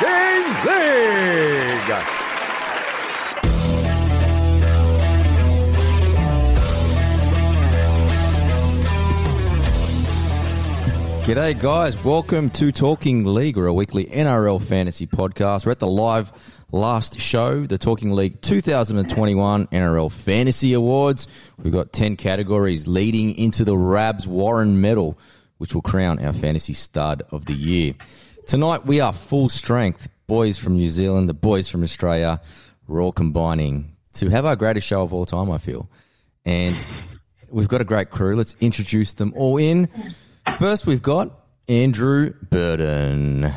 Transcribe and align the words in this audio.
League. 0.00 1.10
G'day, 11.24 11.60
guys. 11.60 12.02
Welcome 12.02 12.50
to 12.50 12.72
Talking 12.72 13.24
League, 13.24 13.56
or 13.56 13.66
a 13.66 13.74
weekly 13.74 14.06
NRL 14.06 14.60
fantasy 14.62 15.06
podcast. 15.06 15.66
We're 15.66 15.72
at 15.72 15.78
the 15.78 15.86
live 15.86 16.32
last 16.72 17.20
show, 17.20 17.66
the 17.66 17.78
Talking 17.78 18.12
League 18.12 18.40
2021 18.40 19.66
NRL 19.66 20.10
Fantasy 20.10 20.72
Awards. 20.72 21.28
We've 21.62 21.72
got 21.72 21.92
10 21.92 22.16
categories 22.16 22.88
leading 22.88 23.36
into 23.36 23.64
the 23.64 23.76
Rabs 23.76 24.26
Warren 24.26 24.80
Medal, 24.80 25.18
which 25.58 25.74
will 25.74 25.82
crown 25.82 26.24
our 26.24 26.32
fantasy 26.32 26.72
stud 26.72 27.22
of 27.30 27.44
the 27.44 27.54
year. 27.54 27.94
Tonight, 28.46 28.86
we 28.86 29.00
are 29.00 29.12
full 29.12 29.48
strength. 29.48 30.08
Boys 30.26 30.58
from 30.58 30.76
New 30.76 30.88
Zealand, 30.88 31.28
the 31.28 31.34
boys 31.34 31.68
from 31.68 31.82
Australia, 31.82 32.40
we're 32.86 33.02
all 33.02 33.12
combining 33.12 33.96
to 34.14 34.28
have 34.28 34.44
our 34.44 34.56
greatest 34.56 34.86
show 34.86 35.02
of 35.02 35.12
all 35.12 35.26
time, 35.26 35.50
I 35.50 35.58
feel. 35.58 35.88
And 36.44 36.76
we've 37.50 37.68
got 37.68 37.80
a 37.80 37.84
great 37.84 38.10
crew. 38.10 38.36
Let's 38.36 38.56
introduce 38.60 39.12
them 39.14 39.32
all 39.36 39.56
in. 39.56 39.88
First, 40.58 40.86
we've 40.86 41.02
got 41.02 41.30
Andrew 41.68 42.32
Burden. 42.50 43.52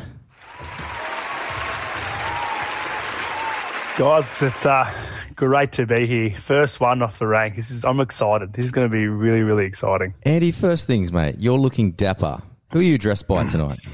Guys, 3.96 4.42
it's 4.42 4.66
uh, 4.66 4.92
great 5.36 5.72
to 5.72 5.86
be 5.86 6.06
here. 6.06 6.30
First 6.36 6.80
one 6.80 7.02
off 7.02 7.20
the 7.20 7.28
rank. 7.28 7.54
This 7.54 7.70
is 7.70 7.84
I'm 7.84 8.00
excited. 8.00 8.52
This 8.52 8.64
is 8.64 8.70
going 8.72 8.88
to 8.88 8.92
be 8.92 9.06
really, 9.06 9.42
really 9.42 9.64
exciting. 9.64 10.14
Andy, 10.24 10.50
first 10.50 10.88
things, 10.88 11.12
mate. 11.12 11.36
You're 11.38 11.58
looking 11.58 11.92
dapper. 11.92 12.42
Who 12.72 12.80
are 12.80 12.82
you 12.82 12.98
dressed 12.98 13.28
by 13.28 13.46
tonight? 13.46 13.78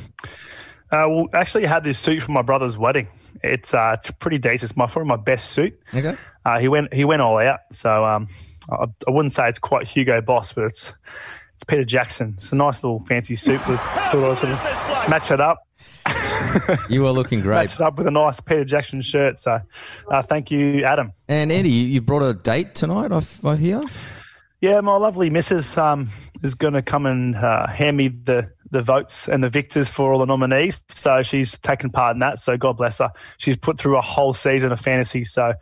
Uh, 0.93 1.07
well, 1.09 1.29
actually, 1.35 1.67
I 1.67 1.69
had 1.69 1.85
this 1.85 1.99
suit 1.99 2.23
for 2.23 2.33
my 2.33 2.43
brother's 2.43 2.77
wedding. 2.77 3.09
It's 3.43 3.73
uh, 3.75 3.97
it's 3.99 4.11
pretty 4.13 4.39
decent. 4.39 4.71
It's 4.71 4.77
my 4.77 4.87
probably 4.87 5.09
my 5.09 5.17
best 5.17 5.51
suit. 5.51 5.79
Okay. 5.95 6.17
Uh, 6.45 6.59
he 6.59 6.69
went 6.69 6.93
he 6.93 7.05
went 7.05 7.23
all 7.23 7.39
out. 7.39 7.61
So 7.73 8.05
um, 8.05 8.27
I, 8.71 8.87
I 9.07 9.11
wouldn't 9.11 9.33
say 9.33 9.49
it's 9.49 9.59
quite 9.59 9.87
Hugo 9.87 10.21
Boss, 10.21 10.53
but 10.53 10.65
it's 10.65 10.93
it's 11.55 11.65
Peter 11.65 11.85
Jackson. 11.85 12.35
It's 12.37 12.53
a 12.53 12.57
nice 12.57 12.83
little 12.83 13.01
fancy 13.01 13.37
suit. 13.37 13.67
With 13.69 13.79
thought 13.81 14.39
sort 14.39 14.53
of 14.53 15.09
match 15.09 15.31
it 15.31 15.41
up. 15.41 15.67
You 16.89 17.07
are 17.07 17.13
looking 17.13 17.43
great. 17.43 17.55
Match 17.55 17.75
it 17.75 17.81
up 17.81 17.97
with 17.97 18.09
a 18.09 18.11
nice 18.11 18.41
Peter 18.41 18.65
Jackson 18.65 19.03
shirt. 19.03 19.39
So 19.39 19.61
uh, 20.11 20.23
thank 20.23 20.51
you, 20.51 20.85
Adam. 20.85 21.13
And 21.29 21.53
Andy, 21.53 21.71
you, 21.71 21.87
you 21.87 22.01
brought 22.01 22.23
a 22.23 22.35
date 22.35 22.75
tonight, 22.75 23.13
I, 23.13 23.23
I 23.49 23.55
hear? 23.55 23.81
Yeah, 24.61 24.81
my 24.81 24.97
lovely 24.97 25.31
missus 25.31 25.79
um, 25.79 26.11
is 26.43 26.55
going 26.55 26.75
to 26.75 26.83
come 26.83 27.07
and 27.07 27.37
uh, 27.37 27.69
hand 27.69 27.97
me 27.97 28.09
the, 28.09 28.51
the 28.71 28.83
votes 28.83 29.29
and 29.29 29.43
the 29.43 29.49
victors 29.49 29.89
for 29.89 30.13
all 30.13 30.19
the 30.19 30.27
nominees. 30.27 30.83
So 30.89 31.23
she's 31.23 31.59
taken 31.59 31.91
part 31.91 32.17
in 32.17 32.21
that. 32.21 32.39
So 32.39 32.57
God 32.57 32.77
bless 32.77 32.99
her. 32.99 33.13
She's 33.39 33.57
put 33.57 33.79
through 33.79 33.99
a 33.99 34.03
whole 34.03 34.33
season 34.33 34.73
of 34.73 34.81
fantasy. 34.81 35.25
So 35.25 35.55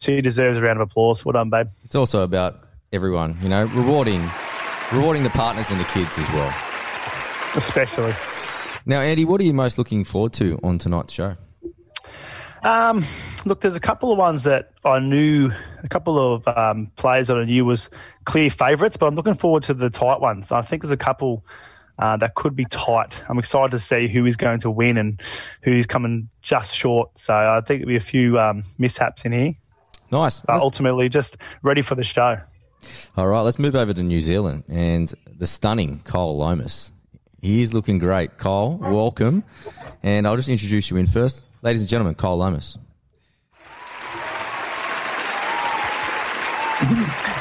she 0.00 0.20
deserves 0.20 0.58
a 0.58 0.60
round 0.60 0.80
of 0.80 0.88
applause. 0.88 1.24
Well 1.24 1.32
done, 1.32 1.50
babe. 1.50 1.68
It's 1.84 1.94
also 1.94 2.22
about 2.22 2.60
everyone, 2.92 3.38
you 3.42 3.48
know, 3.48 3.64
rewarding 3.66 4.28
rewarding 4.92 5.22
the 5.22 5.30
partners 5.30 5.70
and 5.70 5.80
the 5.80 5.84
kids 5.84 6.16
as 6.18 6.28
well. 6.30 6.54
Especially. 7.56 8.14
Now, 8.84 9.00
Andy, 9.00 9.24
what 9.24 9.40
are 9.40 9.44
you 9.44 9.54
most 9.54 9.78
looking 9.78 10.04
forward 10.04 10.32
to 10.34 10.60
on 10.62 10.78
tonight's 10.78 11.12
show? 11.12 11.36
Um, 12.62 13.04
look, 13.44 13.60
there's 13.60 13.76
a 13.76 13.80
couple 13.80 14.12
of 14.12 14.18
ones 14.18 14.44
that 14.44 14.70
I 14.84 14.98
knew, 14.98 15.52
a 15.82 15.88
couple 15.88 16.34
of 16.34 16.48
um, 16.48 16.90
players 16.96 17.28
that 17.28 17.36
I 17.36 17.44
knew 17.44 17.64
was 17.64 17.90
clear 18.24 18.50
favourites, 18.50 18.96
but 18.96 19.06
I'm 19.06 19.14
looking 19.14 19.34
forward 19.34 19.64
to 19.64 19.74
the 19.74 19.90
tight 19.90 20.20
ones. 20.20 20.52
I 20.52 20.62
think 20.62 20.82
there's 20.82 20.90
a 20.90 20.96
couple 20.96 21.44
uh, 21.98 22.16
that 22.18 22.34
could 22.34 22.54
be 22.56 22.64
tight. 22.66 23.22
I'm 23.28 23.38
excited 23.38 23.70
to 23.72 23.78
see 23.78 24.08
who 24.08 24.26
is 24.26 24.36
going 24.36 24.60
to 24.60 24.70
win 24.70 24.96
and 24.98 25.20
who's 25.62 25.86
coming 25.86 26.28
just 26.42 26.74
short. 26.74 27.18
So 27.18 27.32
I 27.34 27.60
think 27.60 27.80
there'll 27.80 27.88
be 27.88 27.96
a 27.96 28.00
few 28.00 28.38
um, 28.38 28.62
mishaps 28.78 29.24
in 29.24 29.32
here, 29.32 29.54
Nice. 30.10 30.40
but 30.40 30.54
Let's- 30.54 30.62
ultimately 30.64 31.08
just 31.08 31.36
ready 31.62 31.82
for 31.82 31.94
the 31.94 32.04
show. 32.04 32.38
All 33.16 33.26
right, 33.26 33.40
let's 33.40 33.58
move 33.58 33.74
over 33.74 33.92
to 33.94 34.02
New 34.02 34.20
Zealand 34.20 34.64
and 34.68 35.12
the 35.38 35.46
stunning 35.46 36.00
Kyle 36.04 36.36
Lomas. 36.36 36.92
He 37.42 37.62
is 37.62 37.72
looking 37.74 37.98
great. 37.98 38.38
Kyle, 38.38 38.76
welcome. 38.78 39.42
And 40.02 40.26
I'll 40.26 40.36
just 40.36 40.48
introduce 40.48 40.90
you 40.90 40.96
in 40.98 41.06
first. 41.06 41.44
Ladies 41.62 41.80
and 41.80 41.88
gentlemen, 41.88 42.14
Kyle 42.14 42.36
Lomas. 42.36 42.78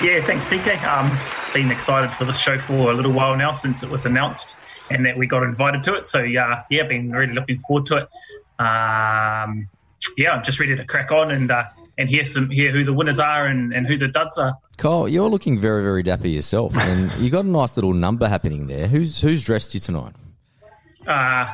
Yeah, 0.02 0.22
thanks, 0.24 0.48
DK. 0.48 0.82
Um, 0.84 1.12
been 1.56 1.72
excited 1.72 2.12
for 2.18 2.26
this 2.26 2.38
show 2.38 2.60
for 2.60 2.92
a 2.92 2.94
little 2.94 3.14
while 3.14 3.38
now 3.38 3.54
since 3.54 3.82
it 3.82 3.90
was 3.90 4.04
announced 4.04 4.58
and 4.92 5.06
that 5.06 5.16
we 5.16 5.26
got 5.26 5.42
invited 5.42 5.82
to 5.84 5.96
it. 5.96 6.06
So 6.06 6.22
yeah, 6.22 6.64
yeah, 6.70 6.84
been 6.84 7.14
really 7.14 7.32
looking 7.32 7.60
forward 7.60 7.86
to 7.86 7.96
it. 7.96 8.04
Um, 8.60 9.70
yeah, 10.18 10.32
I'm 10.34 10.44
just 10.44 10.60
ready 10.60 10.76
to 10.76 10.84
crack 10.84 11.14
on 11.14 11.32
and 11.32 11.50
uh, 11.50 11.64
and 11.98 12.10
hear 12.10 12.26
some 12.26 12.50
hear 12.50 12.74
who 12.74 12.84
the 12.84 12.92
winners 12.92 13.20
are 13.20 13.48
and, 13.48 13.74
and 13.74 13.88
who 13.88 13.98
the 13.98 14.10
duds 14.10 14.38
are. 14.38 14.58
Kyle, 14.76 15.08
you're 15.08 15.30
looking 15.30 15.58
very, 15.58 15.82
very 15.82 16.04
dapper 16.04 16.28
yourself, 16.28 16.76
and 16.76 17.10
you 17.20 17.30
got 17.30 17.46
a 17.46 17.48
nice 17.48 17.78
little 17.78 17.94
number 17.94 18.28
happening 18.28 18.68
there. 18.68 18.88
Who's 18.88 19.22
who's 19.22 19.42
dressed 19.42 19.74
you 19.74 19.80
tonight? 19.80 20.12
Uh, 21.08 21.54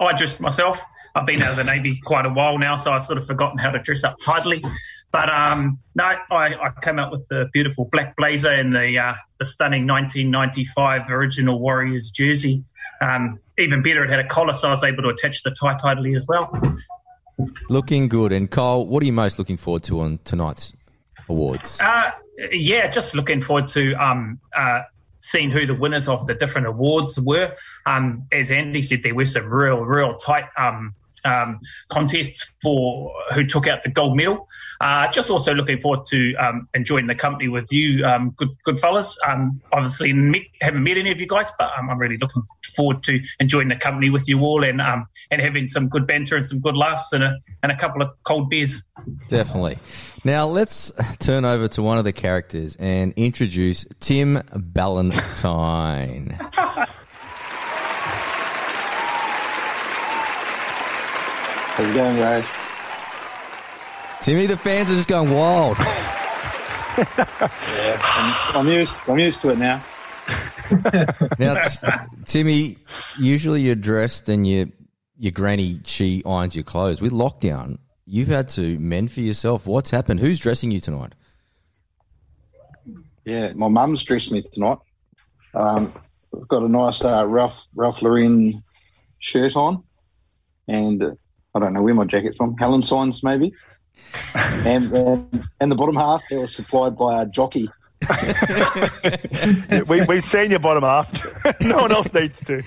I 0.00 0.12
dressed 0.16 0.40
myself. 0.40 0.82
I've 1.14 1.26
been 1.26 1.42
out 1.42 1.50
of 1.50 1.56
the 1.56 1.64
navy 1.64 2.00
quite 2.02 2.24
a 2.24 2.30
while 2.30 2.56
now, 2.56 2.76
so 2.76 2.92
I've 2.92 3.04
sort 3.04 3.18
of 3.18 3.26
forgotten 3.26 3.58
how 3.58 3.72
to 3.72 3.78
dress 3.78 4.04
up 4.04 4.16
tidily. 4.24 4.64
But 5.10 5.30
um, 5.30 5.78
no, 5.94 6.04
I, 6.04 6.18
I 6.30 6.70
came 6.82 6.98
out 6.98 7.10
with 7.10 7.26
the 7.28 7.48
beautiful 7.52 7.88
black 7.90 8.14
blazer 8.16 8.50
and 8.50 8.74
the 8.74 8.98
uh, 8.98 9.14
the 9.38 9.44
stunning 9.44 9.86
1995 9.86 11.10
original 11.10 11.58
Warriors 11.58 12.10
jersey. 12.10 12.64
Um, 13.00 13.38
even 13.58 13.82
better, 13.82 14.04
it 14.04 14.10
had 14.10 14.20
a 14.20 14.26
collar, 14.26 14.52
so 14.54 14.68
I 14.68 14.70
was 14.72 14.84
able 14.84 15.02
to 15.04 15.08
attach 15.08 15.42
the 15.42 15.50
tie 15.50 15.78
tidily 15.78 16.14
as 16.14 16.26
well. 16.26 16.52
Looking 17.68 18.08
good. 18.08 18.32
And 18.32 18.50
Cole, 18.50 18.86
what 18.86 19.02
are 19.02 19.06
you 19.06 19.12
most 19.12 19.38
looking 19.38 19.56
forward 19.56 19.84
to 19.84 20.00
on 20.00 20.18
tonight's 20.24 20.72
awards? 21.28 21.78
Uh, 21.80 22.10
yeah, 22.50 22.88
just 22.88 23.14
looking 23.14 23.40
forward 23.40 23.68
to 23.68 23.94
um, 23.94 24.40
uh, 24.56 24.82
seeing 25.20 25.50
who 25.50 25.66
the 25.66 25.74
winners 25.74 26.08
of 26.08 26.26
the 26.26 26.34
different 26.34 26.66
awards 26.66 27.18
were. 27.18 27.54
Um, 27.86 28.26
as 28.32 28.50
Andy 28.50 28.82
said, 28.82 29.02
there 29.02 29.14
were 29.14 29.26
some 29.26 29.46
real, 29.46 29.80
real 29.80 30.16
tight 30.16 30.44
um, 30.56 30.94
um, 31.24 31.60
contests 31.88 32.46
for 32.62 33.12
who 33.34 33.44
took 33.44 33.66
out 33.66 33.82
the 33.82 33.90
gold 33.90 34.16
medal. 34.16 34.46
Uh, 34.80 35.10
just 35.10 35.28
also 35.30 35.54
looking 35.54 35.80
forward 35.80 36.06
to 36.06 36.34
um, 36.36 36.68
enjoying 36.74 37.06
the 37.06 37.14
company 37.14 37.48
with 37.48 37.72
you, 37.72 38.04
um, 38.04 38.30
good, 38.36 38.50
good 38.64 38.78
fellas. 38.78 39.16
Um, 39.26 39.60
obviously, 39.72 40.12
met, 40.12 40.42
haven't 40.60 40.82
met 40.82 40.96
any 40.96 41.10
of 41.10 41.20
you 41.20 41.26
guys, 41.26 41.50
but 41.58 41.70
um, 41.78 41.90
I'm 41.90 41.98
really 41.98 42.18
looking 42.18 42.42
forward 42.76 43.02
to 43.04 43.20
enjoying 43.40 43.68
the 43.68 43.76
company 43.76 44.10
with 44.10 44.28
you 44.28 44.40
all 44.40 44.64
and 44.64 44.80
um, 44.80 45.06
and 45.30 45.40
having 45.40 45.66
some 45.66 45.88
good 45.88 46.06
banter 46.06 46.36
and 46.36 46.46
some 46.46 46.60
good 46.60 46.76
laughs 46.76 47.12
and 47.12 47.24
a 47.24 47.36
and 47.62 47.72
a 47.72 47.76
couple 47.76 48.02
of 48.02 48.10
cold 48.22 48.48
beers. 48.48 48.82
Definitely. 49.28 49.78
Now 50.24 50.46
let's 50.46 50.92
turn 51.18 51.44
over 51.44 51.68
to 51.68 51.82
one 51.82 51.98
of 51.98 52.04
the 52.04 52.12
characters 52.12 52.76
and 52.76 53.12
introduce 53.16 53.86
Tim 54.00 54.42
Ballantyne. 54.54 56.38
How's 61.78 61.90
it 61.90 61.94
going, 61.94 62.16
guys? 62.16 62.44
Timmy, 64.20 64.46
the 64.46 64.56
fans 64.56 64.90
are 64.90 64.96
just 64.96 65.06
going 65.06 65.32
wild. 65.32 65.76
I'm, 67.38 68.56
I'm 68.56 68.66
used. 68.66 68.98
I'm 69.06 69.20
used 69.20 69.40
to 69.42 69.50
it 69.50 69.58
now. 69.58 69.84
Now, 71.38 71.54
t- 71.54 71.88
Timmy, 72.24 72.78
usually 73.16 73.60
you're 73.60 73.76
dressed 73.76 74.28
and 74.28 74.44
you, 74.44 74.72
your 75.20 75.30
granny, 75.30 75.78
she 75.84 76.24
irons 76.26 76.56
your 76.56 76.64
clothes. 76.64 77.00
With 77.00 77.12
lockdown, 77.12 77.78
you've 78.06 78.26
had 78.26 78.48
to 78.50 78.76
mend 78.80 79.12
for 79.12 79.20
yourself. 79.20 79.64
What's 79.64 79.90
happened? 79.90 80.18
Who's 80.18 80.40
dressing 80.40 80.72
you 80.72 80.80
tonight? 80.80 81.14
Yeah, 83.24 83.52
my 83.52 83.68
mum's 83.68 84.02
dressed 84.02 84.32
me 84.32 84.42
tonight. 84.42 84.78
Um, 85.54 85.94
I've 86.34 86.48
got 86.48 86.64
a 86.64 86.68
nice 86.68 87.04
uh, 87.04 87.24
Ralph 87.24 87.64
Ralph 87.76 88.02
Lauren 88.02 88.64
shirt 89.20 89.54
on, 89.56 89.84
and 90.66 91.16
I 91.58 91.66
don't 91.66 91.74
know 91.74 91.82
where 91.82 91.94
my 91.94 92.04
jacket's 92.04 92.36
from. 92.36 92.56
Helen 92.56 92.82
Signs 92.82 93.22
maybe, 93.22 93.52
and, 94.34 94.92
and 94.92 95.44
and 95.60 95.70
the 95.70 95.76
bottom 95.76 95.96
half 95.96 96.22
it 96.30 96.38
was 96.38 96.54
supplied 96.54 96.96
by 96.96 97.22
a 97.22 97.26
jockey. 97.26 97.68
we, 99.88 100.02
we've 100.02 100.22
seen 100.22 100.50
your 100.50 100.60
bottom 100.60 100.84
half. 100.84 101.10
no 101.60 101.78
one 101.78 101.90
else 101.92 102.12
needs 102.14 102.40
to. 102.44 102.62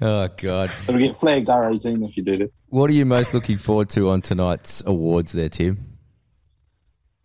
Oh, 0.00 0.28
God. 0.36 0.70
It'll 0.88 1.00
get 1.00 1.16
flagged 1.16 1.48
R18 1.48 2.08
if 2.08 2.16
you 2.16 2.22
did 2.22 2.40
it. 2.40 2.52
What 2.68 2.88
are 2.88 2.92
you 2.92 3.04
most 3.04 3.34
looking 3.34 3.58
forward 3.58 3.90
to 3.90 4.10
on 4.10 4.22
tonight's 4.22 4.82
awards 4.86 5.32
there, 5.32 5.48
Tim? 5.48 5.98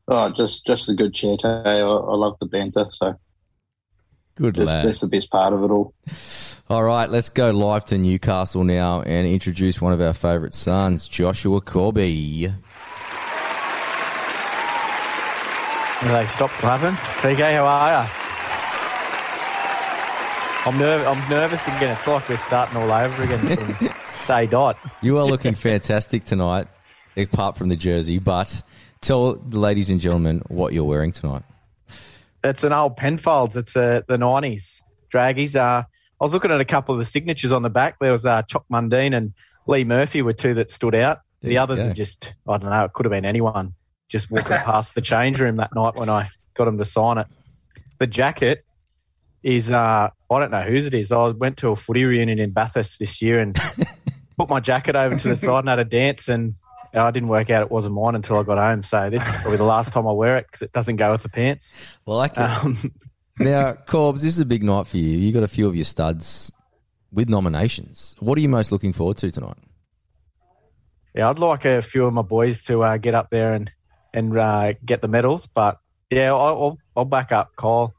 Oh, 0.07 0.33
just 0.36 0.65
just 0.65 0.89
a 0.89 0.94
good 0.94 1.13
chat. 1.13 1.45
eh? 1.45 1.48
I, 1.48 1.80
I 1.81 2.15
love 2.15 2.38
the 2.39 2.45
banter, 2.48 2.88
so 2.92 3.13
Good 4.38 4.56
just, 4.56 4.68
lad. 4.68 4.86
that's 4.86 5.00
the 5.00 5.07
best 5.07 5.30
part 5.30 5.54
of 5.54 5.63
it 5.63 5.72
all. 5.72 5.94
All 6.69 6.84
right, 6.84 7.10
let's 7.10 7.30
go 7.30 7.51
live 7.51 7.86
to 7.86 7.98
Newcastle 7.98 8.63
now 8.63 9.01
and 9.01 9.28
introduce 9.28 9.81
one 9.81 9.94
of 9.94 10.01
our 10.01 10.13
favourite 10.13 10.54
sons, 10.54 11.07
Joshua 11.07 11.62
Corby. 11.62 12.54
They 16.04 16.25
stop 16.28 16.51
clapping. 16.51 16.94
TK, 17.22 17.56
how 17.56 17.66
are 17.66 18.04
you? 18.04 18.10
I'm, 20.68 20.74
nerv- 20.74 21.07
I'm 21.07 21.30
nervous 21.30 21.66
again. 21.68 21.94
It's 21.94 22.06
like 22.06 22.30
we're 22.30 22.38
starting 22.38 22.78
all 22.78 22.92
over 22.92 23.24
again 23.24 23.57
from 23.57 23.90
day 24.28 24.45
dot. 24.45 24.78
You 25.01 25.18
are 25.18 25.25
looking 25.25 25.56
fantastic 25.56 26.24
tonight, 26.24 26.68
apart 27.16 27.57
from 27.57 27.69
the 27.69 27.75
jersey. 27.75 28.19
But 28.19 28.62
tell 29.01 29.36
the 29.36 29.57
ladies 29.57 29.90
and 29.90 30.00
gentlemen 30.00 30.44
what 30.50 30.74
you're 30.74 30.83
wearing 30.83 31.13
tonight. 31.13 31.44
It's 32.50 32.64
an 32.64 32.74
old 32.74 32.98
Penfolds. 32.98 33.56
It's 33.56 33.76
uh, 33.76 34.02
the 34.08 34.18
90s. 34.18 34.82
Draggies. 35.14 35.56
Uh, 35.56 35.84
I 35.84 36.24
was 36.24 36.34
looking 36.34 36.52
at 36.52 36.62
a 36.62 36.66
couple 36.66 36.94
of 36.94 37.00
the 37.00 37.06
signatures 37.06 37.52
on 37.52 37.62
the 37.62 37.70
back. 37.70 37.98
There 38.00 38.12
was 38.12 38.26
uh, 38.26 38.42
Choc 38.44 38.66
Mundine 38.72 39.16
and 39.16 39.34
Lee 39.68 39.84
Murphy 39.84 40.22
were 40.22 40.34
two 40.34 40.54
that 40.56 40.72
stood 40.72 40.96
out. 40.96 41.20
There 41.42 41.50
the 41.50 41.58
others 41.60 41.78
go. 41.78 41.88
are 41.88 41.94
just, 41.94 42.34
I 42.48 42.58
don't 42.58 42.70
know, 42.70 42.86
it 42.86 42.94
could 42.94 43.06
have 43.06 43.12
been 43.12 43.26
anyone 43.26 43.74
just 44.10 44.32
walking 44.32 44.58
past 44.58 44.96
the 44.96 45.02
change 45.02 45.40
room 45.40 45.58
that 45.58 45.70
night 45.76 45.96
when 45.96 46.10
I 46.10 46.30
got 46.54 46.68
him 46.68 46.78
to 46.78 46.86
sign 46.86 47.20
it. 47.20 47.28
The 48.00 48.08
jacket 48.08 48.66
is, 49.44 49.72
uh, 49.72 50.10
I 50.30 50.40
don't 50.40 50.52
know 50.52 50.64
whose 50.64 50.86
it 50.86 50.94
is. 50.94 51.12
I 51.12 51.28
went 51.28 51.58
to 51.58 51.70
a 51.70 51.76
footy 51.76 52.06
reunion 52.06 52.40
in 52.40 52.52
Bathurst 52.52 52.98
this 53.00 53.22
year 53.22 53.40
and 53.40 53.56
put 54.38 54.50
my 54.50 54.60
jacket 54.60 54.96
over 54.96 55.16
to 55.16 55.28
the 55.28 55.36
side 55.36 55.60
and 55.60 55.70
had 55.70 55.80
a 55.80 55.86
dance 55.86 56.28
and 56.28 56.54
I 56.94 57.12
didn't 57.12 57.30
work 57.30 57.50
out 57.50 57.62
it 57.62 57.72
wasn't 57.72 57.95
mine 57.95 58.16
until 58.16 58.38
I 58.38 58.44
got 58.44 58.57
home. 58.57 58.84
So 58.84 59.10
this 59.10 59.28
is 59.28 59.36
probably 59.36 59.57
the 59.57 59.63
last 59.63 59.94
time 59.94 60.07
I 60.07 60.12
wear 60.12 60.38
it 60.38 60.48
because 60.48 60.62
it 60.62 60.72
doesn't 60.72 60.95
go 60.95 61.12
with 61.12 61.24
the 61.24 61.30
pants. 61.30 61.74
Like 62.06 62.34
it. 62.34 62.39
Um, 62.39 62.78
now, 63.39 63.74
Corbs, 63.74 64.22
this 64.22 64.34
is 64.34 64.39
a 64.39 64.45
big 64.45 64.63
night 64.63 64.88
for 64.88 64.98
you. 64.98 65.18
You 65.18 65.31
got 65.31 65.44
a 65.44 65.48
few 65.48 65.68
of 65.68 65.75
your 65.75 65.86
studs 65.86 66.51
with 67.12 67.30
nominations. 67.30 68.16
What 68.19 68.38
are 68.38 68.42
you 68.42 68.50
most 68.50 68.72
looking 68.72 68.94
forward 68.94 69.18
to 69.18 69.31
tonight? 69.31 69.57
yeah, 71.18 71.31
I'd 71.31 71.39
like 71.39 71.66
a 71.66 71.81
few 71.81 72.06
of 72.06 72.13
my 72.13 72.22
boys 72.22 72.63
to 72.66 72.84
uh, 72.84 72.98
get 72.98 73.16
up 73.16 73.31
there 73.31 73.54
and 73.54 73.72
and 74.13 74.38
uh, 74.38 74.74
get 74.86 75.01
the 75.01 75.07
medals, 75.07 75.48
but 75.48 75.80
yeah, 76.10 76.31
I'll, 76.31 76.40
I'll, 76.40 76.78
I'll 76.95 77.06
back 77.06 77.31
up 77.31 77.56
Kyle. 77.56 77.94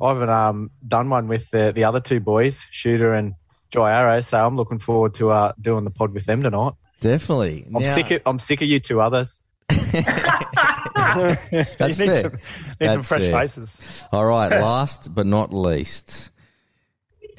I 0.00 0.08
haven't 0.08 0.30
um, 0.30 0.70
done 0.86 1.10
one 1.10 1.28
with 1.28 1.50
the, 1.50 1.72
the 1.72 1.84
other 1.84 2.00
two 2.00 2.20
boys, 2.20 2.64
Shooter 2.70 3.12
and 3.14 3.34
Joy 3.70 3.88
Arrow, 3.88 4.20
so 4.20 4.44
I'm 4.44 4.56
looking 4.56 4.78
forward 4.78 5.14
to 5.14 5.30
uh, 5.30 5.52
doing 5.60 5.84
the 5.84 5.90
pod 5.90 6.12
with 6.12 6.24
them 6.24 6.42
tonight. 6.42 6.72
Definitely. 7.02 7.64
I'm 7.74 7.82
Now- 7.82 7.94
sick. 7.94 8.10
Of, 8.12 8.22
I'm 8.24 8.38
sick 8.38 8.62
of 8.62 8.68
you 8.68 8.80
two 8.80 9.00
others. 9.00 9.40
That's 9.68 9.92
you 11.98 12.06
need 12.06 12.10
fair. 12.10 12.22
Some, 12.22 12.38
need 12.80 12.86
some 12.92 13.02
fresh 13.02 13.20
fair. 13.22 13.40
faces. 13.40 14.04
All 14.12 14.24
right, 14.24 14.48
last 14.62 15.14
but 15.14 15.26
not 15.26 15.52
least, 15.52 16.30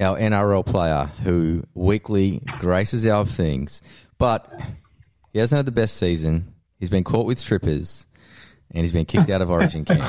our 0.00 0.18
NRL 0.18 0.64
player 0.66 1.10
who 1.22 1.64
weekly 1.74 2.42
graces 2.60 3.06
our 3.06 3.24
things, 3.26 3.80
but 4.18 4.52
he 5.32 5.38
hasn't 5.38 5.58
had 5.58 5.66
the 5.66 5.72
best 5.72 5.96
season. 5.96 6.54
He's 6.78 6.90
been 6.90 7.04
caught 7.04 7.26
with 7.26 7.38
strippers 7.38 8.06
and 8.70 8.82
he's 8.82 8.92
been 8.92 9.06
kicked 9.06 9.30
out 9.30 9.40
of 9.40 9.50
Origin 9.50 9.84
camp. 9.84 10.04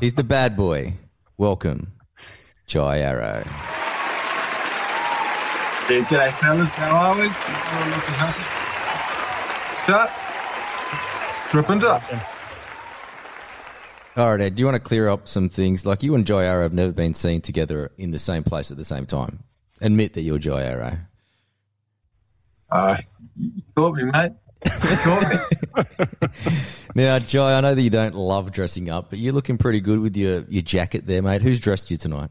He's 0.00 0.14
the 0.14 0.24
bad 0.24 0.56
boy. 0.56 0.94
Welcome, 1.36 1.92
Jai 2.66 2.98
Arrow. 3.00 3.44
G'day 5.90 6.32
fellas, 6.34 6.74
how 6.74 6.94
are 6.94 7.14
we? 7.16 7.22
Looking 7.22 8.14
happy. 8.14 8.42
What's 9.76 9.88
up? 9.90 11.52
Ripping 11.52 11.84
up. 11.84 12.02
All 14.16 14.30
right, 14.30 14.40
Ed, 14.40 14.54
do 14.54 14.60
you 14.60 14.66
want 14.66 14.76
to 14.76 14.80
clear 14.80 15.08
up 15.08 15.26
some 15.26 15.48
things? 15.48 15.84
Like 15.84 16.04
you 16.04 16.14
and 16.14 16.24
Jai 16.24 16.44
Arrow 16.44 16.62
have 16.62 16.72
never 16.72 16.92
been 16.92 17.12
seen 17.12 17.40
together 17.40 17.90
in 17.98 18.12
the 18.12 18.20
same 18.20 18.44
place 18.44 18.70
at 18.70 18.76
the 18.76 18.84
same 18.84 19.04
time. 19.04 19.40
Admit 19.80 20.12
that 20.12 20.20
you're 20.20 20.38
Jai 20.38 20.62
Arrow. 20.62 20.96
Uh, 22.70 22.96
you 23.36 23.50
caught 23.74 23.96
me, 23.96 24.04
mate. 24.04 24.32
You 24.64 24.96
caught 24.96 25.28
me. 25.28 25.38
Now, 26.94 27.20
Joy, 27.20 27.50
I 27.50 27.60
know 27.60 27.74
that 27.74 27.82
you 27.82 27.90
don't 27.90 28.16
love 28.16 28.50
dressing 28.50 28.90
up, 28.90 29.10
but 29.10 29.20
you're 29.20 29.32
looking 29.32 29.58
pretty 29.58 29.80
good 29.80 30.00
with 30.00 30.16
your, 30.16 30.44
your 30.48 30.62
jacket 30.62 31.06
there, 31.06 31.22
mate. 31.22 31.40
Who's 31.40 31.60
dressed 31.60 31.90
you 31.90 31.96
tonight? 31.96 32.30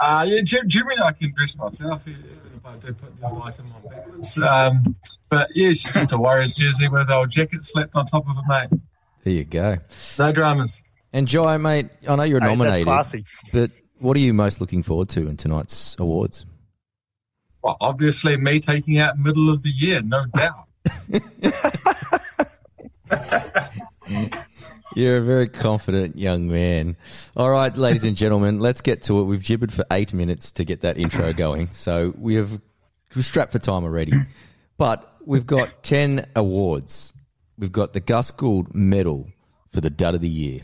Uh, 0.00 0.24
yeah, 0.26 0.40
Jim, 0.42 0.66
Jimmy, 0.66 0.94
I 1.02 1.12
can 1.12 1.32
dress 1.36 1.58
myself 1.58 2.08
if 2.08 2.16
I 2.64 2.76
do 2.76 2.94
put 2.94 3.20
the 3.20 3.26
old 3.28 3.42
item 3.42 3.66
on 3.76 3.90
backwards. 3.90 4.38
Um, 4.38 4.96
but 5.28 5.48
yeah, 5.54 5.68
it's 5.68 5.92
just 5.92 6.12
a 6.12 6.18
Warriors 6.18 6.54
jersey 6.54 6.88
with 6.88 7.10
our 7.10 7.26
jacket 7.26 7.64
slapped 7.64 7.94
on 7.94 8.06
top 8.06 8.26
of 8.28 8.36
it, 8.38 8.44
mate. 8.48 8.80
There 9.24 9.34
you 9.34 9.44
go. 9.44 9.76
No 10.18 10.32
dramas. 10.32 10.82
And 11.12 11.28
Jai, 11.28 11.58
mate, 11.58 11.88
I 12.08 12.16
know 12.16 12.22
you're 12.22 12.40
Hey, 12.40 12.56
that's 12.56 12.58
nominated, 12.84 13.26
but 13.52 13.70
what 13.98 14.16
are 14.16 14.20
you 14.20 14.32
most 14.32 14.60
looking 14.60 14.82
forward 14.82 15.10
to 15.10 15.28
in 15.28 15.36
tonight's 15.36 15.96
awards? 15.98 16.46
Well, 17.62 17.76
obviously, 17.80 18.38
me 18.38 18.58
taking 18.58 18.98
out 18.98 19.18
middle 19.18 19.50
of 19.50 19.62
the 19.62 19.68
year, 19.68 20.00
no 20.00 20.24
doubt. 20.26 20.66
You're 24.96 25.18
a 25.18 25.22
very 25.22 25.48
confident 25.48 26.18
young 26.18 26.48
man. 26.48 26.96
All 27.36 27.48
right, 27.48 27.74
ladies 27.76 28.04
and 28.04 28.16
gentlemen, 28.16 28.58
let's 28.58 28.80
get 28.80 29.02
to 29.02 29.20
it. 29.20 29.24
We've 29.24 29.42
gibbered 29.42 29.72
for 29.72 29.84
eight 29.92 30.12
minutes 30.12 30.52
to 30.52 30.64
get 30.64 30.80
that 30.80 30.98
intro 30.98 31.32
going, 31.32 31.68
so 31.72 32.12
we 32.18 32.34
have 32.34 32.60
we're 33.14 33.22
strapped 33.22 33.52
for 33.52 33.58
time 33.58 33.84
already. 33.84 34.12
But 34.76 35.14
we've 35.24 35.46
got 35.46 35.82
ten 35.82 36.26
awards. 36.34 37.12
We've 37.56 37.70
got 37.70 37.92
the 37.92 38.00
Gus 38.00 38.30
Gould 38.30 38.74
Medal 38.74 39.28
for 39.70 39.80
the 39.80 39.90
Dud 39.90 40.14
of 40.14 40.22
the 40.22 40.28
Year. 40.28 40.62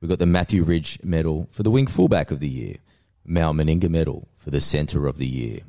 We've 0.00 0.08
got 0.08 0.18
the 0.18 0.26
Matthew 0.26 0.64
Ridge 0.64 0.98
Medal 1.02 1.48
for 1.52 1.62
the 1.62 1.70
Wing 1.70 1.86
Fullback 1.86 2.30
of 2.30 2.40
the 2.40 2.48
Year. 2.48 2.76
Mal 3.24 3.54
Meninga 3.54 3.88
Medal 3.88 4.28
for 4.36 4.50
the 4.50 4.60
Centre 4.60 5.06
of 5.06 5.16
the 5.16 5.26
Year. 5.26 5.60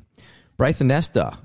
Braith 0.56 0.80
Anasta 0.80 1.38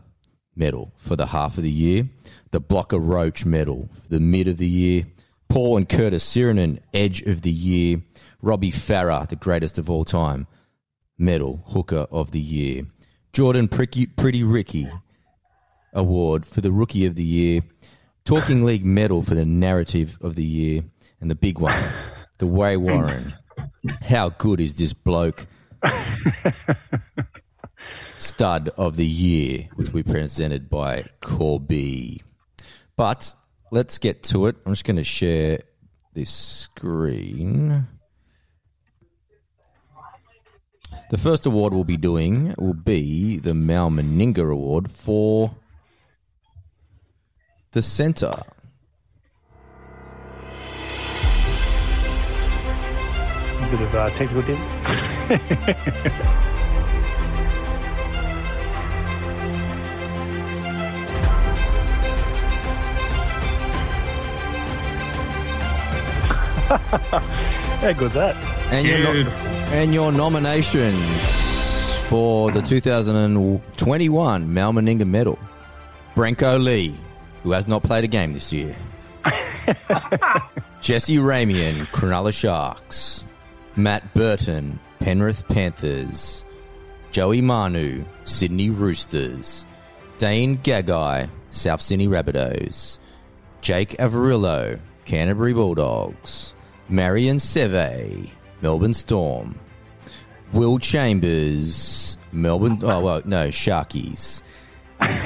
Medal 0.56 0.92
for 0.98 1.16
the 1.16 1.28
Half 1.28 1.58
of 1.58 1.64
the 1.64 1.72
Year. 1.72 2.08
The 2.52 2.60
Blocker 2.60 2.98
Roach 2.98 3.46
Medal 3.46 3.88
for 3.94 4.10
the 4.10 4.20
Mid 4.20 4.48
of 4.48 4.58
the 4.58 4.68
Year. 4.68 5.06
Paul 5.50 5.78
and 5.78 5.90
Curtis 5.90 6.24
Sironen 6.24 6.80
Edge 6.94 7.24
of 7.24 7.42
the 7.42 7.52
Year. 7.52 8.02
Robbie 8.42 8.72
Farah, 8.72 9.28
the 9.28 9.36
greatest 9.36 9.78
of 9.78 9.90
all 9.90 10.06
time, 10.06 10.48
Medal 11.18 11.64
Hooker 11.68 12.08
of 12.12 12.32
the 12.32 12.40
Year. 12.40 12.84
Jordan 13.34 13.68
Pretty, 13.68 14.06
Pretty 14.06 14.44
Ricky 14.44 14.88
Award 15.94 16.46
for 16.46 16.62
the 16.62 16.72
Rookie 16.72 17.06
of 17.06 17.16
the 17.16 17.24
Year. 17.24 17.62
Talking 18.26 18.64
League 18.64 18.86
Medal 18.86 19.24
for 19.24 19.34
the 19.36 19.46
Narrative 19.46 20.18
of 20.22 20.36
the 20.36 20.44
Year. 20.46 20.84
And 21.20 21.30
the 21.30 21.36
big 21.36 21.58
one, 21.60 21.76
the 22.38 22.48
Way 22.48 22.78
Warren. 22.78 23.34
How 24.04 24.30
good 24.30 24.62
is 24.62 24.76
this 24.76 24.94
bloke? 24.94 25.48
Stud 28.20 28.70
of 28.78 28.98
the 28.98 29.06
Year, 29.06 29.68
which 29.76 29.92
we 29.92 30.04
presented 30.04 30.70
by 30.70 31.06
Corby. 31.22 32.22
But 32.96 33.34
let's 33.72 33.98
get 33.98 34.24
to 34.24 34.48
it. 34.48 34.56
I'm 34.66 34.74
just 34.74 34.86
going 34.86 34.98
to 34.98 35.04
share 35.04 35.60
this 36.14 36.32
screen. 36.32 37.88
The 41.12 41.18
first 41.18 41.46
award 41.46 41.74
we'll 41.74 41.84
be 41.84 41.98
doing 41.98 42.56
will 42.58 42.74
be 42.74 43.38
the 43.38 43.54
Mal 43.54 43.90
Meninga 43.90 44.52
Award 44.52 44.92
for 44.92 45.52
the 47.72 47.82
centre. 47.82 48.44
A 53.58 53.68
bit 53.72 53.82
of 53.82 53.96
uh, 53.96 54.10
technical 54.12 54.44
debt. 54.44 56.46
How 67.80 67.94
good's 67.94 68.14
that? 68.14 68.36
And 68.72 68.88
your, 68.88 69.00
no- 69.00 69.30
and 69.72 69.94
your 69.94 70.12
nominations 70.12 71.00
for 72.08 72.52
the 72.52 72.62
2021 72.62 74.54
Mal 74.54 74.74
Meninga 74.74 75.08
Medal. 75.08 75.40
Brenko 76.16 76.62
Lee, 76.64 76.96
who 77.44 77.52
has 77.52 77.68
not 77.68 77.84
played 77.84 78.04
a 78.04 78.08
game 78.08 78.34
this 78.34 78.52
year. 78.54 78.76
Jesse 80.82 81.18
Ramien, 81.18 81.86
Cronulla 81.92 82.34
Sharks. 82.34 83.26
Matt 83.76 84.14
Burton, 84.14 84.80
Penrith 85.00 85.48
Panthers. 85.48 86.44
Joey 87.12 87.42
Manu, 87.42 88.04
Sydney 88.26 88.70
Roosters. 88.70 89.66
Dane 90.18 90.58
Gagai, 90.58 91.30
South 91.52 91.82
Sydney 91.82 92.08
Rabbitohs. 92.08 93.00
Jake 93.62 93.92
Averillo, 93.98 94.80
Canterbury 95.06 95.54
Bulldogs. 95.54 96.54
Marion 96.90 97.38
Seve, 97.38 98.30
Melbourne 98.62 98.94
Storm. 98.94 99.60
Will 100.54 100.80
Chambers, 100.80 102.18
Melbourne. 102.32 102.80
Oh, 102.84 103.00
well, 103.00 103.22
no, 103.26 103.50
Sharkies. 103.50 104.42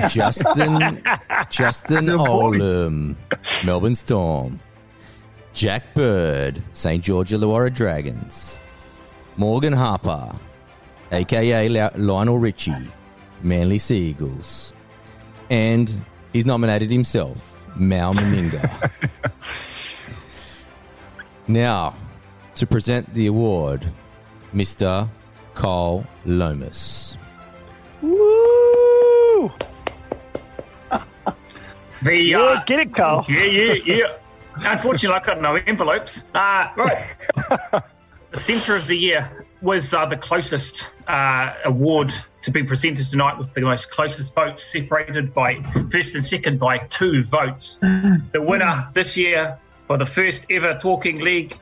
Justin 0.10 1.02
Justin 1.50 2.06
Olam, 2.08 3.16
Melbourne 3.64 3.96
Storm. 3.96 4.60
Jack 5.54 5.94
Bird, 5.94 6.62
St. 6.74 7.04
George 7.04 7.32
Illawarra 7.32 7.74
Dragons. 7.74 8.60
Morgan 9.38 9.74
Harper, 9.74 10.36
aka 11.12 11.70
Lionel 11.96 12.38
Richie, 12.38 12.76
Manly 13.42 13.78
Sea 13.78 14.10
Eagles. 14.10 14.74
And 15.50 16.06
he's 16.34 16.46
nominated 16.46 16.92
himself, 16.92 17.66
Mal 17.78 18.14
Meninga. 18.14 18.92
now, 21.48 21.96
to 22.56 22.68
present 22.68 23.14
the 23.14 23.28
award, 23.28 23.86
Mr. 24.54 25.10
Carl 25.56 26.06
Lomas. 26.26 27.18
Woo! 28.02 29.52
The 32.04 32.18
Yeah, 32.18 32.40
uh, 32.40 32.64
get 32.66 32.80
it, 32.80 32.94
Carl. 32.94 33.26
yeah, 33.30 33.44
yeah, 33.46 33.74
yeah. 33.86 34.18
Unfortunately, 34.58 35.18
I've 35.18 35.26
got 35.26 35.42
no 35.42 35.56
envelopes. 35.56 36.26
Uh, 36.36 36.68
right. 36.76 37.16
the 38.32 38.40
Centre 38.40 38.76
of 38.76 38.88
the 38.88 38.98
Year 38.98 39.46
was 39.62 39.94
uh, 39.94 40.06
the 40.06 40.18
closest 40.18 40.90
uh, 41.08 41.54
award 41.64 42.14
to 42.42 42.52
be 42.52 42.62
presented 42.62 43.10
tonight 43.10 43.38
with 43.38 43.54
the 43.54 43.62
most 43.62 43.90
closest 43.90 44.36
votes 44.36 44.62
separated 44.62 45.34
by 45.34 45.64
first 45.90 46.14
and 46.14 46.26
second 46.26 46.60
by 46.60 46.80
two 46.90 47.24
votes. 47.24 47.78
The 47.80 48.42
winner 48.42 48.90
this 48.92 49.16
year 49.16 49.58
for 49.88 49.98
the 49.98 50.06
first 50.06 50.46
ever 50.50 50.78
Talking 50.80 51.20
League 51.20 51.58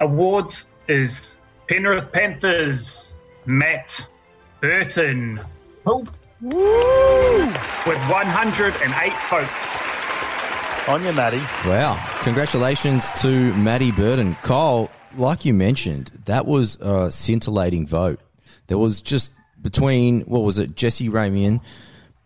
awards 0.00 0.66
is 0.88 1.32
Penrith 1.68 2.12
Panthers 2.12 3.14
Matt 3.46 4.06
Burton 4.60 5.40
Oh, 5.86 6.04
with 6.42 7.98
108 8.08 9.12
votes. 9.30 9.76
On 10.88 11.02
you, 11.04 11.12
Maddie. 11.12 11.38
Wow. 11.68 11.98
Congratulations 12.22 13.10
to 13.22 13.54
Maddie 13.54 13.92
Burton. 13.92 14.34
Kyle, 14.42 14.90
like 15.16 15.44
you 15.44 15.54
mentioned, 15.54 16.10
that 16.26 16.46
was 16.46 16.76
a 16.80 17.10
scintillating 17.12 17.86
vote. 17.86 18.20
There 18.66 18.78
was 18.78 19.00
just 19.00 19.32
between, 19.62 20.22
what 20.22 20.40
was 20.42 20.58
it, 20.58 20.74
Jesse 20.76 21.08
Ramien, 21.08 21.60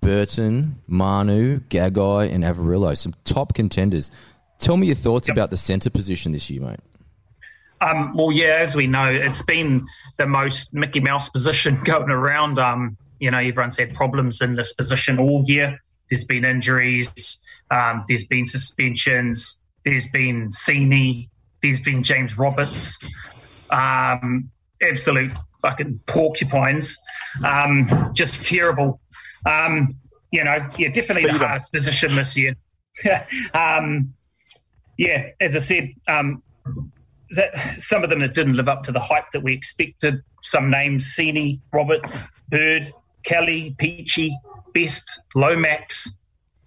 Burton, 0.01 0.77
Manu, 0.87 1.61
Gagai, 1.69 2.33
and 2.33 2.45
Averillo, 2.45 2.97
some 2.97 3.15
top 3.25 3.55
contenders. 3.55 4.11
Tell 4.59 4.77
me 4.77 4.87
your 4.87 4.97
thoughts 4.97 5.29
about 5.29 5.51
the 5.51 5.57
centre 5.57 5.91
position 5.91 6.33
this 6.33 6.49
year, 6.49 6.63
mate. 6.63 6.81
Um, 7.81 8.15
well, 8.15 8.33
yeah, 8.33 8.57
as 8.61 8.75
we 8.75 8.87
know, 8.87 9.11
it's 9.13 9.43
been 9.43 9.87
the 10.17 10.27
most 10.27 10.73
Mickey 10.73 11.01
Mouse 11.01 11.29
position 11.29 11.77
going 11.85 12.11
around. 12.11 12.59
Um, 12.59 12.97
you 13.19 13.31
know, 13.31 13.39
everyone's 13.39 13.77
had 13.77 13.95
problems 13.95 14.41
in 14.41 14.55
this 14.55 14.73
position 14.73 15.19
all 15.19 15.45
year. 15.47 15.79
There's 16.11 16.25
been 16.25 16.45
injuries, 16.45 17.39
um, 17.71 18.05
there's 18.09 18.25
been 18.25 18.45
suspensions, 18.45 19.59
there's 19.85 20.07
been 20.09 20.49
Sini, 20.49 21.29
there's 21.63 21.81
been 21.81 22.03
James 22.03 22.37
Roberts. 22.37 22.99
Um, 23.71 24.51
absolute 24.83 25.33
fucking 25.63 26.01
porcupines. 26.07 26.97
Um, 27.43 28.11
just 28.13 28.45
terrible. 28.45 29.01
Um, 29.47 29.95
you 30.31 30.45
know, 30.45 30.67
yeah, 30.77 30.89
definitely 30.89 31.31
the 31.31 31.39
hardest 31.39 31.73
position 31.73 32.15
this 32.15 32.37
year. 32.37 32.55
yeah, 34.97 35.31
as 35.41 35.57
I 35.57 35.59
said, 35.59 35.91
um, 36.09 36.43
that 37.31 37.55
some 37.79 38.05
of 38.05 38.11
them 38.11 38.21
that 38.21 38.35
didn't 38.35 38.55
live 38.55 38.69
up 38.69 38.85
to 38.85 38.93
the 38.93 39.01
hype 39.01 39.31
that 39.33 39.41
we 39.41 39.53
expected. 39.53 40.23
Some 40.43 40.71
names: 40.71 41.15
Sini, 41.17 41.61
Roberts, 41.73 42.27
Bird, 42.49 42.93
Kelly, 43.25 43.75
Peachy, 43.79 44.39
Best, 44.73 45.21
Lomax. 45.35 46.11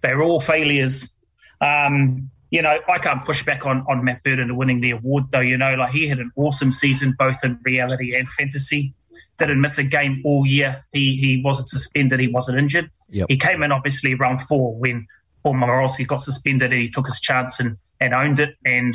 They're 0.00 0.22
all 0.22 0.40
failures. 0.40 1.12
Um, 1.60 2.30
you 2.50 2.62
know, 2.62 2.78
I 2.88 2.98
can't 2.98 3.24
push 3.24 3.44
back 3.44 3.66
on 3.66 3.84
on 3.88 4.04
Matt 4.04 4.22
Burton 4.22 4.56
winning 4.56 4.80
the 4.80 4.90
award, 4.92 5.24
though. 5.30 5.40
You 5.40 5.56
know, 5.56 5.74
like 5.74 5.92
he 5.92 6.08
had 6.08 6.18
an 6.18 6.32
awesome 6.36 6.72
season 6.72 7.14
both 7.18 7.42
in 7.44 7.58
reality 7.62 8.14
and 8.14 8.26
fantasy. 8.28 8.94
Didn't 9.38 9.60
miss 9.60 9.78
a 9.78 9.84
game 9.84 10.22
all 10.24 10.46
year. 10.46 10.84
He 10.92 11.16
he 11.16 11.42
wasn't 11.44 11.68
suspended. 11.68 12.20
He 12.20 12.28
wasn't 12.28 12.58
injured. 12.58 12.90
Yep. 13.10 13.26
He 13.28 13.36
came 13.36 13.62
in 13.62 13.72
obviously 13.72 14.14
round 14.14 14.42
four 14.42 14.74
when 14.76 15.06
Paul 15.42 15.54
Morossi 15.54 16.06
got 16.06 16.20
suspended 16.22 16.72
and 16.72 16.82
he 16.82 16.90
took 16.90 17.06
his 17.06 17.20
chance 17.20 17.60
and, 17.60 17.78
and 18.00 18.14
owned 18.14 18.40
it 18.40 18.56
and 18.64 18.94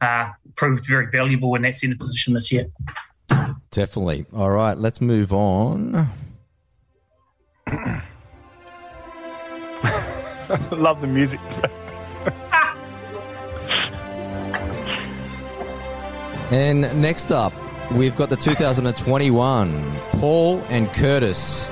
uh, 0.00 0.30
proved 0.56 0.86
very 0.86 1.06
valuable 1.10 1.54
and 1.54 1.64
that's 1.64 1.82
in 1.82 1.90
that 1.90 1.96
centre 1.96 2.04
position 2.04 2.34
this 2.34 2.52
year. 2.52 2.66
Definitely. 3.70 4.26
All 4.34 4.50
right, 4.50 4.76
let's 4.76 5.00
move 5.00 5.32
on. 5.32 5.92
Love 10.70 11.00
the 11.00 11.06
music. 11.06 11.40
And 16.52 17.00
next 17.00 17.32
up, 17.32 17.54
we've 17.92 18.14
got 18.14 18.28
the 18.28 18.36
2021 18.36 19.98
Paul 20.10 20.58
and 20.68 20.86
Curtis 20.92 21.70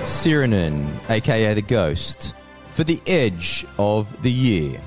Sironen, 0.00 0.90
aka 1.08 1.54
the 1.54 1.62
Ghost, 1.62 2.34
for 2.72 2.82
the 2.82 3.00
Edge 3.06 3.64
of 3.78 4.20
the 4.22 4.32
Year. 4.32 4.82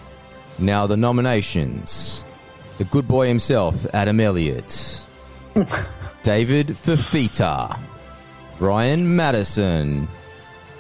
Now, 0.59 0.87
the 0.87 0.97
nominations. 0.97 2.23
The 2.77 2.85
good 2.85 3.07
boy 3.07 3.27
himself, 3.27 3.85
Adam 3.93 4.19
Elliott, 4.19 5.05
David 6.23 6.67
Fifita, 6.67 7.77
Ryan 8.59 9.15
Matterson, 9.17 10.07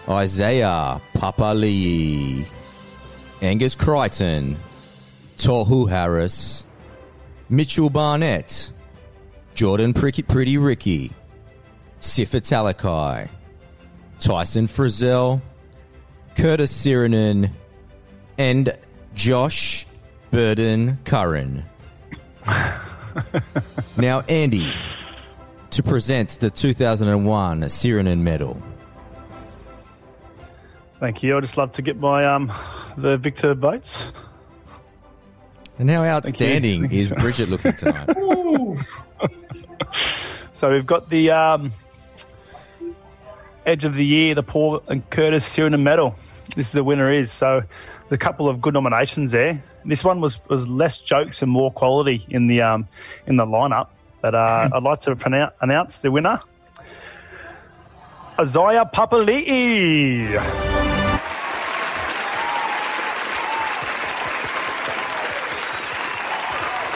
Isaiah 0.07 1.01
Papali'i, 1.13 2.47
Angus 3.41 3.75
Crichton, 3.75 4.57
Tohu 5.37 5.89
Harris, 5.89 6.65
Mitchell 7.49 7.89
Barnett, 7.89 8.69
Jordan 9.55 9.93
Pretty, 9.93 10.23
Pretty 10.23 10.57
Ricky, 10.57 11.11
Sifa 11.99 12.39
Talakai, 12.39 13.29
Tyson 14.19 14.67
Frizell, 14.67 15.41
Curtis 16.35 16.71
Sironen, 16.71 17.51
and 18.37 18.77
Josh 19.19 19.85
Burden 20.31 20.97
Curran. 21.03 21.65
now, 23.97 24.21
Andy, 24.21 24.65
to 25.71 25.83
present 25.83 26.39
the 26.39 26.49
2001 26.49 27.63
Sironen 27.63 28.19
Medal. 28.19 28.63
Thank 31.01 31.21
you. 31.21 31.35
I'd 31.35 31.41
just 31.41 31.57
love 31.57 31.73
to 31.73 31.81
get 31.81 31.97
my 31.97 32.25
um 32.25 32.49
the 32.95 33.17
Victor 33.17 33.55
Boats. 33.55 34.09
And 35.77 35.89
how 35.89 36.05
outstanding 36.05 36.83
Thank 36.83 36.93
you, 36.93 36.99
is. 37.01 37.11
Bridget 37.11 37.49
looking 37.49 37.73
tonight? 37.73 38.09
So 40.53 40.73
we've 40.73 40.85
got 40.85 41.09
the 41.09 41.31
um, 41.31 41.71
Edge 43.65 43.85
of 43.85 43.93
the 43.93 44.05
Year, 44.05 44.35
the 44.35 44.43
Paul 44.43 44.83
and 44.89 45.09
Curtis 45.09 45.47
Sironen 45.47 45.83
Medal. 45.83 46.15
This 46.53 46.67
is 46.67 46.73
the 46.73 46.83
winner 46.83 47.13
is. 47.13 47.31
So 47.31 47.63
a 48.11 48.17
couple 48.17 48.49
of 48.49 48.61
good 48.61 48.73
nominations 48.73 49.31
there. 49.31 49.61
This 49.85 50.03
one 50.03 50.21
was, 50.21 50.39
was 50.49 50.67
less 50.67 50.99
jokes 50.99 51.41
and 51.41 51.51
more 51.51 51.71
quality 51.71 52.25
in 52.29 52.47
the 52.47 52.61
um, 52.61 52.87
in 53.27 53.35
the 53.37 53.45
lineup. 53.45 53.89
But 54.21 54.35
uh, 54.35 54.69
I'd 54.73 54.83
like 54.83 55.01
to 55.01 55.15
pronounce, 55.15 55.53
announce 55.61 55.97
the 55.97 56.11
winner. 56.11 56.39
Isaiah 58.39 58.89
Papali'i. 58.93 60.35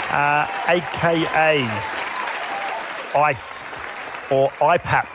Uh, 0.09 0.47
AKA 0.67 1.67
Ice 3.15 3.73
or 4.29 4.49
IPAP. 4.51 5.07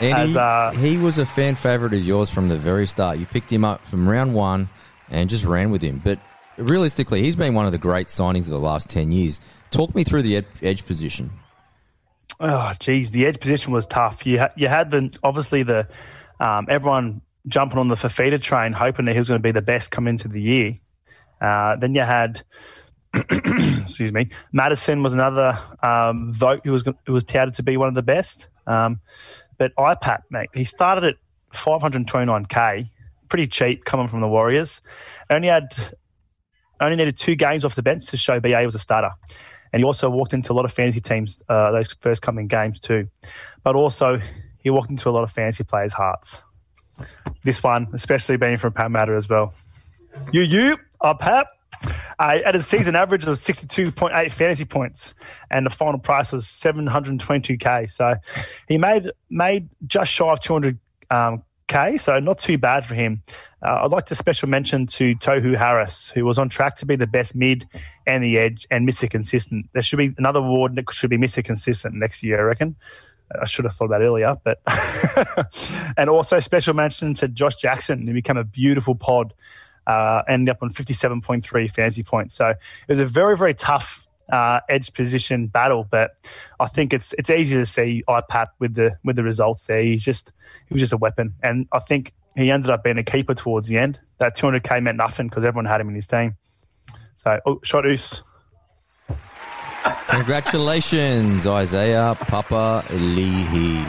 Andy, 0.00 0.30
As, 0.30 0.36
uh, 0.36 0.72
he 0.76 0.96
was 0.96 1.18
a 1.18 1.26
fan 1.26 1.54
favourite 1.54 1.94
of 1.94 2.04
yours 2.04 2.30
from 2.30 2.48
the 2.48 2.56
very 2.56 2.86
start. 2.86 3.18
You 3.18 3.26
picked 3.26 3.52
him 3.52 3.64
up 3.64 3.84
from 3.86 4.08
round 4.08 4.34
one 4.34 4.68
and 5.10 5.30
just 5.30 5.44
ran 5.44 5.70
with 5.70 5.82
him. 5.82 6.00
But 6.02 6.18
realistically, 6.56 7.22
he's 7.22 7.36
been 7.36 7.54
one 7.54 7.66
of 7.66 7.72
the 7.72 7.78
great 7.78 8.08
signings 8.08 8.44
of 8.44 8.50
the 8.50 8.58
last 8.58 8.88
10 8.88 9.12
years. 9.12 9.40
Talk 9.70 9.94
me 9.94 10.04
through 10.04 10.22
the 10.22 10.38
ed- 10.38 10.46
edge 10.62 10.84
position. 10.86 11.30
Oh, 12.40 12.72
geez, 12.78 13.10
the 13.10 13.26
edge 13.26 13.40
position 13.40 13.72
was 13.72 13.86
tough. 13.86 14.24
You 14.26 14.38
ha- 14.38 14.52
you 14.56 14.68
had 14.68 14.90
the 14.90 15.10
obviously 15.24 15.64
the 15.64 15.88
um, 16.38 16.66
everyone 16.68 17.20
jumping 17.48 17.78
on 17.78 17.88
the 17.88 17.96
Fifita 17.96 18.40
train, 18.40 18.72
hoping 18.72 19.06
that 19.06 19.12
he 19.12 19.18
was 19.18 19.28
going 19.28 19.40
to 19.40 19.46
be 19.46 19.52
the 19.52 19.62
best 19.62 19.90
come 19.90 20.06
into 20.06 20.28
the 20.28 20.40
year. 20.40 20.78
Uh, 21.40 21.76
then 21.76 21.94
you 21.94 22.02
had, 22.02 22.42
excuse 23.14 24.12
me, 24.12 24.28
Matterson 24.52 25.02
was 25.02 25.14
another 25.14 25.58
um, 25.82 26.32
vote 26.32 26.60
who 26.64 26.72
was 26.72 26.84
who 27.06 27.12
was 27.12 27.24
touted 27.24 27.54
to 27.54 27.62
be 27.62 27.76
one 27.76 27.88
of 27.88 27.94
the 27.94 28.02
best. 28.02 28.48
Um, 28.66 29.00
but 29.56 29.74
IPAP, 29.76 30.20
mate, 30.30 30.50
he 30.54 30.64
started 30.64 31.04
at 31.04 31.14
529k, 31.52 32.90
pretty 33.28 33.46
cheap 33.46 33.84
coming 33.84 34.08
from 34.08 34.20
the 34.20 34.28
Warriors. 34.28 34.80
Only 35.30 35.48
had 35.48 35.68
only 36.80 36.96
needed 36.96 37.16
two 37.16 37.34
games 37.34 37.64
off 37.64 37.74
the 37.74 37.82
bench 37.82 38.06
to 38.06 38.16
show 38.16 38.40
BA 38.40 38.62
was 38.64 38.74
a 38.74 38.78
starter. 38.78 39.10
And 39.72 39.80
he 39.80 39.84
also 39.84 40.08
walked 40.08 40.32
into 40.32 40.52
a 40.52 40.54
lot 40.54 40.64
of 40.64 40.72
fantasy 40.72 41.00
teams 41.00 41.42
uh, 41.48 41.72
those 41.72 41.92
first 42.00 42.22
coming 42.22 42.46
games 42.46 42.80
too. 42.80 43.08
But 43.62 43.74
also, 43.74 44.20
he 44.60 44.70
walked 44.70 44.90
into 44.90 45.08
a 45.08 45.12
lot 45.12 45.24
of 45.24 45.30
fantasy 45.30 45.64
players' 45.64 45.92
hearts. 45.92 46.42
this 47.44 47.62
one, 47.62 47.88
especially 47.92 48.36
being 48.36 48.56
from 48.56 48.72
Parramatta 48.72 49.14
as 49.14 49.28
well. 49.28 49.54
You, 50.32 50.42
you, 50.42 50.78
up, 51.00 51.20
Pap. 51.20 51.48
Uh, 52.18 52.38
at 52.44 52.56
a 52.56 52.62
season 52.62 52.96
average 52.96 53.24
of 53.24 53.36
62.8 53.36 54.32
fantasy 54.32 54.64
points, 54.64 55.14
and 55.48 55.64
the 55.64 55.70
final 55.70 56.00
price 56.00 56.32
was 56.32 56.46
722k. 56.46 57.88
So 57.88 58.16
he 58.66 58.78
made 58.78 59.12
made 59.30 59.68
just 59.86 60.10
shy 60.10 60.26
of 60.26 60.40
200 60.40 60.80
um, 61.10 61.44
k. 61.68 61.98
So 61.98 62.18
not 62.18 62.38
too 62.38 62.58
bad 62.58 62.84
for 62.84 62.94
him. 62.94 63.22
Uh, 63.62 63.82
I'd 63.82 63.90
like 63.90 64.06
to 64.06 64.14
special 64.14 64.48
mention 64.48 64.86
to 64.86 65.14
Tohu 65.14 65.56
Harris, 65.56 66.10
who 66.10 66.24
was 66.24 66.38
on 66.38 66.48
track 66.48 66.76
to 66.76 66.86
be 66.86 66.96
the 66.96 67.06
best 67.06 67.34
mid 67.34 67.68
and 68.06 68.24
the 68.24 68.38
edge 68.38 68.66
and 68.70 68.88
Mr. 68.88 69.08
Consistent. 69.08 69.68
There 69.72 69.82
should 69.82 69.98
be 69.98 70.14
another 70.18 70.40
award 70.40 70.74
that 70.76 70.90
should 70.92 71.10
be 71.10 71.18
Mr. 71.18 71.44
Consistent 71.44 71.94
next 71.94 72.22
year, 72.22 72.40
I 72.40 72.42
reckon. 72.42 72.76
I 73.40 73.44
should 73.44 73.66
have 73.66 73.74
thought 73.74 73.90
that 73.90 74.00
earlier, 74.00 74.36
but 74.42 74.60
and 75.96 76.08
also 76.08 76.38
special 76.38 76.74
mention 76.74 77.14
to 77.14 77.28
Josh 77.28 77.56
Jackson, 77.56 78.06
who 78.06 78.14
became 78.14 78.38
a 78.38 78.44
beautiful 78.44 78.94
pod, 78.94 79.34
uh, 79.86 80.22
ended 80.28 80.54
up 80.54 80.62
on 80.62 80.70
57.3 80.70 81.70
fantasy 81.70 82.02
points. 82.02 82.34
So 82.34 82.48
it 82.48 82.58
was 82.88 83.00
a 83.00 83.04
very, 83.04 83.36
very 83.36 83.54
tough 83.54 84.07
uh, 84.30 84.60
edge 84.68 84.92
position 84.92 85.46
battle, 85.46 85.86
but 85.88 86.10
I 86.60 86.66
think 86.66 86.92
it's 86.92 87.14
it's 87.16 87.30
easy 87.30 87.56
to 87.56 87.66
see 87.66 88.02
IPAP 88.08 88.48
with 88.58 88.74
the 88.74 88.98
with 89.04 89.16
the 89.16 89.22
results 89.22 89.66
there. 89.66 89.82
He's 89.82 90.04
just 90.04 90.32
he 90.66 90.74
was 90.74 90.82
just 90.82 90.92
a 90.92 90.96
weapon, 90.96 91.34
and 91.42 91.66
I 91.72 91.78
think 91.78 92.12
he 92.36 92.50
ended 92.50 92.70
up 92.70 92.84
being 92.84 92.98
a 92.98 93.04
keeper 93.04 93.34
towards 93.34 93.68
the 93.68 93.78
end. 93.78 93.98
That 94.18 94.36
200k 94.36 94.82
meant 94.82 94.96
nothing 94.96 95.28
because 95.28 95.44
everyone 95.44 95.64
had 95.64 95.80
him 95.80 95.88
in 95.88 95.94
his 95.94 96.06
team. 96.06 96.36
So, 97.14 97.40
oh, 97.46 97.60
shot 97.64 97.84
oos. 97.84 98.22
Congratulations, 100.08 101.46
Isaiah 101.46 102.16
Papali'i. 102.18 103.84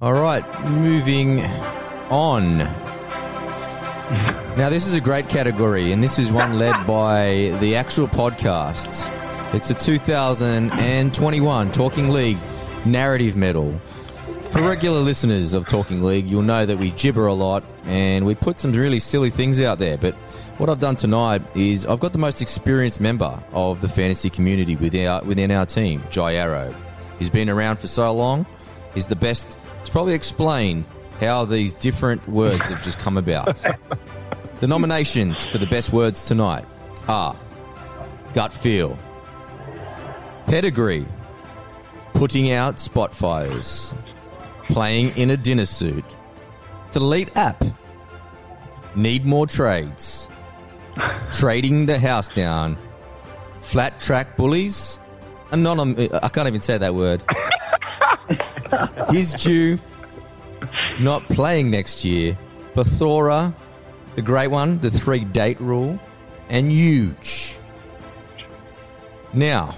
All 0.00 0.14
right, 0.14 0.44
moving 0.64 1.40
on. 2.10 2.60
Now, 4.58 4.68
this 4.70 4.88
is 4.88 4.94
a 4.94 5.00
great 5.00 5.28
category, 5.28 5.92
and 5.92 6.02
this 6.02 6.18
is 6.18 6.32
one 6.32 6.58
led 6.58 6.84
by 6.84 7.56
the 7.60 7.76
actual 7.76 8.08
podcast. 8.08 9.08
It's 9.54 9.70
a 9.70 9.74
2021 9.74 11.70
Talking 11.70 12.08
League 12.10 12.38
Narrative 12.84 13.36
Medal. 13.36 13.80
For 14.50 14.60
regular 14.62 14.98
listeners 14.98 15.54
of 15.54 15.68
Talking 15.68 16.02
League, 16.02 16.26
you'll 16.26 16.42
know 16.42 16.66
that 16.66 16.76
we 16.76 16.90
gibber 16.90 17.28
a 17.28 17.34
lot 17.34 17.62
and 17.84 18.26
we 18.26 18.34
put 18.34 18.58
some 18.58 18.72
really 18.72 18.98
silly 18.98 19.30
things 19.30 19.60
out 19.60 19.78
there. 19.78 19.96
But 19.96 20.16
what 20.56 20.68
I've 20.68 20.80
done 20.80 20.96
tonight 20.96 21.42
is 21.54 21.86
I've 21.86 22.00
got 22.00 22.12
the 22.12 22.18
most 22.18 22.42
experienced 22.42 23.00
member 23.00 23.40
of 23.52 23.80
the 23.80 23.88
fantasy 23.88 24.28
community 24.28 24.74
within 24.74 25.06
our, 25.06 25.22
within 25.22 25.52
our 25.52 25.66
team, 25.66 26.02
Jai 26.10 26.34
Arrow. 26.34 26.74
He's 27.20 27.30
been 27.30 27.48
around 27.48 27.76
for 27.76 27.86
so 27.86 28.12
long. 28.12 28.44
He's 28.92 29.06
the 29.06 29.14
best 29.14 29.56
to 29.84 29.92
probably 29.92 30.14
explain 30.14 30.84
how 31.20 31.44
these 31.44 31.72
different 31.74 32.26
words 32.28 32.62
have 32.62 32.82
just 32.82 32.98
come 32.98 33.16
about. 33.16 33.56
the 34.60 34.66
nominations 34.66 35.44
for 35.44 35.58
the 35.58 35.66
best 35.66 35.92
words 35.92 36.26
tonight 36.26 36.64
are 37.06 37.36
gut 38.34 38.52
feel, 38.52 38.98
pedigree, 40.46 41.06
putting 42.14 42.50
out 42.50 42.80
spot 42.80 43.14
fires, 43.14 43.94
playing 44.64 45.16
in 45.16 45.30
a 45.30 45.36
dinner 45.36 45.64
suit, 45.64 46.04
delete 46.90 47.34
app, 47.36 47.64
need 48.96 49.24
more 49.24 49.46
trades, 49.46 50.28
trading 51.32 51.86
the 51.86 51.98
house 51.98 52.28
down, 52.28 52.76
flat 53.60 54.00
track 54.00 54.36
bullies, 54.36 54.98
anonym. 55.52 56.18
I 56.22 56.28
can't 56.28 56.48
even 56.48 56.60
say 56.60 56.78
that 56.78 56.94
word. 56.94 57.22
He's 59.10 59.32
due, 59.32 59.78
not 61.00 61.22
playing 61.24 61.70
next 61.70 62.04
year. 62.04 62.36
Bathora, 62.74 63.54
the 64.18 64.22
great 64.22 64.48
one, 64.48 64.80
the 64.80 64.90
three 64.90 65.22
date 65.22 65.60
rule, 65.60 65.96
and 66.48 66.72
huge. 66.72 67.56
Now, 69.32 69.76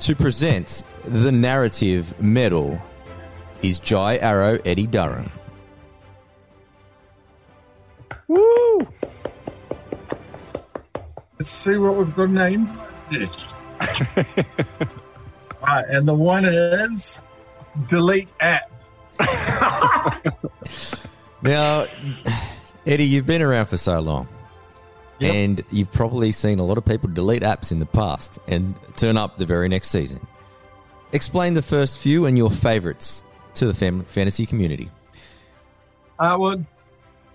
to 0.00 0.16
present 0.16 0.82
the 1.04 1.30
narrative 1.30 2.20
medal 2.20 2.82
is 3.62 3.78
Jai 3.78 4.16
Arrow 4.16 4.58
Eddie 4.64 4.88
Durham. 4.88 5.30
Woo! 8.26 8.88
Let's 11.38 11.48
see 11.48 11.76
what 11.76 11.94
we've 11.94 12.16
got 12.16 12.30
named. 12.30 12.68
Yes. 13.12 13.54
right, 15.62 15.84
and 15.88 16.08
the 16.08 16.14
one 16.14 16.46
is 16.46 17.22
delete 17.86 18.34
app. 18.40 18.72
Now, 21.46 21.86
Eddie, 22.86 23.04
you've 23.04 23.26
been 23.26 23.42
around 23.42 23.66
for 23.66 23.76
so 23.76 24.00
long. 24.00 24.28
Yep. 25.18 25.34
And 25.34 25.64
you've 25.70 25.92
probably 25.92 26.30
seen 26.32 26.58
a 26.58 26.64
lot 26.64 26.76
of 26.76 26.84
people 26.84 27.08
delete 27.08 27.42
apps 27.42 27.72
in 27.72 27.78
the 27.78 27.86
past 27.86 28.38
and 28.48 28.74
turn 28.96 29.16
up 29.16 29.38
the 29.38 29.46
very 29.46 29.68
next 29.68 29.88
season. 29.88 30.26
Explain 31.12 31.54
the 31.54 31.62
first 31.62 31.98
few 31.98 32.26
and 32.26 32.36
your 32.36 32.50
favorites 32.50 33.22
to 33.54 33.66
the 33.66 33.72
fam- 33.72 34.04
fantasy 34.04 34.44
community. 34.44 34.90
Uh, 36.18 36.36
well, 36.38 36.66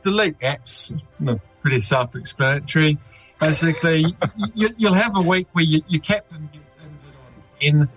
delete 0.02 0.38
apps. 0.39 0.95
No, 1.19 1.39
Pretty 1.62 1.80
self-explanatory. 1.82 2.97
Basically, 3.39 4.06
you, 4.54 4.69
you'll 4.78 4.93
have 4.93 5.15
a 5.15 5.21
week 5.21 5.47
where 5.54 5.63
you, 5.63 5.82
your 5.88 6.02
captain 6.02 6.50
gets 6.52 6.76
injured 7.62 7.80
on 7.80 7.88
10, 7.88 7.89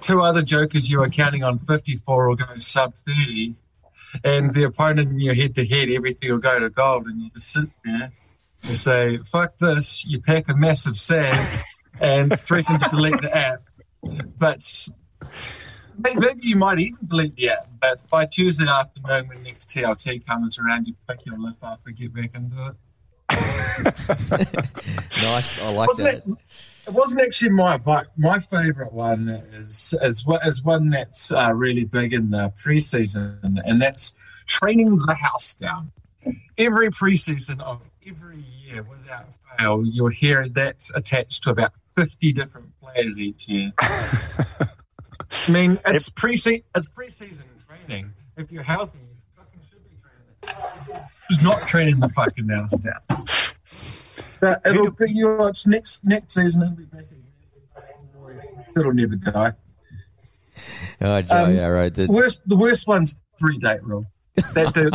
two 0.00 0.20
other 0.22 0.42
jokers 0.42 0.90
you 0.90 1.00
are 1.00 1.08
counting 1.08 1.42
on 1.44 1.58
54 1.58 2.28
or 2.28 2.36
go 2.36 2.44
sub 2.56 2.94
30, 2.94 3.54
and 4.24 4.52
the 4.52 4.64
opponent 4.64 5.10
in 5.10 5.18
your 5.20 5.34
head-to-head, 5.34 5.90
everything 5.90 6.30
will 6.30 6.38
go 6.38 6.58
to 6.58 6.70
gold, 6.70 7.06
and 7.06 7.20
you 7.20 7.30
just 7.30 7.52
sit 7.52 7.68
there 7.84 8.10
and 8.64 8.76
say, 8.76 9.18
fuck 9.18 9.58
this, 9.58 10.04
you 10.04 10.20
pack 10.20 10.48
a 10.48 10.54
massive 10.54 10.96
sand 10.96 11.62
and 12.00 12.38
threaten 12.38 12.78
to 12.78 12.88
delete 12.88 13.20
the 13.20 13.36
app. 13.36 13.62
But 14.38 14.88
maybe 15.98 16.46
you 16.46 16.56
might 16.56 16.78
even 16.78 16.98
delete 17.04 17.36
the 17.36 17.50
app, 17.50 17.68
but 17.80 18.08
by 18.08 18.26
Tuesday 18.26 18.66
afternoon 18.68 19.28
when 19.28 19.42
next 19.42 19.68
TLT 19.70 20.26
comes 20.26 20.58
around, 20.58 20.86
you 20.86 20.94
pick 21.08 21.26
your 21.26 21.38
lip 21.38 21.56
up 21.62 21.80
and 21.86 21.96
get 21.96 22.12
back 22.14 22.34
into 22.34 22.66
it. 22.68 22.74
Nice. 25.22 25.60
I 25.60 25.70
like 25.70 25.88
wasn't 25.88 26.10
that. 26.10 26.26
it? 26.26 26.38
It 26.88 26.92
wasn't 26.92 27.22
actually 27.22 27.50
my 27.50 27.76
vi- 27.76 28.06
my 28.16 28.38
favorite 28.38 28.92
one 28.92 29.28
is 29.54 29.94
is 30.02 30.26
what 30.26 30.44
is 30.46 30.64
one 30.64 30.90
that's 30.90 31.30
uh, 31.30 31.52
really 31.54 31.84
big 31.84 32.12
in 32.12 32.30
the 32.30 32.52
preseason, 32.60 33.38
and 33.64 33.80
that's 33.80 34.14
training 34.46 34.98
the 35.06 35.14
house 35.14 35.54
down. 35.54 35.92
Every 36.58 36.90
preseason 36.90 37.60
of 37.60 37.88
every 38.06 38.44
year, 38.64 38.82
without 38.82 39.26
fail, 39.58 39.84
you'll 39.86 40.08
hear 40.08 40.48
that 40.50 40.88
attached 40.94 41.44
to 41.44 41.50
about 41.50 41.72
fifty 41.94 42.32
different 42.32 42.72
players 42.80 43.20
each 43.20 43.48
year. 43.48 43.72
I 43.80 45.50
mean, 45.50 45.78
it's 45.86 46.08
pre 46.08 46.32
it's 46.34 46.88
preseason 46.88 47.44
training. 47.66 48.12
If 48.36 48.50
you're 48.50 48.62
healthy, 48.62 48.98
you 48.98 49.16
fucking 49.36 49.60
should 49.70 49.84
be 49.84 49.96
training. 50.02 50.81
Just 51.30 51.42
not 51.42 51.66
training 51.66 52.00
the 52.00 52.08
fucking 52.08 52.48
house 52.48 52.78
down. 52.80 53.26
But 54.40 54.60
it'll 54.66 54.90
be 54.90 55.12
you 55.12 55.36
watch 55.36 55.66
next 55.66 56.04
next 56.04 56.34
season. 56.34 56.62
It'll 56.62 56.74
be 56.76 56.84
back 56.84 57.04
again. 57.04 58.64
It'll 58.76 58.92
never 58.92 59.16
die. 59.16 59.52
Oh, 61.00 61.22
Joe, 61.22 61.44
Um, 61.44 61.54
yeah, 61.56 61.66
right. 61.66 61.92
The- 61.94 62.06
Worst, 62.06 62.42
the 62.48 62.56
worst 62.56 62.86
one's 62.86 63.16
three 63.38 63.58
date 63.58 63.82
rule. 63.82 64.06
That 64.54 64.72
the, 64.74 64.90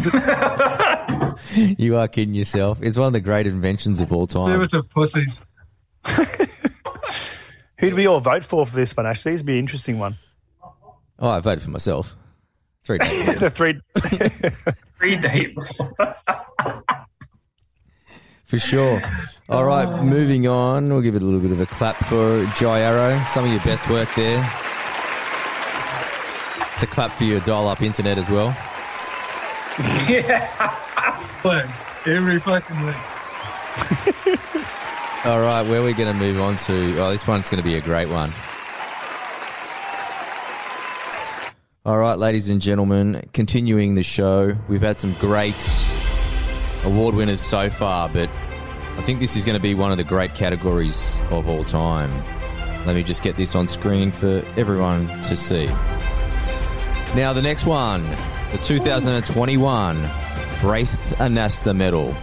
the 1.56 1.76
you 1.78 1.98
are 1.98 2.08
kidding 2.08 2.34
yourself. 2.34 2.80
It's 2.82 2.98
one 2.98 3.08
of 3.08 3.14
the 3.14 3.20
great 3.22 3.46
inventions 3.48 4.00
of 4.00 4.12
all 4.12 4.26
time. 4.28 4.44
conservative 4.46 4.90
pussies. 4.90 5.42
Who 7.80 7.90
do 7.92 7.96
we 7.96 8.08
all 8.08 8.20
vote 8.20 8.44
for 8.44 8.66
for 8.66 8.76
this 8.76 8.96
one? 8.98 9.06
Actually, 9.06 9.34
this 9.34 9.40
would 9.42 9.46
be 9.46 9.54
an 9.54 9.60
interesting 9.60 10.00
one. 10.00 10.18
Oh, 11.20 11.30
I 11.30 11.40
voted 11.40 11.64
for 11.64 11.70
myself. 11.70 12.16
Three 12.88 13.00
days. 13.00 13.26
the 13.40 13.50
three. 13.50 13.74
Read 15.02 15.22
the 15.22 16.32
For 18.46 18.58
sure. 18.58 19.02
All 19.50 19.66
right, 19.66 19.86
ah. 19.86 20.02
moving 20.02 20.48
on. 20.48 20.88
We'll 20.88 21.02
give 21.02 21.16
it 21.16 21.22
a 21.22 21.26
little 21.26 21.42
bit 21.42 21.52
of 21.52 21.60
a 21.60 21.66
clap 21.66 21.98
for 22.06 22.46
Jai 22.56 22.80
Arrow. 22.80 23.22
Some 23.28 23.44
of 23.44 23.52
your 23.52 23.60
best 23.64 23.90
work 23.90 24.08
there. 24.16 24.40
It's 26.76 26.84
a 26.84 26.88
clap 26.88 27.12
for 27.12 27.26
your 27.26 27.42
dial 27.42 27.68
up 27.68 27.82
internet 27.82 28.18
as 28.18 28.30
well. 28.30 28.56
Yeah, 30.08 30.50
every 32.06 32.40
fucking 32.40 32.86
week. 32.86 32.96
All 35.26 35.42
right, 35.42 35.62
where 35.68 35.82
are 35.82 35.86
we 35.86 35.94
going 35.94 36.12
to 36.12 36.18
move 36.18 36.40
on 36.40 36.56
to? 36.58 36.98
Oh, 37.00 37.12
this 37.12 37.28
one's 37.28 37.50
going 37.50 37.62
to 37.62 37.70
be 37.70 37.76
a 37.76 37.82
great 37.82 38.08
one. 38.10 38.34
All 41.88 41.98
right, 41.98 42.20
ladies 42.20 42.50
and 42.50 42.62
gentlemen, 42.62 43.30
continuing 43.32 43.94
the 43.94 44.04
show. 44.04 44.58
We've 44.68 44.82
had 44.82 45.00
some 45.00 45.14
great 45.22 45.56
award 46.84 47.16
winners 47.16 47.40
so 47.40 47.70
far, 47.70 48.10
but 48.10 48.30
I 48.98 49.02
think 49.04 49.22
this 49.22 49.38
is 49.38 49.46
going 49.46 49.54
to 49.54 49.62
be 49.62 49.74
one 49.74 49.92
of 49.92 49.98
the 49.98 50.04
great 50.04 50.36
categories 50.36 51.22
of 51.30 51.48
all 51.48 51.64
time. 51.64 52.12
Let 52.86 52.94
me 52.94 53.04
just 53.04 53.24
get 53.24 53.38
this 53.38 53.56
on 53.56 53.68
screen 53.68 54.12
for 54.12 54.44
everyone 54.58 55.08
to 55.22 55.38
see. 55.38 55.68
Now, 57.16 57.32
the 57.32 57.42
next 57.42 57.66
one, 57.66 58.04
the 58.52 58.58
2021 58.62 60.10
Braith 60.60 60.98
Anasta 61.20 61.74
Medal. 61.74 62.14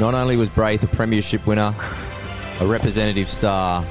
Not 0.00 0.14
only 0.14 0.36
was 0.36 0.48
Braith 0.48 0.82
a 0.82 0.88
premiership 0.88 1.46
winner, 1.46 1.72
a 2.58 2.66
representative 2.66 3.28
star, 3.28 3.86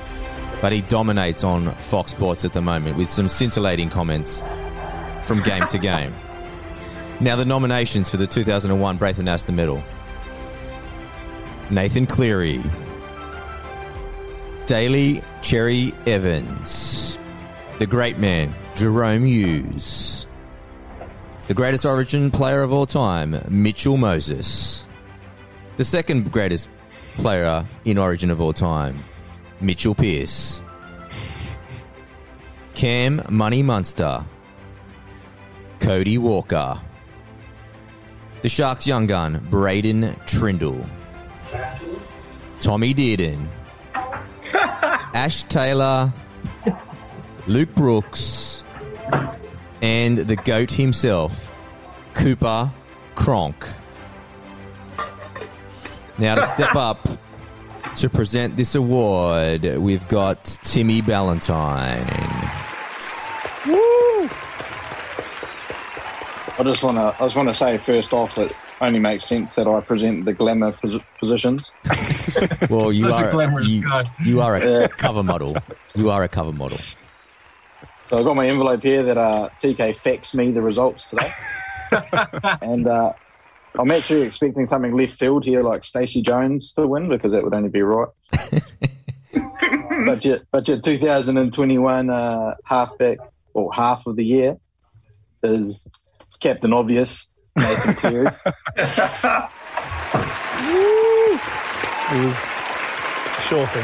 but 0.60 0.74
he 0.74 0.82
dominates 0.82 1.46
on 1.46 1.74
Fox 1.76 2.12
Sports 2.12 2.44
at 2.44 2.52
the 2.52 2.62
moment 2.62 2.98
with 2.98 3.08
some 3.08 3.30
scintillating 3.30 3.90
comments 3.90 4.44
from 5.26 5.42
game 5.42 5.66
to 5.68 5.78
game. 5.78 6.14
Now, 7.20 7.36
the 7.36 7.46
nominations 7.46 8.10
for 8.10 8.18
the 8.18 8.28
2001 8.28 8.98
Braith 8.98 9.18
Anasta 9.18 9.54
Medal 9.54 9.82
Nathan 11.70 12.06
Cleary, 12.06 12.62
Daly 14.68 15.24
Cherry 15.42 15.94
Evans, 16.06 17.18
the 17.80 17.88
great 17.88 18.20
man, 18.20 18.54
Jahrome 18.76 19.26
Hughes, 19.26 20.28
the 21.48 21.54
greatest 21.56 21.86
Origin 21.86 22.30
player 22.30 22.62
of 22.62 22.72
all 22.72 22.86
time, 22.86 23.42
Mitchell 23.50 23.98
Moses, 23.98 24.86
the 25.78 25.86
second 25.86 26.32
greatest 26.32 26.70
player 27.16 27.66
in 27.86 27.98
Origin 27.98 28.30
of 28.30 28.42
all 28.42 28.54
time, 28.54 28.96
Mitchell 29.60 29.96
Pearce, 29.96 30.62
Cam 32.76 33.24
Money 33.30 33.64
Munster, 33.64 34.24
Cody 35.86 36.18
Walker, 36.18 36.82
the 38.42 38.50
Sharks' 38.50 38.88
young 38.88 39.06
gun, 39.06 39.46
Braydon 39.52 40.16
Trindall, 40.26 40.84
Tommy 42.60 42.92
Dearden, 42.92 43.46
Ash 45.14 45.44
Taylor, 45.44 46.12
Luke 47.46 47.70
Brooks, 47.76 48.64
and 49.84 50.18
the 50.18 50.36
GOAT 50.38 50.72
himself, 50.72 51.56
Cooper 52.16 52.72
Cronk. 53.14 53.68
Now, 56.18 56.34
to 56.34 56.48
step 56.48 56.76
up 56.76 57.08
to 57.98 58.10
present 58.10 58.58
this 58.58 58.74
award, 58.74 59.78
we've 59.78 60.08
got 60.08 60.46
Timmy 60.64 61.02
Ballantyne. 61.02 62.55
I 66.58 66.64
just 66.64 66.84
want 66.84 66.98
to. 66.98 67.22
I 67.22 67.26
just 67.26 67.36
want 67.36 67.50
to 67.50 67.54
say 67.54 67.78
first 67.78 68.14
off 68.14 68.36
that 68.36 68.54
only 68.82 69.00
makes 69.00 69.26
sense 69.26 69.56
that 69.56 69.68
I 69.68 69.82
present 69.82 70.26
the 70.26 70.34
glamour 70.34 70.72
pos- 70.74 71.04
positions. 71.20 71.72
Well, 72.70 72.92
you 72.92 73.02
Such 73.02 73.22
a 73.22 73.28
are 73.28 73.32
glamorous 73.32 73.74
you, 73.74 73.84
guy. 73.84 74.04
you 74.26 74.42
are 74.42 74.56
a 74.58 74.82
Yeah. 74.82 74.88
cover 74.88 75.24
model. 75.24 75.56
You 75.96 76.10
are 76.10 76.24
a 76.24 76.28
cover 76.28 76.52
model. 76.52 76.78
So 78.10 78.18
I've 78.20 78.26
got 78.26 78.36
my 78.36 78.48
envelope 78.48 78.84
here 78.84 79.04
that 79.04 79.18
uh, 79.18 79.50
TK 79.64 79.96
faxed 79.98 80.36
me 80.36 80.52
the 80.52 80.62
results 80.62 81.08
today, 81.08 81.30
and 82.62 82.86
uh, 82.88 83.14
I'm 83.80 83.90
actually 83.92 84.24
expecting 84.24 84.66
something 84.66 84.96
left 84.98 85.14
field 85.18 85.46
here, 85.46 85.64
like 85.64 85.84
Stacey 85.86 86.22
Jones 86.22 86.74
to 86.74 86.86
win 86.88 87.08
because 87.08 87.32
that 87.32 87.44
would 87.44 87.54
only 87.54 87.70
be 87.70 87.82
right. 87.82 88.10
but 90.06 90.24
your 90.26 90.40
but 90.52 90.68
your 90.68 90.80
2021 90.80 92.10
uh, 92.10 92.56
halfback 92.66 93.18
or 93.54 93.74
half 93.74 94.06
of 94.08 94.16
the 94.18 94.26
year 94.26 94.58
is 95.44 95.88
Captain 96.40 96.74
Obvious 96.74 97.30
Nathan 97.56 97.96
Cleary. 97.96 98.28
It 102.08 102.24
was 102.24 102.36
sure 103.48 103.66
thing. 103.66 103.84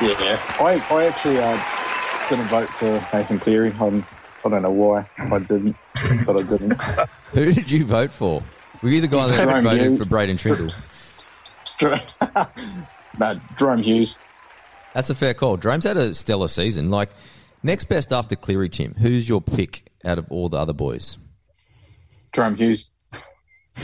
Yeah, 0.00 0.40
I, 0.58 0.82
I 0.90 1.04
actually 1.04 1.38
uh, 1.38 1.62
didn't 2.28 2.46
vote 2.46 2.68
for 2.70 3.06
Nathan 3.14 3.38
Cleary. 3.38 3.70
I'm, 3.78 4.06
I 4.44 4.48
don't 4.48 4.62
know 4.62 4.70
why 4.70 5.06
I 5.18 5.38
didn't, 5.40 5.76
but 6.24 6.36
I 6.38 6.42
didn't. 6.42 6.82
Who 7.32 7.52
did 7.52 7.70
you 7.70 7.84
vote 7.84 8.10
for? 8.10 8.42
Were 8.80 8.88
you 8.88 9.02
the 9.02 9.08
guy 9.08 9.28
that 9.28 9.46
Jahrome 9.46 9.62
voted 9.62 9.82
Hughes. 9.82 9.98
for 9.98 10.08
Braydon 10.08 10.36
Trindall? 10.36 10.74
no, 13.20 13.40
Jahrome 13.56 13.84
Hughes. 13.84 14.16
That's 14.94 15.10
a 15.10 15.14
fair 15.14 15.34
call. 15.34 15.58
Jahrome's 15.58 15.84
had 15.84 15.98
a 15.98 16.14
stellar 16.14 16.48
season. 16.48 16.90
Like, 16.90 17.10
next 17.62 17.84
best 17.84 18.10
after 18.10 18.36
Cleary, 18.36 18.70
Tim. 18.70 18.94
Who's 18.94 19.28
your 19.28 19.42
pick 19.42 19.90
out 20.02 20.18
of 20.18 20.32
all 20.32 20.48
the 20.48 20.56
other 20.56 20.72
boys? 20.72 21.18
Jahrome 22.32 22.56
Hughes. 22.56 22.86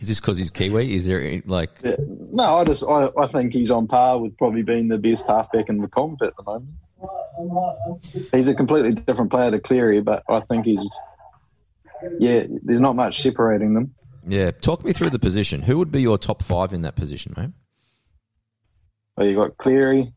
Is 0.00 0.08
this 0.08 0.20
because 0.20 0.36
he's 0.36 0.50
Kiwi? 0.50 0.94
Is 0.94 1.06
there, 1.06 1.20
any- 1.22 1.42
like, 1.46 1.70
Yeah. 1.82 1.96
No, 2.08 2.56
I 2.56 2.64
just 2.64 2.82
I, 2.84 3.08
I 3.18 3.26
think 3.26 3.52
he's 3.54 3.70
on 3.70 3.86
par 3.86 4.18
with 4.20 4.36
probably 4.36 4.62
being 4.62 4.88
the 4.88 4.98
best 4.98 5.26
halfback 5.26 5.68
in 5.68 5.78
the 5.78 5.88
comp 5.88 6.20
at 6.22 6.34
the 6.36 6.42
moment. 6.42 6.70
He's 8.32 8.48
a 8.48 8.54
completely 8.54 8.92
different 8.92 9.30
player 9.30 9.50
to 9.50 9.60
Cleary, 9.60 10.00
but 10.00 10.22
I 10.28 10.40
think 10.40 10.66
he's 10.66 10.86
yeah. 12.18 12.44
There's 12.62 12.80
not 12.80 12.96
much 12.96 13.20
separating 13.22 13.74
them. 13.74 13.94
yeah, 14.26 14.50
talk 14.50 14.84
me 14.84 14.92
through 14.92 15.10
the 15.10 15.18
position. 15.18 15.62
Who 15.62 15.78
would 15.78 15.90
be 15.90 16.02
your 16.02 16.18
top 16.18 16.42
five 16.42 16.72
in 16.72 16.82
that 16.82 16.96
position, 16.96 17.34
mate? 17.36 17.50
Well, 19.16 19.26
you 19.26 19.36
got 19.36 19.56
Cleary, 19.58 20.12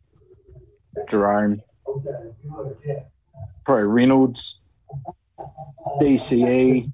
Jahrome, 1.10 1.62
probably 3.66 3.84
Reynolds, 3.84 4.60
DCE, 6.02 6.92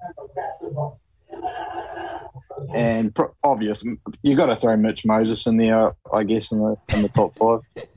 and 2.74 3.14
pro- 3.14 3.34
obvious. 3.44 3.84
You 4.22 4.36
got 4.36 4.48
to 4.48 4.56
throw 4.56 4.76
Mitch 4.78 5.06
Moses 5.06 5.46
in 5.48 5.58
there, 5.58 5.94
I 6.14 6.24
guess, 6.24 6.52
in 6.52 6.60
the 6.60 6.76
in 6.94 7.02
the 7.04 7.10
top 7.10 7.36
five. 7.38 7.62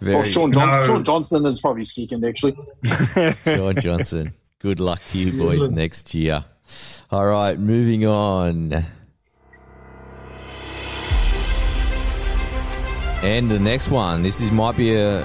Very 0.00 0.16
Or 0.16 0.24
Sean, 0.24 0.52
John- 0.52 0.70
No. 0.70 0.86
Shaun 0.86 1.04
Johnson 1.04 1.46
is 1.46 1.60
probably 1.60 1.84
second, 1.84 2.24
actually. 2.24 2.56
Shaun 3.44 3.76
Johnson. 3.78 4.32
Good 4.58 4.80
luck 4.80 5.02
to 5.06 5.18
you 5.18 5.32
boys 5.38 5.70
next 5.70 6.14
year. 6.14 6.44
All 7.10 7.26
right, 7.26 7.58
moving 7.58 8.06
on. 8.06 8.84
And 13.22 13.48
the 13.50 13.58
next 13.60 13.88
one, 13.90 14.22
this 14.22 14.40
is 14.40 14.50
might 14.50 14.76
be 14.76 14.94
a 14.94 15.20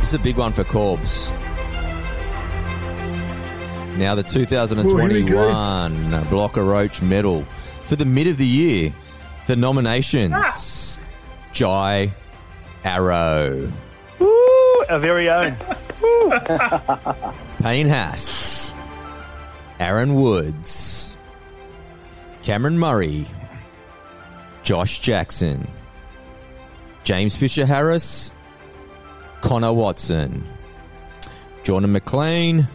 this 0.00 0.10
is 0.10 0.14
a 0.14 0.18
big 0.18 0.36
one 0.36 0.52
for 0.52 0.62
Corbs. 0.64 1.30
Now 3.96 4.16
the 4.16 4.24
2021 4.24 6.24
Blocker 6.28 6.64
Roach 6.64 7.00
Medal 7.00 7.44
for 7.84 7.94
the 7.96 8.04
mid 8.04 8.26
of 8.26 8.36
the 8.38 8.46
year. 8.46 8.92
The 9.46 9.54
nominations: 9.56 10.32
ah. 10.34 11.00
Jai 11.52 12.12
Arrow, 12.82 13.70
Woo! 14.18 14.84
Our 14.88 14.98
very 14.98 15.30
own. 15.30 15.56
Payne 17.62 17.88
Haas, 17.88 18.74
Aaron 19.78 20.14
Woods, 20.14 21.14
Cameron 22.42 22.78
Murray, 22.78 23.26
Josh 24.64 25.00
Jackson, 25.00 25.68
James 27.04 27.36
Fisher 27.36 27.64
Harris, 27.64 28.32
Connor 29.40 29.72
Watson, 29.72 30.44
Jordan 31.62 31.92
McLean, 31.92 32.66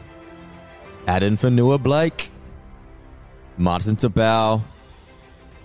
Addin 1.09 1.37
Fonua 1.37 1.81
Blake, 1.81 2.31
Martin 3.57 3.95
Taupau, 3.95 4.61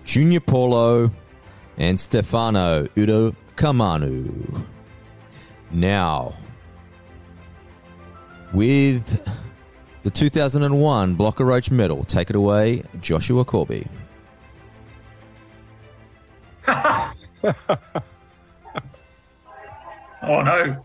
Junior 0.07 0.41
Paulo, 0.41 1.11
and 1.77 2.01
Stefano 2.01 2.89
Udo 2.97 3.37
Kamanu. 3.55 4.65
Now, 5.71 6.35
with 8.55 9.29
the 10.03 10.11
2001 10.11 11.15
Blocker 11.15 11.45
Roach 11.45 11.71
medal, 11.71 12.05
take 12.05 12.31
it 12.31 12.37
away, 12.37 12.83
Joshua 13.03 13.45
Corby. 13.45 13.87
Oh 20.27 20.41
no. 20.41 20.83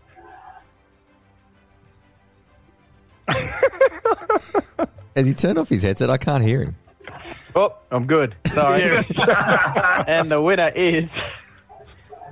Has 5.16 5.26
he 5.26 5.34
turned 5.34 5.58
off 5.58 5.68
his 5.68 5.82
headset? 5.82 6.10
I 6.10 6.18
can't 6.18 6.44
hear 6.44 6.62
him. 6.62 6.76
Oh, 7.54 7.74
I'm 7.90 8.06
good. 8.06 8.36
Sorry. 8.48 8.82
and 10.06 10.30
the 10.30 10.40
winner 10.40 10.70
is 10.74 11.22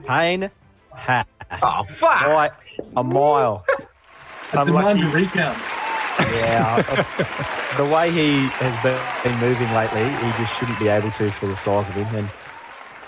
Payne 0.07 0.51
Haas. 0.93 1.27
Oh, 1.63 1.83
fuck. 1.85 2.25
By 2.25 2.51
a 2.97 3.05
mile. 3.05 3.65
Demand 4.53 4.69
Unlucky. 4.71 5.03
a 5.03 5.11
recount. 5.11 5.59
Yeah. 6.21 6.83
the 7.77 7.85
way 7.85 8.11
he 8.11 8.47
has 8.49 8.83
been, 8.83 8.99
been 9.23 9.41
moving 9.41 9.73
lately, 9.73 10.05
he 10.05 10.43
just 10.43 10.57
shouldn't 10.59 10.79
be 10.79 10.89
able 10.89 11.11
to 11.13 11.31
for 11.31 11.47
the 11.47 11.57
size 11.57 11.89
of 11.89 11.95
him. 11.95 12.07
And 12.15 12.31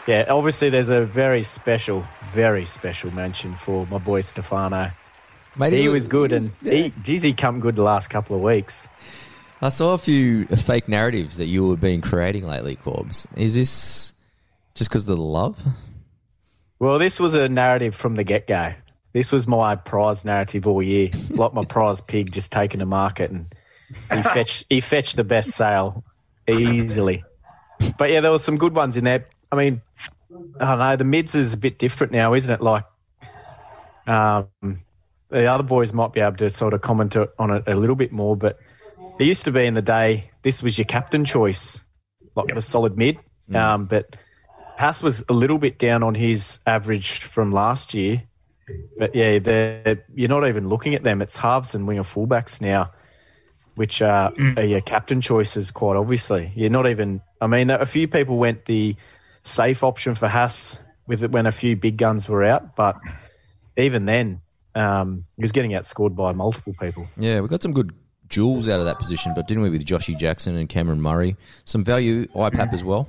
yeah, 0.06 0.24
obviously 0.28 0.70
there's 0.70 0.88
a 0.90 1.02
very 1.02 1.42
special, 1.42 2.04
very 2.32 2.66
special 2.66 3.10
mention 3.12 3.54
for 3.54 3.86
my 3.86 3.98
boy 3.98 4.20
Stefano. 4.22 4.90
Mate, 5.60 5.74
He 5.74 5.88
was 5.88 6.08
good, 6.08 6.32
and 6.32 6.50
yeah. 6.62 6.72
he, 6.72 6.92
geez, 7.02 7.22
he 7.22 7.34
come 7.34 7.60
good 7.60 7.76
the 7.76 7.82
last 7.82 8.08
couple 8.08 8.34
of 8.34 8.40
weeks. 8.40 8.88
I 9.60 9.68
saw 9.68 9.92
a 9.92 9.98
few 9.98 10.46
fake 10.46 10.88
narratives 10.88 11.36
that 11.36 11.44
you 11.44 11.68
have 11.70 11.80
been 11.80 12.00
creating 12.00 12.46
lately, 12.46 12.76
Corbs. 12.76 13.26
Is 13.36 13.54
this 13.54 14.14
just 14.74 14.88
because 14.88 15.06
of 15.06 15.18
the 15.18 15.22
love? 15.22 15.62
Well, 16.78 16.98
this 16.98 17.20
was 17.20 17.34
a 17.34 17.46
narrative 17.46 17.94
from 17.94 18.14
the 18.14 18.24
get 18.24 18.46
go. 18.46 18.72
this 19.12 19.30
was 19.30 19.46
my 19.46 19.76
prize 19.76 20.24
narrative 20.24 20.66
all 20.66 20.82
year. 20.82 21.10
Like 21.30 21.52
my 21.52 21.64
prize 21.64 22.00
pig 22.00 22.32
just 22.32 22.52
taken 22.52 22.80
to 22.80 22.86
market 22.86 23.30
and 23.30 23.46
he 24.14 24.22
fetched 24.34 24.64
he 24.70 24.80
fetched 24.80 25.16
the 25.16 25.24
best 25.24 25.50
sale 25.50 26.04
easily. 26.48 27.22
But 27.98 28.10
yeah, 28.10 28.22
there 28.22 28.32
was 28.32 28.42
some 28.42 28.56
good 28.56 28.74
ones 28.74 28.96
in 28.96 29.04
there. 29.04 29.26
I 29.52 29.56
mean, 29.56 29.82
I 30.58 30.70
don't 30.70 30.78
know. 30.78 30.96
The 30.96 31.04
mids 31.04 31.34
is 31.34 31.52
a 31.52 31.58
bit 31.58 31.78
different 31.78 32.14
now, 32.14 32.32
isn't 32.32 32.52
it? 32.52 32.62
Like, 32.62 32.84
um, 34.06 34.48
the 35.30 35.46
other 35.46 35.62
boys 35.62 35.92
might 35.92 36.12
be 36.12 36.20
able 36.20 36.36
to 36.36 36.50
sort 36.50 36.74
of 36.74 36.80
comment 36.80 37.16
on 37.38 37.50
it 37.50 37.64
a 37.66 37.76
little 37.76 37.96
bit 37.96 38.12
more, 38.12 38.36
but 38.36 38.58
it 39.18 39.24
used 39.24 39.44
to 39.44 39.52
be 39.52 39.66
in 39.66 39.74
the 39.74 39.82
day 39.82 40.30
this 40.42 40.62
was 40.62 40.78
your 40.78 40.84
captain 40.84 41.24
choice, 41.24 41.80
like 42.34 42.54
the 42.54 42.62
solid 42.62 42.96
mid. 42.96 43.18
Um, 43.52 43.86
but 43.86 44.16
Haas 44.78 45.02
was 45.02 45.24
a 45.28 45.32
little 45.32 45.58
bit 45.58 45.78
down 45.78 46.02
on 46.02 46.14
his 46.14 46.60
average 46.66 47.18
from 47.18 47.52
last 47.52 47.94
year. 47.94 48.22
But 48.98 49.14
yeah, 49.14 49.38
they're, 49.38 50.04
you're 50.14 50.28
not 50.28 50.46
even 50.46 50.68
looking 50.68 50.94
at 50.94 51.02
them. 51.02 51.20
It's 51.20 51.36
halves 51.36 51.74
and 51.74 51.86
winger 51.86 52.02
fullbacks 52.02 52.60
now, 52.60 52.92
which 53.74 54.00
are, 54.00 54.32
are 54.56 54.64
your 54.64 54.80
captain 54.80 55.20
choices, 55.20 55.70
quite 55.70 55.96
obviously. 55.96 56.52
You're 56.54 56.70
not 56.70 56.88
even, 56.88 57.20
I 57.40 57.46
mean, 57.46 57.70
a 57.70 57.86
few 57.86 58.06
people 58.06 58.38
went 58.38 58.66
the 58.66 58.94
safe 59.42 59.82
option 59.82 60.14
for 60.14 60.28
Haas 60.28 60.78
with 61.06 61.24
it 61.24 61.32
when 61.32 61.46
a 61.46 61.52
few 61.52 61.76
big 61.76 61.96
guns 61.96 62.28
were 62.28 62.44
out, 62.44 62.76
but 62.76 62.96
even 63.76 64.04
then, 64.04 64.40
um, 64.74 65.24
he 65.36 65.42
was 65.42 65.52
getting 65.52 65.72
outscored 65.72 66.14
by 66.14 66.32
multiple 66.32 66.74
people. 66.80 67.08
Yeah, 67.16 67.40
we 67.40 67.48
got 67.48 67.62
some 67.62 67.72
good 67.72 67.92
jewels 68.28 68.68
out 68.68 68.78
of 68.78 68.86
that 68.86 68.98
position, 68.98 69.32
but 69.34 69.46
didn't 69.48 69.62
we 69.62 69.70
with 69.70 69.84
Joshy 69.84 70.16
Jackson 70.16 70.56
and 70.56 70.68
Cameron 70.68 71.00
Murray? 71.00 71.36
Some 71.64 71.84
value 71.84 72.26
IPAP 72.28 72.72
as 72.72 72.84
well. 72.84 73.08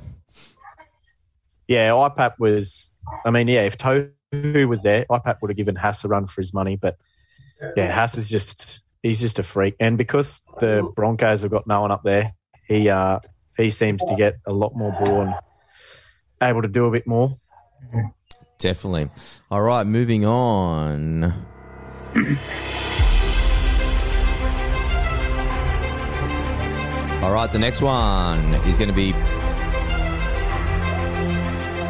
Yeah, 1.67 1.89
IPAP 1.89 2.33
was. 2.39 2.89
I 3.25 3.31
mean, 3.31 3.47
yeah, 3.47 3.61
if 3.61 3.77
Tohu 3.77 4.67
was 4.67 4.83
there, 4.83 5.05
IPAP 5.09 5.37
would 5.41 5.51
have 5.51 5.57
given 5.57 5.75
Haas 5.75 6.03
a 6.03 6.07
run 6.07 6.25
for 6.25 6.41
his 6.41 6.53
money. 6.53 6.75
But 6.75 6.97
yeah, 7.77 7.91
Haas 7.91 8.17
is 8.17 8.29
just 8.29 8.81
he's 9.03 9.19
just 9.19 9.39
a 9.39 9.43
freak, 9.43 9.75
and 9.79 9.97
because 9.97 10.41
the 10.59 10.89
Broncos 10.95 11.43
have 11.43 11.51
got 11.51 11.67
no 11.67 11.81
one 11.81 11.91
up 11.91 12.03
there, 12.03 12.33
he 12.67 12.89
uh, 12.89 13.19
he 13.57 13.69
seems 13.69 14.03
to 14.05 14.15
get 14.15 14.37
a 14.47 14.51
lot 14.51 14.75
more 14.75 14.91
ball 15.03 15.21
and 15.21 15.33
able 16.41 16.61
to 16.61 16.67
do 16.67 16.85
a 16.85 16.91
bit 16.91 17.07
more. 17.07 17.31
Definitely. 18.57 19.09
All 19.49 19.61
right, 19.61 19.85
moving 19.85 20.25
on. 20.25 21.33
All 27.23 27.31
right, 27.31 27.49
the 27.51 27.59
next 27.59 27.81
one 27.81 28.55
is 28.65 28.77
going 28.77 28.89
to 28.89 28.95
be 28.95 29.13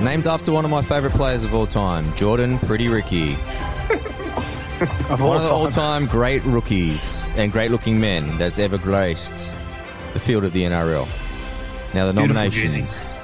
named 0.04 0.28
after 0.28 0.52
one 0.52 0.66
of 0.66 0.72
my 0.72 0.82
favorite 0.82 1.14
players 1.14 1.44
of 1.44 1.54
all 1.54 1.66
time, 1.66 2.14
Jordan 2.16 2.60
Pretty 2.60 2.88
Ricky. 2.88 3.36
one 5.10 5.38
of 5.38 5.44
the 5.44 5.50
all-time 5.50 6.06
great 6.08 6.44
rookies 6.44 7.32
and 7.36 7.52
great-looking 7.52 8.00
men 8.00 8.38
that's 8.38 8.60
ever 8.60 8.78
graced 8.78 9.54
the 10.14 10.20
field 10.20 10.44
of 10.44 10.54
the 10.54 10.64
NRL. 10.64 11.08
Now 11.94 12.08
the 12.08 12.14
Beautiful 12.14 12.36
nominations: 12.36 13.18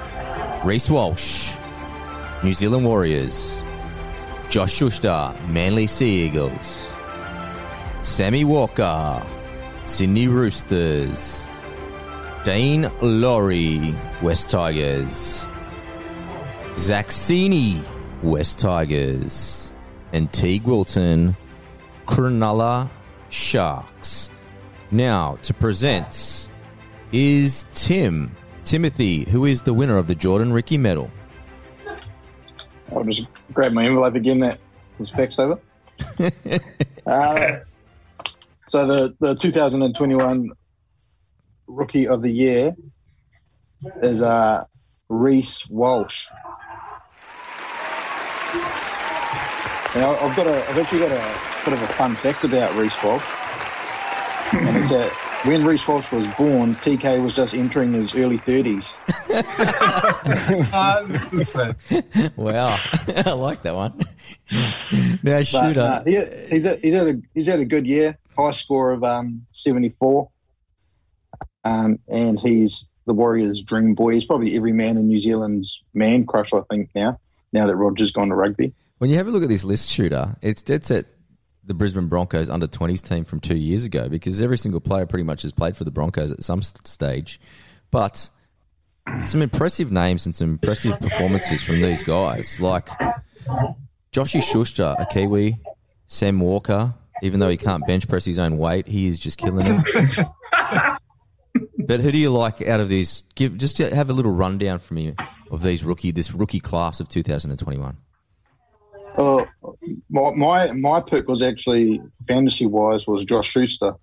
Reece 0.64 0.88
Walsh, 0.88 1.56
New 2.42 2.52
Zealand 2.52 2.84
Warriors; 2.84 3.62
Josh 4.48 4.72
Schuster, 4.72 5.34
Manly 5.48 5.86
Sea 5.86 6.26
Eagles; 6.26 6.87
Sammy 8.08 8.42
Walker, 8.42 9.22
Sydney 9.84 10.28
Roosters; 10.28 11.46
Daine 12.42 12.90
Laurie, 13.00 13.94
West 14.22 14.50
Tigers; 14.50 15.46
Zach 16.76 17.08
Sini, 17.08 17.84
West 18.22 18.58
Tigers; 18.58 19.74
and 20.12 20.32
Teig 20.32 20.64
Wilton, 20.64 21.36
Cronulla 22.06 22.88
Sharks. 23.28 24.30
Now 24.90 25.36
to 25.42 25.54
present 25.54 26.48
is 27.12 27.66
Tim 27.74 28.34
Timothy, 28.64 29.24
who 29.24 29.44
is 29.44 29.62
the 29.62 29.74
winner 29.74 29.98
of 29.98 30.08
the 30.08 30.14
Jordan 30.16 30.52
Ricky 30.52 30.78
Medal. 30.78 31.10
I'll 32.90 33.04
just 33.04 33.26
grab 33.52 33.72
my 33.72 33.84
envelope 33.84 34.14
again 34.14 34.40
that 34.40 34.58
was 34.98 35.10
faxed 35.10 35.38
over. 35.38 35.60
uh, 37.06 37.58
so 38.68 38.86
the, 38.86 39.14
the 39.20 39.34
2021 39.34 40.50
Rookie 41.66 42.06
of 42.08 42.22
the 42.22 42.30
Year 42.30 42.74
is 44.02 44.22
uh, 44.22 44.64
Reece 45.08 45.68
Walsh. 45.68 46.26
And 49.94 50.04
I- 50.04 50.18
I've 50.20 50.36
got 50.36 50.46
a, 50.46 50.68
I've 50.68 50.78
actually 50.78 51.00
got 51.00 51.12
a 51.12 51.64
bit 51.64 51.74
of 51.74 51.82
a 51.82 51.88
fun 51.94 52.14
fact 52.16 52.44
about 52.44 52.74
Reece 52.76 52.96
Walsh. 53.02 53.24
and 54.52 54.76
it's 54.76 54.90
that 54.90 55.10
when 55.44 55.64
Reece 55.64 55.86
Walsh 55.88 56.10
was 56.12 56.26
born, 56.36 56.74
TK 56.76 57.22
was 57.22 57.34
just 57.36 57.54
entering 57.54 57.92
his 57.92 58.14
early 58.14 58.38
30s. 58.38 58.96
Uh, 60.72 61.02
this 61.30 61.54
one. 61.54 61.76
Wow, 62.36 62.76
I 63.26 63.32
like 63.32 63.62
that 63.62 63.74
one. 63.74 63.98
now, 65.22 65.38
But, 65.38 65.44
shooter. 65.46 65.80
uh, 65.80 66.02
he, 66.04 66.16
he's, 66.50 66.64
a, 66.66 66.76
he's, 66.80 66.94
had 66.94 67.08
a, 67.08 67.20
he's 67.34 67.46
had 67.46 67.60
a 67.60 67.64
good 67.64 67.86
year, 67.86 68.16
high 68.38 68.52
score 68.52 68.92
of 68.92 69.04
um, 69.04 69.46
74. 69.52 70.28
Um, 71.64 71.98
and 72.08 72.38
he's 72.38 72.86
the 73.06 73.12
Warriors' 73.12 73.62
dream 73.62 73.94
boy. 73.94 74.14
He's 74.14 74.24
probably 74.24 74.56
every 74.56 74.72
man 74.72 74.96
in 74.96 75.08
New 75.08 75.20
Zealand's 75.20 75.82
man 75.94 76.24
crush, 76.24 76.52
I 76.52 76.60
think, 76.70 76.90
now, 76.94 77.18
now 77.52 77.66
that 77.66 77.76
Roger's 77.76 78.12
gone 78.12 78.28
to 78.28 78.34
rugby. 78.34 78.72
When 78.98 79.10
you 79.10 79.16
have 79.16 79.26
a 79.26 79.30
look 79.30 79.42
at 79.42 79.48
this 79.48 79.64
list, 79.64 79.88
shooter, 79.88 80.36
it's 80.42 80.62
dead 80.62 80.84
set 80.84 81.06
the 81.64 81.74
Brisbane 81.74 82.08
Broncos 82.08 82.48
under 82.48 82.66
20s 82.66 83.06
team 83.06 83.24
from 83.24 83.40
two 83.40 83.56
years 83.56 83.84
ago 83.84 84.08
because 84.08 84.40
every 84.40 84.56
single 84.56 84.80
player 84.80 85.04
pretty 85.04 85.24
much 85.24 85.42
has 85.42 85.52
played 85.52 85.76
for 85.76 85.84
the 85.84 85.90
Broncos 85.90 86.32
at 86.32 86.42
some 86.42 86.62
stage. 86.62 87.40
But 87.90 88.30
some 89.24 89.42
impressive 89.42 89.92
names 89.92 90.26
and 90.26 90.34
some 90.34 90.50
impressive 90.50 90.98
performances 90.98 91.62
from 91.62 91.80
these 91.80 92.02
guys, 92.02 92.58
like 92.60 92.88
Joshy 94.12 94.42
Schuster, 94.42 94.96
a 94.98 95.06
Kiwi, 95.06 95.58
Sam 96.06 96.40
Walker, 96.40 96.94
even 97.22 97.40
though 97.40 97.48
he 97.48 97.56
can't 97.56 97.86
bench 97.86 98.08
press 98.08 98.24
his 98.24 98.38
own 98.38 98.58
weight, 98.58 98.86
he 98.86 99.06
is 99.06 99.18
just 99.18 99.38
killing 99.38 99.66
it. 99.68 101.06
but 101.78 102.00
who 102.00 102.12
do 102.12 102.18
you 102.18 102.30
like 102.30 102.60
out 102.62 102.80
of 102.80 102.88
these? 102.88 103.22
Give 103.34 103.56
just 103.56 103.78
have 103.78 104.10
a 104.10 104.12
little 104.12 104.32
rundown 104.32 104.78
from 104.78 104.98
you 104.98 105.14
of 105.50 105.62
these 105.62 105.84
rookie, 105.84 106.10
this 106.10 106.32
rookie 106.32 106.60
class 106.60 107.00
of 107.00 107.08
2021. 107.08 107.96
Uh, 109.16 109.44
my, 110.10 110.32
my 110.34 110.72
my 110.72 111.00
pick 111.00 111.26
was 111.26 111.42
actually 111.42 112.00
fantasy 112.28 112.66
wise 112.66 113.06
was 113.06 113.24
Josh 113.24 113.48
Schuster. 113.50 113.94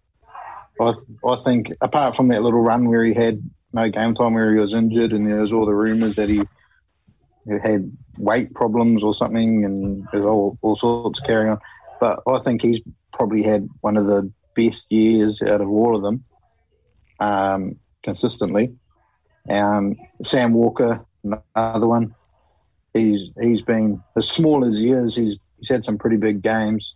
I 0.82 0.94
I 1.26 1.36
think 1.38 1.72
apart 1.80 2.18
from 2.18 2.28
that 2.30 2.42
little 2.42 2.62
run 2.62 2.90
where 2.90 3.04
he 3.04 3.14
had 3.14 3.42
no 3.72 3.90
game 3.90 4.16
time 4.16 4.34
where 4.34 4.54
he 4.54 4.60
was 4.60 4.74
injured 4.74 5.14
and 5.14 5.26
there 5.26 5.42
was 5.42 5.54
all 5.54 5.66
the 5.66 5.74
rumours 5.74 6.16
that 6.18 6.30
he, 6.30 6.42
he 7.46 7.54
had 7.64 7.92
weight 8.18 8.54
problems 8.54 9.04
or 9.04 9.14
something 9.14 9.64
and 9.64 10.06
there's 10.12 10.26
all 10.26 10.58
all 10.62 10.76
sorts 10.76 11.22
carrying 11.22 11.52
on. 11.52 11.60
But 12.00 12.20
I 12.28 12.40
think 12.40 12.62
he's 12.62 12.82
probably 13.16 13.44
had 13.44 13.68
one 13.82 13.98
of 13.98 14.06
the 14.06 14.32
best 14.56 14.92
years 14.92 15.42
out 15.42 15.62
of 15.62 15.70
all 15.70 15.96
of 15.96 16.02
them, 16.02 16.24
um, 17.20 17.80
consistently. 18.04 18.76
Um, 19.50 19.96
Sam 20.24 20.54
Walker, 20.54 21.06
another 21.24 21.88
one 21.88 22.16
he's 22.96 23.30
he's 23.40 23.62
been 23.62 24.02
as 24.16 24.28
small 24.28 24.66
as 24.66 24.80
he 24.80 24.92
is. 24.92 25.16
He's 25.16 25.38
he's 25.58 25.70
had 25.70 25.84
some 25.84 26.00
pretty 26.00 26.18
big 26.18 26.42
games, 26.42 26.96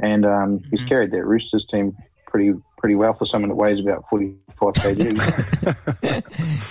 and 0.00 0.26
um, 0.26 0.62
he's 0.70 0.82
carried 0.82 1.12
that 1.12 1.24
Roosters 1.24 1.64
team 1.66 1.96
pretty 2.26 2.54
pretty 2.78 2.96
well 2.96 3.14
for 3.14 3.26
someone 3.26 3.50
that 3.50 3.54
weighs 3.56 3.78
about 3.78 4.04
forty 4.10 4.34
five 4.58 4.74
kg. 4.74 6.24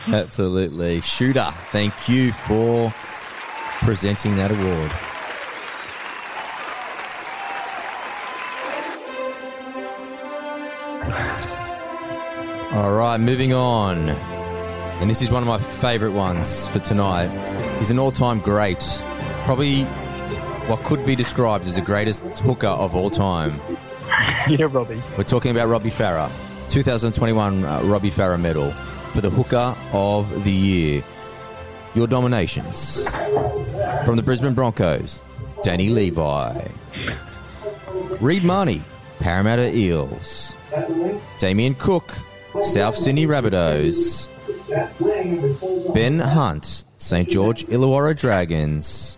Absolutely. 0.13 0.99
Shooter, 1.01 1.53
thank 1.71 2.09
you 2.09 2.33
for 2.33 2.93
presenting 3.81 4.35
that 4.35 4.51
award. 4.51 5.12
All 12.73 12.93
right, 12.93 13.17
moving 13.19 13.53
on. 13.53 14.09
And 14.09 15.09
this 15.09 15.21
is 15.21 15.31
one 15.31 15.43
of 15.43 15.47
my 15.47 15.59
favourite 15.59 16.13
ones 16.13 16.67
for 16.69 16.79
tonight. 16.79 17.27
He's 17.77 17.91
an 17.91 17.99
all 17.99 18.11
time 18.11 18.39
great. 18.39 18.83
Probably 19.43 19.83
what 20.65 20.83
could 20.83 21.05
be 21.05 21.15
described 21.15 21.67
as 21.67 21.75
the 21.75 21.81
greatest 21.81 22.21
hooker 22.39 22.67
of 22.67 22.95
all 22.95 23.09
time. 23.09 23.59
yeah, 24.47 24.67
Robbie. 24.69 25.01
We're 25.17 25.25
talking 25.25 25.51
about 25.51 25.67
Robbie 25.67 25.89
Farah. 25.89 26.31
2021 26.69 27.65
uh, 27.65 27.81
Robbie 27.83 28.09
Farah 28.09 28.39
medal 28.39 28.71
for 29.11 29.21
the 29.21 29.29
hooker 29.29 29.75
of 29.91 30.43
the 30.43 30.51
year. 30.51 31.03
Your 31.93 32.07
nominations 32.07 33.07
from 34.05 34.15
the 34.15 34.23
Brisbane 34.23 34.53
Broncos, 34.53 35.19
Danny 35.61 35.89
Levi. 35.89 36.67
Reed 38.19 38.43
Mahoney, 38.43 38.81
Parramatta 39.19 39.75
Eels. 39.75 40.55
Damien 41.39 41.75
Cook, 41.75 42.13
South 42.61 42.95
Sydney 42.95 43.25
Rabbitohs. 43.25 44.29
Ben 45.93 46.19
Hunt, 46.19 46.83
St. 46.97 47.29
George 47.29 47.65
Illawarra 47.67 48.17
Dragons. 48.17 49.17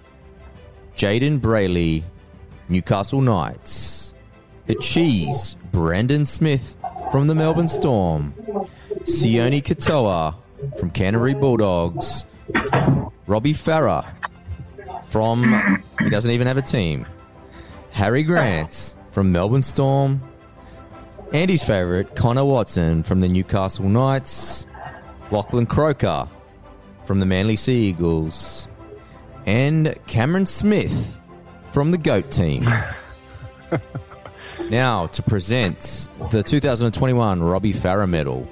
Jayden 0.96 1.40
Brailey, 1.40 2.04
Newcastle 2.70 3.22
Knights. 3.22 4.14
The 4.66 4.76
Cheese, 4.76 5.56
Brandon 5.72 6.26
Smith 6.26 6.78
from 7.12 7.28
the 7.28 7.36
Melbourne 7.36 7.68
Storm. 7.68 8.34
Sione 9.04 9.62
Katoa 9.62 10.36
from 10.80 10.90
Canterbury 10.90 11.36
Bulldogs. 11.36 12.26
Robbie 13.28 13.54
Farah 13.54 14.06
from, 15.08 15.84
he 16.00 16.10
doesn't 16.10 16.32
even 16.32 16.48
have 16.48 16.58
a 16.58 16.62
team. 16.62 17.06
Harry 17.92 18.24
Grant 18.24 18.96
from 19.12 19.32
Melbourne 19.32 19.64
Storm. 19.64 20.22
Andy's 21.34 21.64
favourite, 21.64 22.16
Connor 22.16 22.46
Watson 22.46 23.04
from 23.04 23.22
the 23.22 23.28
Newcastle 23.28 23.90
Knights. 23.90 24.68
Lachlan 25.32 25.66
Croker 25.66 26.30
from 27.06 27.20
the 27.20 27.26
Manly 27.26 27.56
Sea 27.56 27.90
Eagles. 27.90 28.68
And 29.46 29.96
Cameron 30.08 30.46
Smith 30.46 31.16
from 31.72 31.92
the 31.92 31.98
GOAT 31.98 32.32
team. 32.32 32.64
now, 34.70 35.08
to 35.08 35.22
present 35.22 36.08
the 36.32 36.42
2021 36.44 37.42
Robbie 37.42 37.74
Farah 37.74 38.10
medal, 38.10 38.48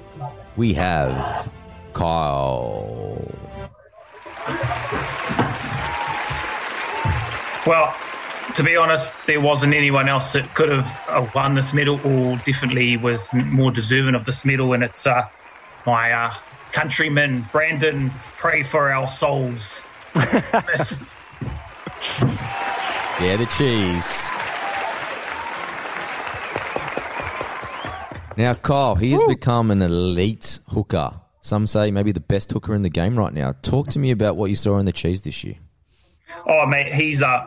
we 0.56 0.74
have 0.74 1.50
Kyle. 1.94 3.18
Well, 7.66 7.96
to 8.56 8.62
be 8.62 8.76
honest, 8.76 9.14
there 9.26 9.40
wasn't 9.40 9.74
anyone 9.74 10.08
else 10.08 10.32
that 10.32 10.54
could 10.54 10.68
have 10.68 11.00
uh, 11.08 11.26
won 11.34 11.54
this 11.54 11.72
medal 11.72 12.00
or 12.06 12.36
definitely 12.44 12.96
was 12.96 13.32
more 13.34 13.70
deserving 13.70 14.14
of 14.14 14.24
this 14.24 14.44
medal. 14.44 14.72
And 14.72 14.84
it's 14.84 15.06
uh, 15.06 15.28
my 15.86 16.12
uh, 16.12 16.34
countryman, 16.72 17.46
Brandon, 17.52 18.10
pray 18.36 18.62
for 18.62 18.92
our 18.92 19.08
souls. 19.08 19.84
Yeah, 23.20 23.36
the 23.36 23.46
cheese. 23.46 24.28
Now, 28.36 28.54
Kyle, 28.54 28.96
he 28.96 29.12
has 29.12 29.22
become 29.22 29.70
an 29.70 29.80
elite 29.80 30.58
hooker. 30.68 31.20
Some 31.40 31.68
say 31.68 31.92
maybe 31.92 32.10
the 32.10 32.18
best 32.18 32.50
hooker 32.50 32.74
in 32.74 32.82
the 32.82 32.90
game 32.90 33.16
right 33.16 33.32
now. 33.32 33.54
Talk 33.62 33.88
to 33.90 34.00
me 34.00 34.10
about 34.10 34.36
what 34.36 34.50
you 34.50 34.56
saw 34.56 34.78
in 34.78 34.86
the 34.86 34.92
cheese 34.92 35.22
this 35.22 35.44
year. 35.44 35.54
Oh, 36.44 36.66
mate, 36.66 36.92
he's 36.92 37.22
uh, 37.22 37.46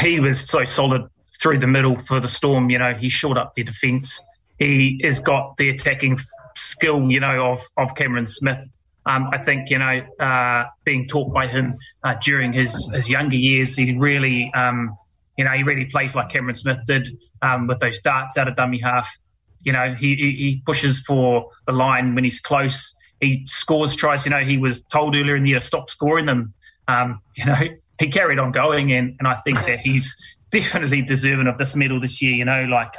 he 0.00 0.20
was 0.20 0.40
so 0.40 0.64
solid 0.64 1.08
through 1.40 1.58
the 1.58 1.66
middle 1.66 1.96
for 1.96 2.20
the 2.20 2.28
Storm. 2.28 2.70
You 2.70 2.78
know, 2.78 2.94
he 2.94 3.08
shored 3.08 3.36
up 3.36 3.54
their 3.54 3.64
defence. 3.64 4.20
He 4.58 5.00
has 5.02 5.18
got 5.18 5.56
the 5.56 5.70
attacking 5.70 6.18
skill, 6.54 7.10
you 7.10 7.20
know, 7.20 7.52
of 7.52 7.62
of 7.76 7.94
Cameron 7.94 8.26
Smith. 8.26 8.68
Um, 9.04 9.28
I 9.32 9.38
think 9.38 9.70
you 9.70 9.78
know, 9.78 10.02
uh, 10.20 10.64
being 10.84 11.08
taught 11.08 11.32
by 11.32 11.48
him 11.48 11.76
uh, 12.04 12.14
during 12.22 12.52
his 12.52 12.88
his 12.94 13.10
younger 13.10 13.36
years, 13.36 13.76
he 13.76 13.96
really, 13.98 14.52
um, 14.54 14.96
you 15.36 15.44
know, 15.44 15.50
he 15.50 15.64
really 15.64 15.86
plays 15.86 16.14
like 16.14 16.28
Cameron 16.28 16.54
Smith 16.54 16.78
did 16.86 17.08
um, 17.42 17.66
with 17.66 17.80
those 17.80 18.00
darts 18.00 18.36
out 18.36 18.46
of 18.46 18.54
dummy 18.54 18.80
half. 18.80 19.18
You 19.64 19.72
know, 19.72 19.94
he, 19.94 20.14
he 20.14 20.30
he 20.36 20.62
pushes 20.64 21.00
for 21.00 21.50
the 21.66 21.72
line 21.72 22.14
when 22.14 22.24
he's 22.24 22.40
close. 22.40 22.94
He 23.20 23.44
scores 23.46 23.96
tries. 23.96 24.24
You 24.24 24.30
know, 24.30 24.44
he 24.44 24.58
was 24.58 24.82
told 24.82 25.16
earlier 25.16 25.36
in 25.36 25.42
the 25.42 25.50
year 25.50 25.60
stop 25.60 25.90
scoring 25.90 26.26
them. 26.26 26.54
Um, 26.86 27.20
you 27.36 27.46
know, 27.46 27.60
he 28.02 28.08
carried 28.08 28.38
on 28.38 28.50
going, 28.50 28.92
and 28.92 29.14
and 29.18 29.28
I 29.28 29.36
think 29.36 29.58
that 29.66 29.78
he's 29.78 30.16
definitely 30.50 31.02
deserving 31.02 31.46
of 31.46 31.56
this 31.56 31.76
medal 31.76 32.00
this 32.00 32.20
year. 32.20 32.34
You 32.34 32.44
know, 32.44 32.64
like 32.64 32.94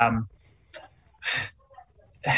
um, 0.00 0.28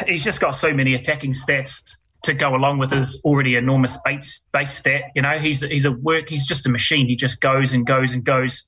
he's 0.07 0.25
just 0.25 0.41
got 0.41 0.51
so 0.51 0.73
many 0.75 0.95
attacking 0.95 1.33
stats 1.33 1.97
to 2.25 2.35
go 2.35 2.57
along 2.57 2.79
with 2.79 2.91
his 2.91 3.21
already 3.25 3.55
enormous 3.55 3.97
base 4.05 4.45
base 4.53 4.73
stat. 4.73 5.03
You 5.15 5.23
know, 5.23 5.39
he's 5.39 5.61
he's 5.61 5.85
a 5.85 5.93
work. 5.93 6.29
He's 6.29 6.47
just 6.47 6.67
a 6.67 6.69
machine. 6.69 7.07
He 7.07 7.15
just 7.15 7.41
goes 7.41 7.73
and 7.73 7.87
goes 7.87 8.13
and 8.13 8.25
goes. 8.25 8.65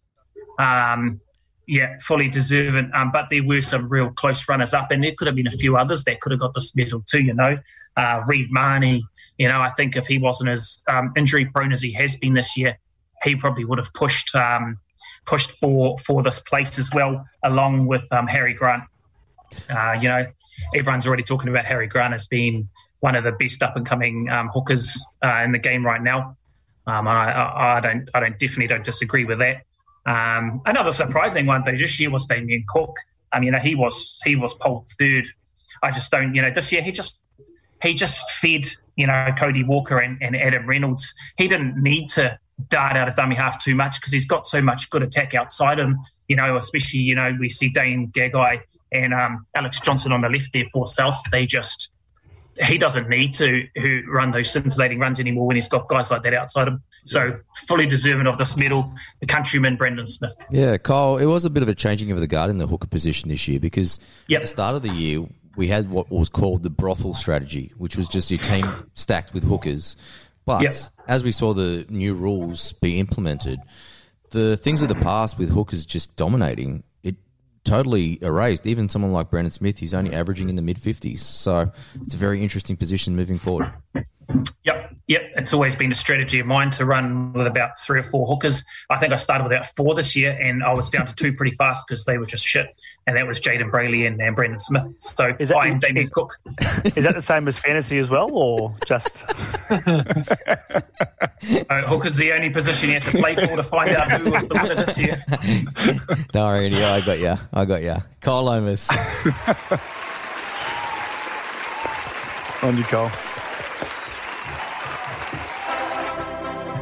Um, 0.58 1.20
yeah, 1.66 1.96
fully 2.00 2.28
deserving. 2.28 2.90
Um, 2.94 3.10
but 3.12 3.26
there 3.30 3.44
were 3.44 3.62
some 3.62 3.88
real 3.88 4.10
close 4.10 4.48
runners 4.48 4.74
up, 4.74 4.90
and 4.90 5.02
there 5.02 5.12
could 5.16 5.26
have 5.26 5.36
been 5.36 5.46
a 5.46 5.52
few 5.52 5.76
others 5.76 6.04
that 6.04 6.20
could 6.20 6.32
have 6.32 6.40
got 6.40 6.54
this 6.54 6.74
medal 6.76 7.02
too. 7.02 7.22
You 7.22 7.34
know, 7.34 7.58
uh, 7.96 8.22
Reed 8.26 8.48
Mahoney. 8.50 9.02
You 9.38 9.48
know, 9.48 9.60
I 9.60 9.70
think 9.70 9.96
if 9.96 10.06
he 10.06 10.18
wasn't 10.18 10.50
as 10.50 10.80
um, 10.86 11.12
injury 11.16 11.46
prone 11.46 11.72
as 11.72 11.80
he 11.80 11.92
has 11.94 12.14
been 12.16 12.34
this 12.34 12.56
year, 12.56 12.78
he 13.22 13.36
probably 13.36 13.64
would 13.64 13.78
have 13.78 13.92
pushed 13.92 14.34
um, 14.34 14.78
pushed 15.26 15.50
for 15.52 15.98
for 15.98 16.22
this 16.22 16.40
place 16.40 16.78
as 16.78 16.90
well, 16.94 17.24
along 17.44 17.86
with 17.86 18.06
um, 18.12 18.26
Harry 18.26 18.54
Grant. 18.54 18.84
Uh, 19.68 19.96
you 20.00 20.08
know, 20.08 20.26
everyone's 20.74 21.06
already 21.06 21.22
talking 21.22 21.48
about 21.48 21.64
Harry 21.64 21.86
Grant 21.86 22.14
as 22.14 22.26
being 22.26 22.68
one 23.00 23.16
of 23.16 23.24
the 23.24 23.32
best 23.32 23.62
up 23.62 23.76
and 23.76 23.86
coming 23.86 24.28
um, 24.30 24.48
hookers 24.52 25.02
uh, 25.24 25.42
in 25.44 25.52
the 25.52 25.58
game 25.58 25.84
right 25.84 26.02
now. 26.02 26.36
Um, 26.86 27.08
I, 27.08 27.32
I, 27.32 27.76
I 27.76 27.80
don't, 27.80 28.08
I 28.14 28.20
don't 28.20 28.38
definitely 28.38 28.66
don't 28.66 28.84
disagree 28.84 29.24
with 29.24 29.38
that. 29.38 29.62
Um, 30.06 30.60
another 30.66 30.92
surprising 30.92 31.46
one 31.46 31.62
though 31.64 31.76
this 31.76 31.98
year 32.00 32.10
was 32.10 32.26
Damien 32.26 32.64
Cook. 32.68 32.96
I 33.32 33.40
mean, 33.40 33.58
he 33.60 33.74
was 33.74 34.18
he 34.24 34.36
was 34.36 34.54
pulled 34.54 34.88
third. 34.98 35.26
I 35.82 35.90
just 35.90 36.10
don't, 36.10 36.34
you 36.34 36.42
know, 36.42 36.50
this 36.50 36.72
year 36.72 36.82
he 36.82 36.92
just 36.92 37.26
he 37.82 37.94
just 37.94 38.30
fed 38.30 38.66
you 38.96 39.06
know 39.06 39.28
Cody 39.38 39.64
Walker 39.64 39.98
and, 39.98 40.18
and 40.22 40.36
Adam 40.36 40.66
Reynolds. 40.66 41.14
He 41.36 41.48
didn't 41.48 41.82
need 41.82 42.08
to 42.08 42.38
dart 42.68 42.96
out 42.96 43.08
of 43.08 43.16
dummy 43.16 43.34
half 43.34 43.62
too 43.62 43.74
much 43.74 44.00
because 44.00 44.12
he's 44.12 44.26
got 44.26 44.46
so 44.46 44.60
much 44.60 44.90
good 44.90 45.02
attack 45.02 45.34
outside 45.34 45.78
him. 45.78 45.98
You 46.28 46.36
know, 46.36 46.56
especially 46.56 47.00
you 47.00 47.14
know 47.14 47.36
we 47.38 47.48
see 47.48 47.68
Dane 47.68 48.10
Gagai 48.12 48.60
and 48.92 49.14
um, 49.14 49.46
Alex 49.54 49.80
Johnson 49.80 50.12
on 50.12 50.20
the 50.20 50.28
left 50.28 50.52
there 50.52 50.66
for 50.72 50.86
South. 50.86 51.20
They 51.30 51.46
just 51.46 51.90
he 52.62 52.78
doesn't 52.78 53.08
need 53.08 53.34
to 53.34 53.66
who 53.76 54.02
run 54.08 54.32
those 54.32 54.50
scintillating 54.50 54.98
runs 54.98 55.20
anymore 55.20 55.46
when 55.46 55.56
he's 55.56 55.68
got 55.68 55.88
guys 55.88 56.10
like 56.10 56.22
that 56.24 56.34
outside 56.34 56.68
him. 56.68 56.82
So 57.06 57.38
fully 57.66 57.86
deserving 57.86 58.26
of 58.26 58.36
this 58.38 58.56
medal, 58.56 58.92
the 59.20 59.26
countryman 59.26 59.76
Brandon 59.76 60.06
Smith. 60.06 60.34
Yeah, 60.50 60.76
Kyle, 60.76 61.16
it 61.16 61.24
was 61.26 61.44
a 61.44 61.50
bit 61.50 61.62
of 61.62 61.68
a 61.68 61.74
changing 61.74 62.12
of 62.12 62.20
the 62.20 62.26
guard 62.26 62.50
in 62.50 62.58
the 62.58 62.66
hooker 62.66 62.86
position 62.88 63.28
this 63.28 63.48
year 63.48 63.58
because 63.60 63.98
Yep. 64.28 64.38
at 64.38 64.42
the 64.42 64.48
start 64.48 64.76
of 64.76 64.82
the 64.82 64.90
year, 64.90 65.26
we 65.56 65.68
had 65.68 65.90
what 65.90 66.10
was 66.10 66.28
called 66.28 66.62
the 66.62 66.70
brothel 66.70 67.14
strategy, 67.14 67.72
which 67.78 67.96
was 67.96 68.06
just 68.08 68.30
your 68.30 68.38
team 68.38 68.66
stacked 68.94 69.32
with 69.32 69.44
hookers. 69.44 69.96
But 70.46 70.62
Yep. 70.62 70.72
as 71.08 71.24
we 71.24 71.32
saw 71.32 71.52
the 71.54 71.86
new 71.88 72.14
rules 72.14 72.72
be 72.72 72.98
implemented, 72.98 73.60
the 74.30 74.56
things 74.56 74.82
of 74.82 74.88
the 74.88 74.94
past 74.94 75.38
with 75.38 75.50
hookers 75.50 75.84
just 75.84 76.16
dominating, 76.16 76.82
it 77.02 77.16
totally 77.64 78.18
erased. 78.22 78.66
Even 78.66 78.88
someone 78.88 79.12
like 79.12 79.30
Brandon 79.30 79.50
Smith, 79.50 79.78
he's 79.78 79.92
only 79.94 80.12
averaging 80.12 80.48
in 80.48 80.54
the 80.56 80.62
mid 80.62 80.78
50s. 80.78 81.18
So 81.18 81.70
it's 82.02 82.14
a 82.14 82.16
very 82.18 82.42
interesting 82.42 82.76
position 82.76 83.16
moving 83.16 83.36
forward. 83.36 83.72
Yep, 84.64 84.89
yep. 85.10 85.32
It's 85.36 85.52
always 85.52 85.74
been 85.76 85.90
a 85.90 85.94
strategy 85.96 86.38
of 86.38 86.46
mine 86.46 86.70
to 86.72 86.84
run 86.86 87.32
with 87.32 87.46
about 87.48 87.78
three 87.78 87.98
or 87.98 88.04
four 88.04 88.26
hookers. 88.26 88.64
I 88.88 88.96
think 88.96 89.12
I 89.12 89.16
started 89.16 89.42
with 89.44 89.52
about 89.52 89.66
four 89.66 89.94
this 89.96 90.14
year, 90.16 90.30
and 90.40 90.62
I 90.62 90.72
was 90.72 90.88
down 90.88 91.06
to 91.06 91.14
two 91.14 91.32
pretty 91.34 91.54
fast 91.56 91.86
because 91.86 92.04
they 92.04 92.16
were 92.16 92.26
just 92.26 92.46
shit. 92.46 92.74
And 93.06 93.16
that 93.16 93.26
was 93.26 93.40
Jayden 93.40 93.70
Brailey 93.72 94.06
and, 94.06 94.20
and 94.22 94.36
Brandon 94.36 94.60
Smith. 94.60 94.84
So 95.00 95.34
Is 95.40 95.48
that- 95.48 95.56
I 95.56 95.66
am 95.66 95.80
Damien 95.80 96.08
Cook. 96.12 96.38
Is 96.96 97.02
that 97.04 97.14
the 97.14 97.22
same 97.22 97.48
as 97.48 97.58
fantasy 97.58 97.98
as 97.98 98.08
well, 98.08 98.30
or 98.32 98.74
just? 98.86 99.24
Uh, 101.70 101.80
hooker's 101.82 102.16
the 102.16 102.32
only 102.32 102.50
position 102.50 102.90
you 102.90 102.94
have 103.00 103.04
to 103.10 103.18
play 103.18 103.34
for 103.34 103.56
to 103.56 103.62
find 103.62 103.90
out 103.96 104.20
who 104.20 104.30
was 104.30 104.46
the 104.46 104.54
winner 104.60 104.74
this 104.74 104.98
year. 104.98 105.22
Don't 106.32 106.48
worry, 106.48 106.66
Andy, 106.66 106.82
I 106.84 107.00
got 107.00 107.18
you. 107.18 107.38
I 107.52 107.64
got 107.64 107.82
you. 107.82 107.96
Kyle 108.20 108.42
Lomas. 108.44 108.88
On 112.62 112.76
you, 112.76 112.84
Cole. 112.84 113.10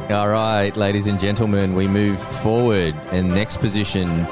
All 0.09 0.27
right, 0.27 0.75
ladies 0.75 1.05
and 1.05 1.19
gentlemen, 1.19 1.75
we 1.75 1.87
move 1.87 2.19
forward, 2.19 2.95
and 3.11 3.29
next 3.29 3.57
position 3.57 4.25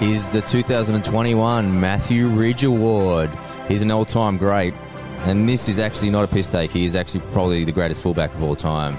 is 0.00 0.30
the 0.30 0.40
2021 0.42 1.80
Matthew 1.80 2.28
Ridge 2.28 2.62
Award. 2.62 3.36
He's 3.66 3.82
an 3.82 3.90
all-time 3.90 4.38
great, 4.38 4.74
and 5.22 5.48
this 5.48 5.68
is 5.68 5.80
actually 5.80 6.10
not 6.10 6.22
a 6.22 6.28
piss 6.28 6.46
take. 6.46 6.70
He 6.70 6.84
is 6.84 6.94
actually 6.94 7.22
probably 7.32 7.64
the 7.64 7.72
greatest 7.72 8.00
fullback 8.00 8.32
of 8.36 8.44
all 8.44 8.54
time. 8.54 8.96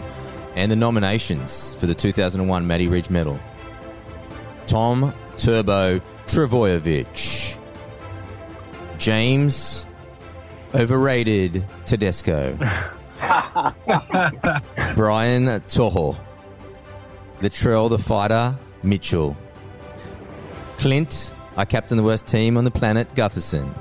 And 0.55 0.69
the 0.69 0.75
nominations 0.75 1.73
for 1.75 1.85
the 1.85 1.95
2001 1.95 2.67
Matty 2.67 2.89
Ridge 2.89 3.09
Medal: 3.09 3.39
Tom 4.65 5.13
Turbo 5.37 6.01
Trbojevic, 6.27 7.57
James 8.97 9.85
Overrated 10.73 11.65
Tedesco. 11.85 12.59
Brian 14.95 15.61
To'o. 15.67 16.15
The 17.41 17.49
Trail, 17.49 17.89
the 17.89 17.99
fighter, 17.99 18.57
Mitchell. 18.83 19.35
Clint, 20.77 21.33
I 21.57 21.65
captain 21.65 21.97
the 21.97 22.03
worst 22.03 22.27
team 22.27 22.57
on 22.57 22.63
the 22.63 22.71
planet, 22.71 23.13
Gutherson. 23.15 23.73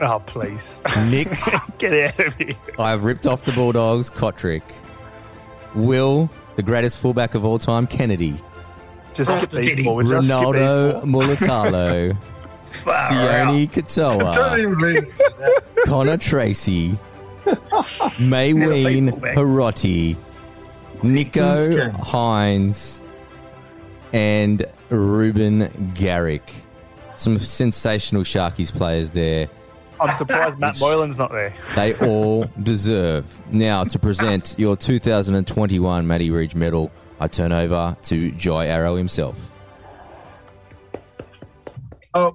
Oh, 0.00 0.20
please. 0.26 0.80
Nick, 1.08 1.28
Get 1.78 1.92
out 2.18 2.26
of 2.26 2.34
here. 2.34 2.56
I've 2.78 3.04
ripped 3.04 3.26
off 3.26 3.44
the 3.44 3.52
Bulldogs, 3.52 4.10
Cotric. 4.10 4.62
Will, 5.74 6.30
the 6.56 6.62
greatest 6.62 6.98
fullback 6.98 7.34
of 7.34 7.44
all 7.44 7.58
time, 7.58 7.86
Kennedy. 7.86 8.42
Just 9.12 9.30
skip 9.36 9.50
these 9.50 9.68
Teddy. 9.68 9.84
forwards. 9.84 10.08
Just 10.08 10.26
skip 10.26 10.38
these 10.38 10.46
Ronaldo 10.46 10.92
four. 10.92 11.02
Mulitalo. 11.02 12.16
Far 12.84 13.10
Sione 13.10 13.68
Katoa. 13.68 15.84
Connor 15.86 16.16
Tracey. 16.16 16.96
Never 18.18 18.22
Mayween 18.22 18.82
played 18.82 19.10
fullback. 19.10 19.36
Hiroti. 19.36 20.16
This 21.02 21.10
Nico 21.10 21.68
game. 21.68 21.90
Hynes. 21.92 23.00
and 24.12 24.64
Reuben 24.90 25.92
Garrick. 25.94 26.52
Some 27.16 27.38
sensational 27.38 28.22
Sharkies 28.22 28.72
players 28.72 29.10
there. 29.10 29.48
I'm 30.00 30.16
surprised 30.16 30.58
Matt 30.58 30.76
Moylan's 30.76 31.18
not 31.18 31.30
there. 31.30 31.54
They 31.76 31.94
all 31.96 32.46
deserve. 32.62 33.38
Now, 33.52 33.84
to 33.84 33.98
present 33.98 34.54
your 34.58 34.74
2021 34.76 36.06
Matty 36.06 36.30
Ridge 36.30 36.54
medal, 36.54 36.90
I 37.20 37.28
turn 37.28 37.52
over 37.52 37.94
to 38.04 38.30
Jai 38.32 38.66
Arrow 38.68 38.96
himself. 38.96 39.38
Oh, 42.14 42.34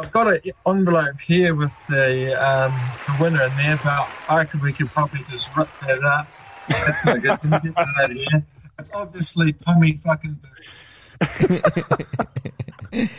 I've 0.00 0.10
got 0.10 0.26
an 0.28 0.40
envelope 0.66 1.20
here 1.20 1.54
with 1.54 1.78
the 1.88 2.32
um, 2.34 2.72
the 3.06 3.22
winner 3.22 3.42
in 3.42 3.56
there, 3.56 3.78
but 3.82 4.08
I 4.28 4.38
reckon 4.38 4.60
we 4.60 4.72
could 4.72 4.90
probably 4.90 5.24
just 5.30 5.54
rip 5.56 5.68
that 5.86 6.02
up. 6.02 6.26
That's 6.68 7.04
not 7.04 7.22
good. 7.22 7.40
Can 7.40 7.50
we 7.50 7.60
get 7.60 7.74
that 7.74 7.86
out 8.02 8.10
of 8.10 8.16
here? 8.16 8.46
It's 8.78 8.90
obviously 8.94 9.52
Tommy 9.52 9.94
fucking. 9.98 10.38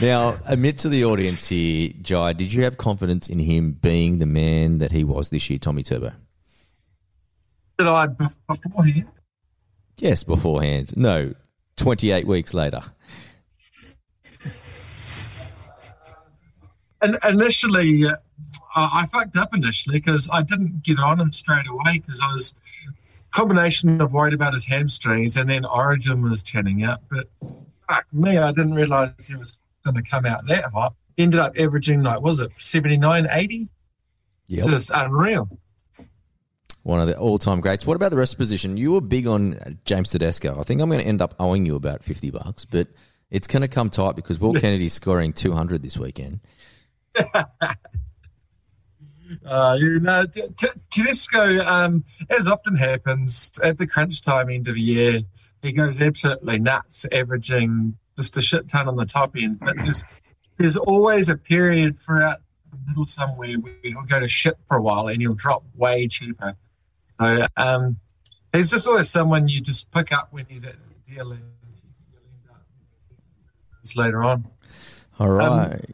Now, 0.00 0.38
admit 0.44 0.78
to 0.78 0.88
the 0.88 1.04
audience 1.04 1.48
here, 1.48 1.90
Jai, 2.00 2.32
did 2.32 2.52
you 2.52 2.64
have 2.64 2.76
confidence 2.76 3.28
in 3.28 3.38
him 3.38 3.72
being 3.72 4.18
the 4.18 4.26
man 4.26 4.78
that 4.78 4.92
he 4.92 5.04
was 5.04 5.30
this 5.30 5.48
year, 5.50 5.58
Tommy 5.58 5.82
Turbo? 5.82 6.12
Did 7.78 7.86
I 7.88 8.06
beforehand? 8.06 9.08
Yes, 9.98 10.22
beforehand. 10.22 10.96
No, 10.96 11.34
28 11.76 12.26
weeks 12.26 12.54
later. 12.54 12.82
And 17.02 17.18
initially, 17.28 18.06
uh, 18.06 18.16
I 18.74 19.04
fucked 19.06 19.36
up 19.36 19.54
initially 19.54 19.96
because 19.96 20.28
I 20.32 20.42
didn't 20.42 20.82
get 20.82 20.98
on 20.98 21.20
him 21.20 21.32
straight 21.32 21.68
away 21.68 21.94
because 21.94 22.20
I 22.22 22.32
was 22.32 22.54
combination 23.36 24.00
of 24.00 24.14
worried 24.14 24.32
about 24.32 24.54
his 24.54 24.66
hamstrings 24.66 25.36
and 25.36 25.50
then 25.50 25.64
Origin 25.66 26.22
was 26.22 26.42
turning 26.42 26.84
up. 26.84 27.02
But 27.10 27.28
fuck 27.88 28.06
me, 28.12 28.38
I 28.38 28.50
didn't 28.50 28.74
realize 28.74 29.10
he 29.26 29.34
was 29.34 29.58
going 29.84 29.94
to 29.94 30.02
come 30.02 30.24
out 30.24 30.46
that 30.46 30.64
hot. 30.72 30.94
Ended 31.18 31.40
up 31.40 31.52
averaging 31.58 32.02
like 32.02 32.20
was 32.20 32.40
it 32.40 32.56
79, 32.56 33.28
80? 33.30 33.68
Yep. 34.48 34.66
Just 34.66 34.90
unreal. 34.94 35.48
One 36.82 37.00
of 37.00 37.08
the 37.08 37.18
all-time 37.18 37.60
greats. 37.60 37.84
What 37.84 37.96
about 37.96 38.10
the 38.10 38.16
rest 38.16 38.34
of 38.34 38.38
the 38.38 38.42
position? 38.42 38.76
You 38.76 38.92
were 38.92 39.00
big 39.00 39.26
on 39.26 39.54
uh, 39.54 39.70
James 39.84 40.10
Tedesco. 40.10 40.58
I 40.60 40.62
think 40.62 40.80
I'm 40.80 40.88
going 40.88 41.00
to 41.00 41.06
end 41.06 41.20
up 41.20 41.34
owing 41.40 41.66
you 41.66 41.74
about 41.74 42.04
50 42.04 42.30
bucks, 42.30 42.64
but 42.64 42.86
it's 43.30 43.48
going 43.48 43.62
to 43.62 43.68
come 43.68 43.90
tight 43.90 44.14
because 44.14 44.38
Will 44.38 44.54
Kennedy's 44.60 44.92
scoring 44.92 45.32
200 45.32 45.82
this 45.82 45.98
weekend. 45.98 46.40
Uh, 49.44 49.76
you 49.78 50.00
know, 50.00 50.24
T- 50.26 50.42
T- 50.56 50.68
Tedesco, 50.90 51.58
um, 51.64 52.04
as 52.30 52.46
often 52.46 52.76
happens 52.76 53.58
at 53.62 53.78
the 53.78 53.86
crunch 53.86 54.22
time 54.22 54.50
end 54.50 54.68
of 54.68 54.74
the 54.74 54.80
year, 54.80 55.20
he 55.62 55.72
goes 55.72 56.00
absolutely 56.00 56.58
nuts, 56.58 57.06
averaging 57.10 57.96
just 58.16 58.36
a 58.36 58.42
shit 58.42 58.68
ton 58.68 58.88
on 58.88 58.96
the 58.96 59.04
top 59.04 59.36
end. 59.36 59.58
But 59.60 59.76
there's 59.76 60.04
there's 60.58 60.76
always 60.76 61.28
a 61.28 61.36
period 61.36 61.98
throughout 61.98 62.38
the 62.70 62.78
middle 62.86 63.06
somewhere 63.06 63.54
where 63.58 63.74
he'll 63.82 64.02
go 64.02 64.20
to 64.20 64.28
shit 64.28 64.56
for 64.66 64.76
a 64.76 64.82
while 64.82 65.08
and 65.08 65.20
he'll 65.20 65.34
drop 65.34 65.64
way 65.74 66.08
cheaper. 66.08 66.56
So 67.20 67.46
um, 67.56 67.98
he's 68.52 68.70
just 68.70 68.86
always 68.86 69.10
someone 69.10 69.48
you 69.48 69.60
just 69.60 69.90
pick 69.90 70.12
up 70.12 70.28
when 70.32 70.46
he's 70.48 70.64
at 70.64 70.76
the 70.76 71.14
deal 71.14 71.32
end 71.32 71.42
later 73.94 74.24
on. 74.24 74.46
All 75.18 75.30
right. 75.30 75.84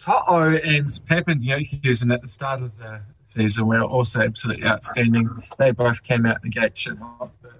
To'o 0.00 0.54
and 0.56 0.86
Papenhuyzen 0.88 2.12
at 2.12 2.22
the 2.22 2.28
start 2.28 2.62
of 2.62 2.76
the 2.78 3.02
season 3.22 3.66
were 3.66 3.82
also 3.82 4.20
absolutely 4.20 4.66
outstanding. 4.66 5.28
They 5.58 5.72
both 5.72 6.02
came 6.02 6.24
out 6.24 6.40
the 6.40 6.48
gate 6.48 6.78
shit 6.78 6.96
hot, 6.96 7.32
but 7.42 7.52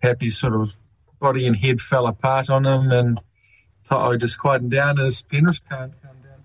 Pappy's 0.00 0.38
sort 0.38 0.54
of 0.54 0.72
body 1.20 1.46
and 1.46 1.54
head 1.54 1.80
fell 1.80 2.06
apart 2.06 2.48
on 2.48 2.64
him, 2.64 2.90
and 2.90 3.18
To'o 3.84 4.16
just 4.16 4.38
quieted 4.38 4.70
down 4.70 4.98
as 4.98 5.22
Penrith 5.22 5.60
can't 5.68 5.92
come 6.02 6.16
down. 6.22 6.40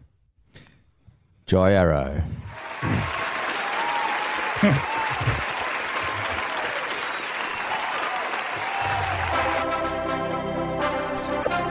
Jai 1.45 1.71
Arrow. 1.71 2.21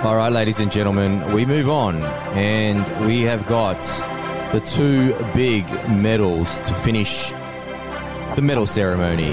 All 0.07 0.15
right, 0.15 0.31
ladies 0.31 0.61
and 0.61 0.71
gentlemen, 0.71 1.35
we 1.35 1.45
move 1.45 1.69
on, 1.69 2.01
and 2.37 2.87
we 3.09 3.23
have 3.23 3.45
got 3.49 3.81
the 4.53 4.61
two 4.61 5.13
big 5.35 5.67
medals 5.89 6.61
to 6.61 6.73
finish 6.75 7.33
the 8.37 8.41
medal 8.41 8.67
ceremony. 8.67 9.31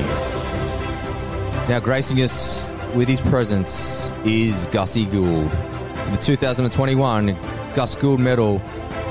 Now, 1.69 1.79
gracing 1.79 2.23
us 2.23 2.73
with 2.95 3.07
his 3.07 3.21
presence 3.21 4.13
is 4.25 4.65
Gussie 4.71 5.05
Gould. 5.05 5.51
For 5.51 6.09
the 6.09 6.17
2021 6.17 7.37
Gus 7.75 7.93
Gould 7.93 8.19
Medal 8.19 8.59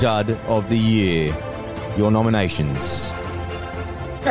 Dud 0.01 0.31
of 0.49 0.69
the 0.69 0.77
Year. 0.77 1.33
Your 1.97 2.11
nominations 2.11 3.13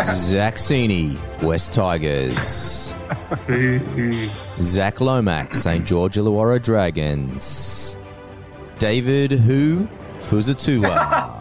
Zach 0.04 0.56
Sini, 0.56 1.18
West 1.42 1.74
Tigers. 1.74 2.81
Zac 4.62 5.02
Lomax, 5.02 5.62
St. 5.62 5.86
George 5.86 6.16
Illawarra 6.16 6.62
Dragons. 6.62 7.98
David 8.80 9.32
Hu, 9.32 9.88
Fusitu'a. 10.20 11.40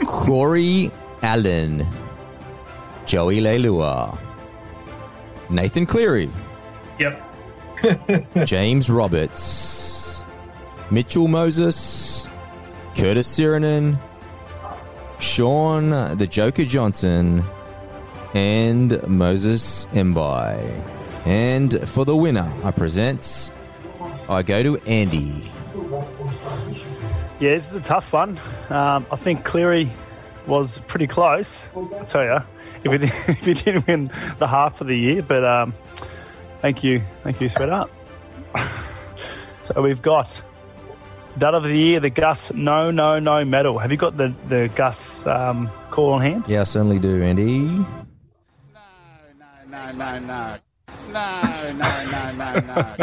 Corey 0.06 0.90
Allen, 1.22 1.86
Joey 3.06 3.40
Leilua. 3.40 4.18
Nathan 5.48 5.86
Cleary, 5.86 6.30
Yep. 6.98 7.22
James 8.46 8.90
Roberts, 8.90 10.24
Mitchell 10.90 11.28
Moses, 11.28 12.28
Curtis 12.96 13.28
Sironen, 13.28 13.98
Shaun 15.18 16.16
the 16.16 16.26
Joker 16.26 16.64
Johnson, 16.64 17.44
and 18.36 19.02
Moses 19.08 19.86
Mbye. 19.92 20.82
And 21.24 21.88
for 21.88 22.04
the 22.04 22.14
winner, 22.14 22.52
I 22.62 22.70
present, 22.70 23.50
I 24.28 24.42
go 24.42 24.62
to 24.62 24.76
Andy. 24.86 25.50
Yeah, 27.40 27.54
this 27.54 27.70
is 27.70 27.76
a 27.76 27.80
tough 27.80 28.12
one. 28.12 28.38
Um, 28.68 29.06
I 29.10 29.16
think 29.16 29.44
Cleary 29.44 29.90
was 30.46 30.80
pretty 30.86 31.06
close. 31.06 31.70
I 31.98 32.04
tell 32.04 32.24
you, 32.24 32.38
if 32.84 33.00
he, 33.00 33.08
if 33.32 33.44
he 33.46 33.54
didn't 33.54 33.86
win 33.86 34.10
the 34.38 34.46
half 34.46 34.82
of 34.82 34.86
the 34.86 34.98
year, 34.98 35.22
but 35.22 35.42
um, 35.42 35.72
thank 36.60 36.84
you, 36.84 37.00
thank 37.22 37.40
you, 37.40 37.48
sweetheart. 37.48 37.90
so 39.62 39.80
we've 39.80 40.02
got 40.02 40.42
Dud 41.38 41.54
of 41.54 41.62
the 41.62 41.74
Year, 41.74 42.00
the 42.00 42.10
Gus 42.10 42.52
No 42.52 42.90
No 42.90 43.18
No 43.18 43.46
medal. 43.46 43.78
Have 43.78 43.90
you 43.90 43.96
got 43.96 44.18
the 44.18 44.34
the 44.48 44.70
Gus 44.74 45.26
um, 45.26 45.70
call 45.90 46.12
on 46.12 46.20
hand? 46.20 46.44
Yeah, 46.46 46.60
I 46.60 46.64
certainly 46.64 46.98
do, 46.98 47.22
Andy. 47.22 48.05
No, 49.76 49.92
no, 49.92 50.18
no, 50.18 50.58
no. 51.12 51.12
No, 51.12 51.72
no, 51.72 51.90
no, 52.10 52.32
no, 52.32 52.60
no. 52.60 52.96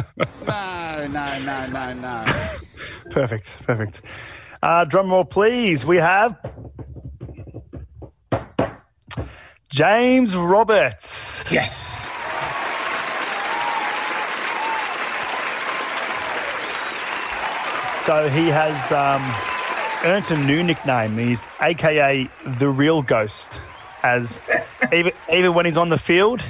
No, 1.70 1.94
no. 1.94 2.26
Perfect, 3.12 3.58
perfect. 3.62 4.02
Uh, 4.64 4.84
drum 4.86 5.12
roll, 5.12 5.24
please. 5.24 5.86
We 5.86 5.98
have 5.98 6.36
James 9.70 10.36
Roberts. 10.36 11.44
Yes. 11.52 11.94
So 18.08 18.30
he 18.30 18.48
has 18.48 18.92
um, 18.92 19.22
earned 20.12 20.32
a 20.32 20.44
new 20.44 20.64
nickname. 20.64 21.20
He's 21.20 21.46
AKA 21.62 22.28
the 22.58 22.68
Real 22.68 23.04
Ghost. 23.04 23.60
As 24.02 24.42
even 24.92 25.14
even 25.32 25.54
when 25.54 25.66
he's 25.66 25.78
on 25.78 25.88
the 25.88 25.98
field, 25.98 26.44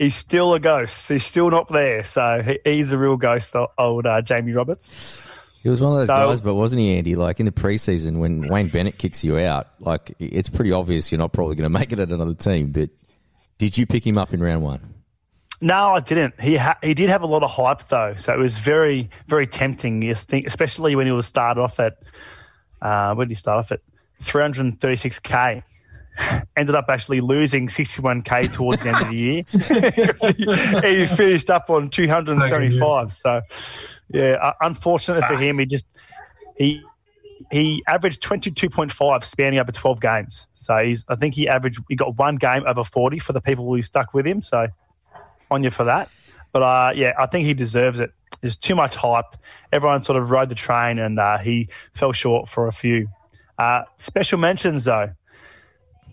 he's 0.00 0.16
still 0.16 0.54
a 0.54 0.58
ghost. 0.60 1.06
He's 1.08 1.24
still 1.24 1.50
not 1.50 1.70
there. 1.70 2.02
So 2.02 2.42
he, 2.42 2.58
he's 2.64 2.90
a 2.90 2.98
real 2.98 3.16
ghost, 3.16 3.54
old 3.78 4.06
uh, 4.06 4.22
Jamie 4.22 4.52
Roberts. 4.52 5.22
He 5.62 5.68
was 5.68 5.80
one 5.82 5.92
of 5.92 5.98
those 5.98 6.08
So- 6.08 6.14
guys, 6.26 6.40
but 6.40 6.54
wasn't 6.54 6.80
he, 6.80 6.96
Andy? 6.96 7.14
Like 7.16 7.38
in 7.38 7.44
the 7.46 7.52
preseason 7.52 8.16
when 8.16 8.48
Wayne 8.48 8.68
Bennett 8.68 8.96
kicks 8.98 9.22
you 9.22 9.38
out, 9.38 9.68
like 9.78 10.14
it's 10.18 10.48
pretty 10.48 10.72
obvious 10.72 11.12
you're 11.12 11.18
not 11.18 11.32
probably 11.32 11.54
going 11.54 11.70
to 11.72 11.78
make 11.78 11.92
it 11.92 11.98
at 11.98 12.10
another 12.10 12.34
team. 12.34 12.72
But 12.72 12.88
did 13.58 13.76
you 13.76 13.86
pick 13.86 14.04
him 14.06 14.16
up 14.18 14.32
in 14.32 14.42
round 14.42 14.62
one? 14.62 14.94
No, 15.60 15.90
I 15.94 16.00
didn't. 16.00 16.40
He 16.40 16.56
ha- 16.56 16.78
he 16.82 16.94
did 16.94 17.10
have 17.10 17.20
a 17.20 17.26
lot 17.26 17.42
of 17.42 17.50
hype 17.50 17.86
though, 17.88 18.14
so 18.16 18.32
it 18.32 18.38
was 18.38 18.56
very 18.56 19.10
very 19.28 19.46
tempting. 19.46 20.00
You 20.00 20.14
think, 20.14 20.46
especially 20.46 20.96
when 20.96 21.04
he 21.04 21.12
was 21.12 21.26
started 21.26 21.60
off 21.60 21.78
at 21.78 21.98
uh, 22.80 23.12
when 23.14 23.28
did 23.28 23.32
he 23.32 23.38
start 23.38 23.58
off 23.58 23.70
at 23.72 23.80
336k. 24.22 25.62
Ended 26.56 26.74
up 26.74 26.86
actually 26.88 27.20
losing 27.20 27.68
61k 27.68 28.52
towards 28.52 28.82
the 28.82 28.88
end 28.88 29.02
of 29.02 29.08
the 29.08 29.16
year. 29.16 29.44
he, 30.82 30.98
he 31.06 31.06
finished 31.06 31.50
up 31.50 31.70
on 31.70 31.88
275. 31.88 33.12
So, 33.12 33.40
yeah, 34.08 34.32
uh, 34.32 34.52
unfortunately 34.60 35.26
for 35.26 35.40
him, 35.40 35.58
he 35.58 35.66
just 35.66 35.86
he 36.56 36.82
he 37.50 37.82
averaged 37.88 38.22
22.5 38.22 39.24
spanning 39.24 39.58
over 39.58 39.72
12 39.72 40.00
games. 40.00 40.46
So 40.54 40.76
he's 40.76 41.04
I 41.08 41.16
think 41.16 41.34
he 41.34 41.48
averaged 41.48 41.80
he 41.88 41.96
got 41.96 42.16
one 42.16 42.36
game 42.36 42.64
over 42.66 42.84
40 42.84 43.18
for 43.18 43.32
the 43.32 43.40
people 43.40 43.66
who 43.66 43.80
stuck 43.82 44.12
with 44.12 44.26
him. 44.26 44.42
So 44.42 44.68
on 45.50 45.64
you 45.64 45.70
for 45.70 45.84
that. 45.84 46.08
But 46.52 46.62
uh, 46.62 46.92
yeah, 46.94 47.14
I 47.18 47.26
think 47.26 47.46
he 47.46 47.54
deserves 47.54 48.00
it. 48.00 48.12
There's 48.40 48.56
too 48.56 48.74
much 48.74 48.96
hype. 48.96 49.36
Everyone 49.72 50.02
sort 50.02 50.20
of 50.20 50.30
rode 50.30 50.48
the 50.48 50.54
train, 50.54 50.98
and 50.98 51.18
uh, 51.18 51.38
he 51.38 51.68
fell 51.94 52.12
short 52.12 52.48
for 52.48 52.68
a 52.68 52.72
few. 52.72 53.08
Uh, 53.58 53.82
special 53.98 54.38
mentions 54.38 54.84
though. 54.84 55.10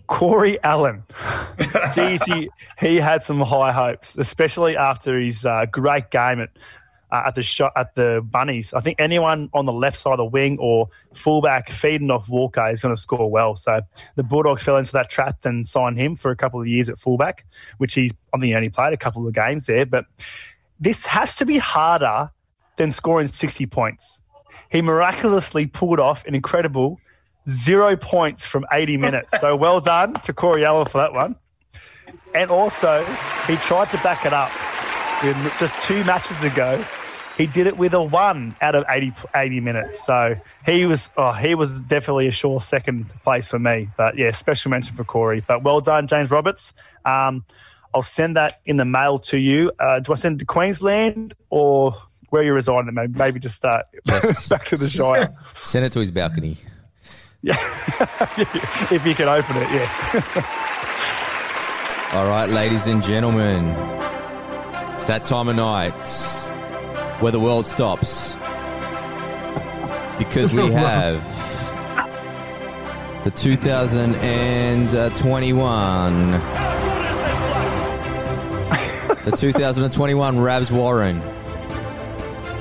Corey 0.08 0.58
Allen. 0.64 1.04
Jeez, 1.58 2.24
he, 2.24 2.50
he 2.78 2.96
had 2.96 3.22
some 3.22 3.40
high 3.40 3.72
hopes, 3.72 4.16
especially 4.16 4.76
after 4.76 5.20
his 5.20 5.44
uh, 5.44 5.66
great 5.70 6.10
game 6.10 6.40
at 6.40 6.50
uh, 7.10 7.22
at 7.26 7.34
the 7.34 7.42
shot 7.42 7.72
at 7.76 7.94
the 7.94 8.24
bunnies. 8.24 8.74
I 8.74 8.80
think 8.80 9.00
anyone 9.00 9.48
on 9.54 9.64
the 9.64 9.72
left 9.72 9.98
side 9.98 10.12
of 10.12 10.18
the 10.18 10.24
wing 10.24 10.58
or 10.60 10.88
fullback 11.14 11.70
feeding 11.70 12.10
off 12.10 12.28
Walker 12.28 12.68
is 12.68 12.82
going 12.82 12.94
to 12.94 13.00
score 13.00 13.30
well. 13.30 13.56
So 13.56 13.80
the 14.16 14.22
Bulldogs 14.22 14.62
fell 14.62 14.76
into 14.76 14.92
that 14.92 15.08
trap 15.08 15.44
and 15.44 15.66
signed 15.66 15.98
him 15.98 16.16
for 16.16 16.30
a 16.30 16.36
couple 16.36 16.60
of 16.60 16.66
years 16.66 16.88
at 16.88 16.98
fullback, 16.98 17.46
which 17.78 17.94
he's 17.94 18.12
I 18.32 18.38
think 18.38 18.50
he 18.50 18.54
only 18.54 18.68
played 18.68 18.92
a 18.92 18.98
couple 18.98 19.26
of 19.26 19.32
games 19.32 19.66
there. 19.66 19.86
But 19.86 20.04
this 20.80 21.06
has 21.06 21.36
to 21.36 21.46
be 21.46 21.58
harder 21.58 22.30
than 22.76 22.92
scoring 22.92 23.28
60 23.28 23.66
points. 23.66 24.22
He 24.70 24.82
miraculously 24.82 25.66
pulled 25.66 26.00
off 26.00 26.26
an 26.26 26.34
incredible 26.34 27.00
zero 27.48 27.96
points 27.96 28.44
from 28.46 28.66
80 28.72 28.96
minutes. 28.98 29.40
So 29.40 29.56
well 29.56 29.80
done 29.80 30.14
to 30.20 30.32
Corey 30.32 30.64
Allen 30.64 30.86
for 30.86 30.98
that 30.98 31.12
one. 31.12 31.36
And 32.34 32.50
also, 32.50 33.04
he 33.46 33.56
tried 33.56 33.90
to 33.90 33.98
back 33.98 34.26
it 34.26 34.32
up 34.32 34.50
with 35.22 35.36
just 35.58 35.74
two 35.82 36.04
matches 36.04 36.42
ago. 36.42 36.84
He 37.36 37.46
did 37.46 37.66
it 37.66 37.78
with 37.78 37.94
a 37.94 38.02
one 38.02 38.56
out 38.60 38.74
of 38.74 38.84
80, 38.88 39.12
80 39.34 39.60
minutes. 39.60 40.04
So 40.04 40.36
he 40.66 40.84
was 40.86 41.08
oh, 41.16 41.32
he 41.32 41.54
was 41.54 41.80
definitely 41.80 42.26
a 42.26 42.32
sure 42.32 42.60
second 42.60 43.08
place 43.22 43.48
for 43.48 43.58
me. 43.58 43.88
But 43.96 44.18
yeah, 44.18 44.32
special 44.32 44.70
mention 44.70 44.96
for 44.96 45.04
Corey. 45.04 45.42
But 45.46 45.62
well 45.62 45.80
done, 45.80 46.08
James 46.08 46.30
Roberts. 46.30 46.74
Um, 47.04 47.44
I'll 47.94 48.02
send 48.02 48.36
that 48.36 48.60
in 48.66 48.76
the 48.76 48.84
mail 48.84 49.20
to 49.20 49.38
you. 49.38 49.72
Uh, 49.78 50.00
do 50.00 50.12
I 50.12 50.16
send 50.16 50.36
it 50.36 50.38
to 50.40 50.46
Queensland 50.46 51.34
or 51.48 51.96
where 52.30 52.42
you 52.42 52.52
reside? 52.52 52.84
Maybe, 52.86 53.16
maybe 53.16 53.40
just 53.40 53.54
start 53.54 53.86
back 54.04 54.66
to 54.66 54.76
the 54.76 54.88
Shire. 54.88 55.28
Send 55.62 55.84
it 55.86 55.92
to 55.92 56.00
his 56.00 56.10
balcony. 56.10 56.58
Yeah, 57.48 57.56
if 58.90 59.06
you 59.06 59.14
can 59.14 59.26
open 59.26 59.56
it, 59.56 59.70
yeah. 59.70 59.88
All 62.12 62.28
right, 62.28 62.46
ladies 62.46 62.86
and 62.86 63.02
gentlemen, 63.02 63.68
it's 64.92 65.06
that 65.06 65.24
time 65.24 65.48
of 65.48 65.56
night 65.56 65.94
where 67.20 67.32
the 67.32 67.40
world 67.40 67.66
stops. 67.66 68.34
Because 70.18 70.52
we 70.52 70.70
have 70.76 71.14
the 73.24 73.30
2021 73.30 76.30
the 79.24 79.32
2021 79.34 80.38
Rabs 80.38 80.70
Warren. 80.70 81.22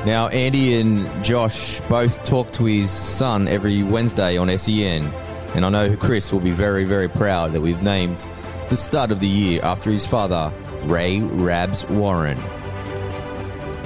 Now, 0.07 0.29
Andy 0.29 0.79
and 0.79 1.05
Josh 1.21 1.81
both 1.89 2.23
talk 2.23 2.53
to 2.53 2.63
his 2.63 2.89
son 2.89 3.49
every 3.49 3.83
Wednesday 3.83 4.37
on 4.37 4.57
SEN, 4.57 5.11
and 5.53 5.65
I 5.65 5.69
know 5.69 5.97
Chris 5.97 6.31
will 6.31 6.39
be 6.39 6.51
very, 6.51 6.85
very 6.85 7.09
proud 7.09 7.51
that 7.51 7.59
we've 7.59 7.81
named 7.81 8.25
the 8.69 8.77
stud 8.77 9.11
of 9.11 9.19
the 9.19 9.27
year 9.27 9.59
after 9.63 9.91
his 9.91 10.07
father, 10.07 10.53
Ray 10.83 11.19
Rabs 11.19 11.85
Warren. 11.87 12.39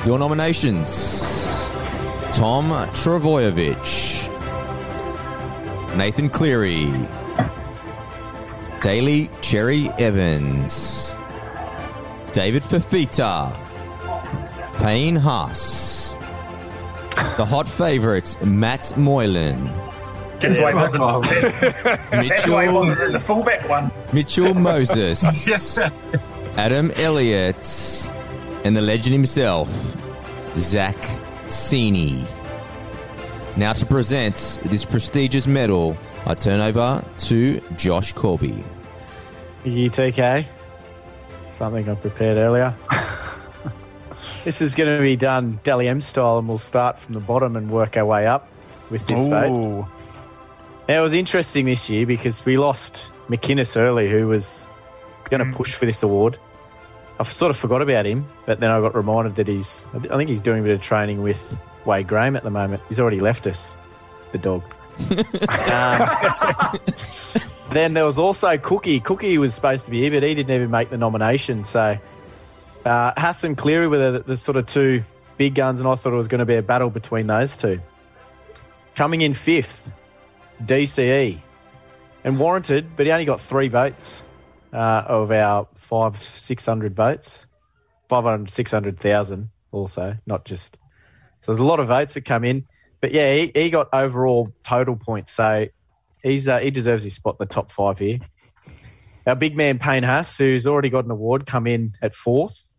Your 0.06 0.20
nominations 0.20 1.72
Tom 2.34 2.70
Trbojevic, 2.94 4.28
Nathan 5.98 6.30
Cleary, 6.30 6.86
Daly 8.80 9.28
Cherry 9.42 9.90
Evans, 9.98 11.16
David 12.32 12.62
Fifita, 12.62 13.58
Payne 14.78 15.16
Haas, 15.16 16.11
the 17.38 17.46
hot 17.46 17.68
favourite 17.68 18.36
Matt 18.46 18.94
Moylan, 18.98 19.66
That's 20.40 20.58
why 20.58 20.72
he 20.72 20.76
wasn't. 20.76 21.04
That's 22.12 22.48
why 22.48 22.68
he 22.68 22.74
wasn't 22.74 23.00
in 23.02 23.12
the 23.12 23.20
fullback 23.20 23.68
one. 23.70 23.92
Mitchell 24.14 24.54
Moses, 24.70 25.24
Adam 26.58 26.92
Elliott, 26.96 28.12
and 28.64 28.76
the 28.76 28.82
legend 28.82 29.14
himself, 29.14 29.70
Zach 30.58 30.98
Sini. 31.48 32.26
Now 33.58 33.74
to 33.74 33.86
present 33.86 34.60
this 34.66 34.86
prestigious 34.86 35.48
medal, 35.48 35.98
I 36.26 36.36
turn 36.36 36.62
over 36.62 37.04
to 37.20 37.60
Josh 37.76 38.14
Corby. 38.14 38.64
UTK. 39.66 40.48
Something 41.48 41.90
I 41.90 41.96
prepared 41.96 42.38
earlier. 42.38 42.74
This 44.44 44.62
is 44.62 44.76
going 44.76 44.96
to 44.96 45.02
be 45.02 45.16
done 45.16 45.60
Dally 45.64 45.88
M 45.88 46.02
style, 46.02 46.38
and 46.38 46.48
we'll 46.48 46.58
start 46.58 46.98
from 47.00 47.14
the 47.14 47.20
bottom 47.20 47.56
and 47.56 47.70
work 47.72 47.98
our 47.98 48.06
way 48.06 48.28
up 48.28 48.48
with 48.90 49.06
this 49.08 49.28
vote. 49.28 49.88
Now, 50.88 51.00
it 51.00 51.02
was 51.02 51.14
interesting 51.14 51.66
this 51.66 51.90
year 51.90 52.06
because 52.06 52.44
we 52.46 52.58
lost 52.58 53.12
McInnes 53.30 53.78
early, 53.78 54.10
who 54.10 54.28
was 54.28 54.68
going 55.30 55.46
to 55.46 55.58
push 55.58 55.74
for 55.74 55.86
this 55.86 56.04
award. 56.04 56.38
I 57.20 57.24
sort 57.24 57.52
of 57.52 57.58
forgot 57.58 57.82
about 57.82 58.06
him, 58.06 58.28
but 58.46 58.60
then 58.60 58.72
I 58.72 58.80
got 58.82 58.96
reminded 58.96 59.36
that 59.36 59.48
he's, 59.48 59.88
I 59.94 60.18
think 60.18 60.30
he's 60.30 60.42
doing 60.42 60.62
a 60.62 60.64
bit 60.64 60.74
of 60.74 60.82
training 60.82 61.22
with 61.22 61.58
Wade 61.86 62.08
Graham 62.08 62.36
at 62.36 62.44
the 62.44 62.50
moment. 62.50 62.82
He's 62.90 63.00
already 63.00 63.20
left 63.20 63.46
us, 63.46 63.78
the 64.32 64.38
dog. 64.38 64.64
um, 65.72 66.10
then 67.72 67.94
there 67.94 68.06
was 68.06 68.18
also 68.18 68.58
Cookie. 68.58 69.00
Cookie 69.00 69.38
was 69.38 69.54
supposed 69.54 69.86
to 69.86 69.92
be 69.92 70.02
here, 70.02 70.12
but 70.12 70.24
he 70.24 70.34
didn't 70.34 70.54
even 70.54 70.72
make 70.72 70.90
the 70.90 70.98
nomination. 70.98 71.64
So 71.64 71.98
uh, 72.86 73.14
Hassan 73.18 73.56
Cleary 73.56 73.88
were 73.88 74.12
the, 74.12 74.20
the 74.20 74.38
sort 74.38 74.58
of 74.58 74.66
two 74.66 75.04
big 75.38 75.56
guns, 75.56 75.80
and 75.80 75.88
I 75.88 75.96
thought 75.96 76.14
it 76.14 76.18
was 76.18 76.28
going 76.28 76.40
to 76.40 76.46
be 76.46 76.56
a 76.56 76.62
battle 76.62 76.90
between 76.90 77.28
those 77.28 77.58
two. 77.58 77.80
Coming 78.96 79.22
in 79.22 79.34
fifth, 79.34 79.94
DCE, 80.64 81.42
and 82.24 82.40
warranted, 82.40 82.96
but 82.96 83.06
he 83.06 83.12
only 83.12 83.26
got 83.26 83.42
three 83.42 83.68
votes 83.68 84.24
uh, 84.74 85.04
of 85.08 85.32
our 85.32 85.68
five, 85.76 86.22
six 86.22 86.66
hundred 86.66 86.96
votes, 86.96 87.48
500, 88.10 88.50
600,000 88.50 89.50
also, 89.72 90.18
not 90.26 90.46
just. 90.46 90.78
So 91.40 91.52
there's 91.52 91.60
a 91.60 91.64
lot 91.64 91.80
of 91.80 91.88
votes 91.88 92.14
that 92.16 92.26
come 92.26 92.44
in, 92.44 92.66
but 93.00 93.12
yeah, 93.12 93.34
he, 93.36 93.52
he 93.56 93.70
got 93.70 93.90
overall 93.94 94.54
total 94.64 94.96
points. 94.96 95.32
So 95.32 95.68
he's 96.22 96.48
uh, 96.48 96.60
he 96.60 96.72
deserves 96.72 97.04
his 97.04 97.16
spot 97.16 97.38
in 97.40 97.48
the 97.48 97.52
top 97.52 97.72
five 97.72 98.00
here. 98.00 98.20
Our 99.26 99.36
big 99.36 99.56
man 99.56 99.80
Payne 99.80 100.04
Haas, 100.04 100.38
who's 100.38 100.68
already 100.68 100.90
got 100.90 101.06
an 101.06 101.12
award, 101.12 101.46
come 101.46 101.68
in 101.68 101.96
at 102.02 102.16
fourth. 102.16 102.70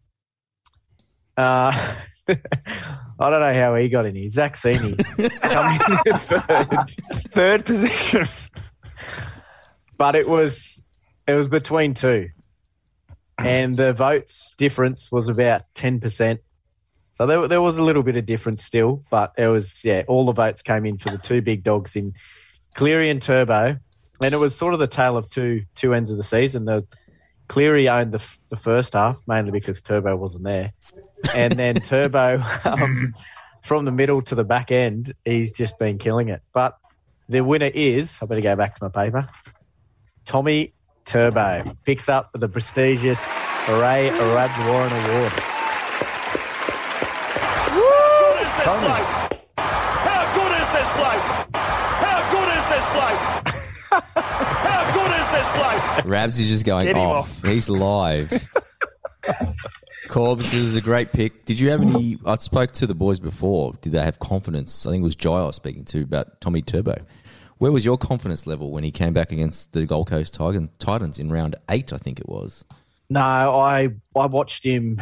Uh, 1.37 1.95
I 2.29 3.31
don't 3.31 3.41
know 3.41 3.55
how 3.55 3.75
he 3.75 3.89
got 3.89 4.07
in 4.07 4.15
here. 4.15 4.29
Zach 4.29 4.55
Sini 4.55 4.97
come 5.41 6.07
in 6.07 6.19
third. 6.19 6.91
Third 7.31 7.65
position. 7.65 8.27
but 9.97 10.15
it 10.15 10.29
was 10.29 10.83
it 11.27 11.35
was 11.35 11.49
between 11.49 11.95
two, 11.95 12.29
and 13.39 13.77
the 13.77 13.93
votes 13.93 14.53
difference 14.57 15.11
was 15.13 15.29
about 15.29 15.63
ten 15.75 16.01
percent. 16.01 16.41
So 17.13 17.27
there, 17.27 17.47
there 17.47 17.63
was 17.63 17.77
a 17.77 17.83
little 17.83 18.03
bit 18.03 18.17
of 18.17 18.25
difference 18.25 18.65
still, 18.65 19.05
but 19.11 19.33
it 19.37 19.47
was 19.47 19.85
yeah, 19.85 20.03
all 20.09 20.25
the 20.25 20.33
votes 20.33 20.63
came 20.63 20.87
in 20.87 20.99
for 20.99 21.11
the 21.11 21.19
two 21.19 21.43
big 21.43 21.63
dogs 21.63 21.95
in 21.95 22.15
Cleary 22.75 23.11
and 23.11 23.21
Turbo, 23.21 23.79
and 24.23 24.35
it 24.35 24.39
was 24.39 24.57
sort 24.57 24.75
of 24.75 24.81
the 24.81 24.87
tale 24.87 25.17
of 25.17 25.29
two 25.31 25.65
two 25.75 25.95
ends 25.95 26.11
of 26.11 26.17
the 26.17 26.23
season. 26.23 26.65
The 26.65 26.87
Cleary 27.49 27.89
owned 27.89 28.13
the 28.13 28.25
the 28.49 28.57
first 28.57 28.95
half 28.95 29.21
mainly 29.27 29.51
because 29.51 29.83
Turbo 29.83 30.17
wasn't 30.17 30.45
there, 30.45 30.73
and 31.35 31.53
then 31.53 31.75
Turbo 31.81 32.43
um, 32.65 33.15
from 33.63 33.85
the 33.85 33.93
middle 33.93 34.23
to 34.23 34.35
the 34.35 34.45
back 34.45 34.73
end, 34.73 35.15
he's 35.25 35.53
just 35.53 35.79
been 35.79 35.99
killing 35.99 36.29
it. 36.29 36.43
But 36.53 36.77
the 37.29 37.41
winner 37.43 37.71
is 37.73 38.19
I 38.23 38.27
better 38.27 38.41
go 38.41 38.57
back 38.57 38.77
to 38.77 38.85
my 38.85 38.89
paper. 38.89 39.29
Tommy 40.25 40.75
Turbo 41.05 41.77
picks 41.85 42.09
up 42.09 42.31
the 42.35 42.49
prestigious 42.49 43.33
Ray 43.69 44.11
Arad 44.11 44.51
Warren 44.67 44.93
Award. 44.93 45.33
Tony. 48.63 48.87
How 49.59 50.35
good 50.35 50.53
is 50.53 50.69
this 50.71 50.89
bloke? 50.95 51.25
How 51.53 52.21
good 52.31 52.49
is 52.49 52.67
this 52.71 52.87
bloke? 52.95 53.23
How 53.91 54.93
good 54.95 55.11
is 55.11 55.29
this 55.35 55.49
bloke? 55.59 56.05
Rabs 56.05 56.39
is 56.39 56.49
just 56.49 56.65
going 56.65 56.87
Get 56.87 56.97
off. 56.97 57.43
He's 57.43 57.69
live. 57.69 58.31
Corbs 60.13 60.53
is 60.53 60.77
a 60.77 60.83
great 60.83 61.11
pick. 61.11 61.47
Did 61.47 61.59
you 61.59 61.71
have 61.71 61.81
any? 61.81 62.19
I 62.27 62.37
spoke 62.37 62.73
to 62.73 62.87
the 62.87 62.95
boys 62.95 63.19
before. 63.19 63.73
Did 63.81 63.93
they 63.93 64.05
have 64.05 64.19
confidence? 64.19 64.85
I 64.85 64.91
think 64.91 65.01
it 65.01 65.05
was 65.05 65.17
Jai 65.17 65.31
I 65.31 65.47
was 65.47 65.57
speaking 65.57 65.87
to 65.87 66.03
about 66.03 66.39
Tommy 66.39 66.61
Turbo. 66.61 67.03
Where 67.57 67.73
was 67.73 67.83
your 67.83 67.97
confidence 67.97 68.47
level 68.47 68.71
when 68.73 68.85
he 68.85 68.91
came 68.91 69.15
back 69.15 69.33
against 69.33 69.73
the 69.73 69.87
Gold 69.87 70.09
Coast 70.09 70.35
Titan, 70.35 70.69
Titans 70.79 71.19
in 71.19 71.33
round 71.33 71.57
eight? 71.71 71.95
I 71.95 71.97
think 71.97 72.21
it 72.21 72.29
was. 72.29 72.63
No, 73.09 73.21
I 73.23 73.89
I 74.15 74.27
watched 74.27 74.65
him 74.65 75.01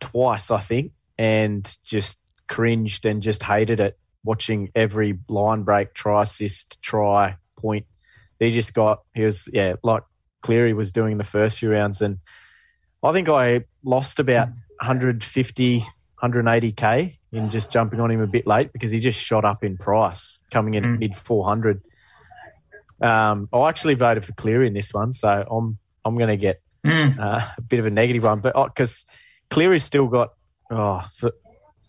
twice, 0.00 0.52
I 0.52 0.60
think, 0.60 0.92
and 1.18 1.76
just 1.82 2.20
cringed 2.48 3.04
and 3.04 3.22
just 3.22 3.42
hated 3.42 3.80
it. 3.80 3.98
Watching 4.22 4.70
every 4.76 5.18
line 5.28 5.64
break, 5.64 5.94
try 5.94 6.22
assist, 6.22 6.80
try 6.80 7.38
point. 7.56 7.86
He 8.38 8.52
just 8.52 8.72
got 8.72 9.02
he 9.16 9.24
was 9.24 9.48
yeah 9.52 9.74
like 9.82 10.04
Cleary 10.42 10.74
was 10.74 10.92
doing 10.92 11.18
the 11.18 11.24
first 11.24 11.58
few 11.58 11.72
rounds, 11.72 12.00
and 12.00 12.18
I 13.02 13.12
think 13.12 13.28
I 13.28 13.64
lost 13.84 14.20
about 14.20 14.48
150, 14.80 15.84
180k 16.22 17.16
in 17.32 17.50
just 17.50 17.70
jumping 17.72 17.98
on 18.00 18.10
him 18.10 18.20
a 18.20 18.26
bit 18.26 18.46
late 18.46 18.72
because 18.72 18.90
he 18.90 19.00
just 19.00 19.20
shot 19.22 19.44
up 19.44 19.64
in 19.64 19.76
price, 19.76 20.38
coming 20.50 20.74
in 20.74 20.84
at 20.84 20.98
mid 21.00 21.16
400. 21.16 21.82
Um, 23.00 23.48
I 23.52 23.68
actually 23.68 23.94
voted 23.94 24.24
for 24.24 24.32
Cleary 24.32 24.66
in 24.68 24.74
this 24.74 24.92
one, 24.94 25.12
so 25.12 25.28
I'm 25.50 25.78
I'm 26.04 26.16
going 26.16 26.30
to 26.30 26.36
get 26.36 26.60
Mm. 26.84 27.16
uh, 27.16 27.46
a 27.56 27.60
bit 27.60 27.78
of 27.78 27.86
a 27.86 27.90
negative 27.90 28.24
one, 28.24 28.40
but 28.40 28.54
because 28.74 29.06
Cleary's 29.50 29.84
still 29.84 30.08
got 30.08 30.30
oh, 30.68 31.00
th- 31.20 31.32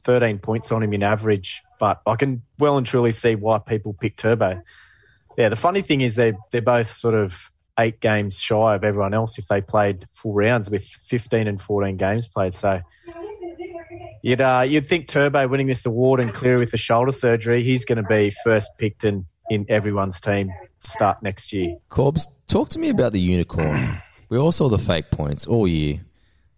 13 0.03 0.37
points 0.37 0.71
on 0.71 0.83
him 0.83 0.93
in 0.93 1.01
average, 1.01 1.63
but 1.79 1.99
I 2.05 2.15
can 2.15 2.43
well 2.59 2.77
and 2.77 2.85
truly 2.85 3.11
see 3.11 3.33
why 3.33 3.57
people 3.57 3.93
pick 3.93 4.17
Turbo. 4.17 4.61
Yeah, 5.35 5.49
the 5.49 5.55
funny 5.55 5.81
thing 5.81 6.01
is 6.01 6.15
they 6.17 6.33
they're 6.51 6.61
both 6.61 6.85
sort 6.85 7.15
of 7.15 7.49
eight 7.79 7.99
games 7.99 8.39
shy 8.39 8.75
of 8.75 8.83
everyone 8.83 9.13
else 9.13 9.37
if 9.37 9.47
they 9.47 9.61
played 9.61 10.05
full 10.11 10.33
rounds 10.33 10.69
with 10.69 10.85
15 10.85 11.47
and 11.47 11.61
14 11.61 11.97
games 11.97 12.27
played. 12.27 12.53
So 12.53 12.81
you'd 14.21 14.41
uh, 14.41 14.63
you'd 14.67 14.85
think 14.87 15.07
Turbo 15.07 15.47
winning 15.47 15.67
this 15.67 15.85
award 15.85 16.19
and 16.19 16.33
Cleary 16.33 16.59
with 16.59 16.71
the 16.71 16.77
shoulder 16.77 17.11
surgery, 17.11 17.63
he's 17.63 17.85
going 17.85 18.01
to 18.01 18.07
be 18.07 18.31
first 18.43 18.69
picked 18.77 19.03
in 19.03 19.25
in 19.49 19.65
everyone's 19.69 20.19
team 20.19 20.51
start 20.79 21.21
next 21.21 21.53
year. 21.53 21.75
Corbs, 21.89 22.27
talk 22.47 22.69
to 22.69 22.79
me 22.79 22.89
about 22.89 23.11
the 23.11 23.19
unicorn. 23.19 23.97
we 24.29 24.37
all 24.37 24.51
saw 24.51 24.69
the 24.69 24.77
fake 24.77 25.11
points 25.11 25.45
all 25.45 25.67
year. 25.67 26.01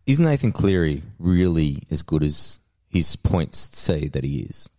Is 0.06 0.20
Nathan 0.20 0.52
Cleary 0.52 1.02
really 1.18 1.84
as 1.90 2.04
good 2.04 2.24
as 2.24 2.60
his 2.88 3.16
points 3.16 3.58
say 3.78 4.08
that 4.08 4.24
he 4.24 4.42
is? 4.42 4.70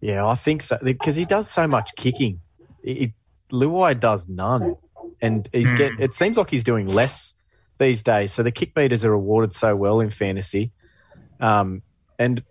Yeah, 0.00 0.26
I 0.26 0.34
think 0.34 0.62
so 0.62 0.78
because 0.82 1.16
he 1.16 1.24
does 1.24 1.50
so 1.50 1.66
much 1.66 1.90
kicking. 1.96 2.40
He, 2.82 3.12
Luai 3.50 3.98
does 3.98 4.28
none, 4.28 4.76
and 5.20 5.48
he's 5.52 5.70
Hmm. 5.70 5.76
get. 5.76 5.92
It 6.00 6.14
seems 6.14 6.36
like 6.36 6.50
he's 6.50 6.64
doing 6.64 6.86
less 6.86 7.34
these 7.78 8.02
days. 8.02 8.32
So 8.32 8.42
the 8.42 8.52
kick 8.52 8.74
meters 8.76 9.04
are 9.04 9.12
awarded 9.12 9.54
so 9.54 9.74
well 9.74 10.00
in 10.00 10.10
fantasy, 10.10 10.72
um, 11.40 11.82
and 12.18 12.42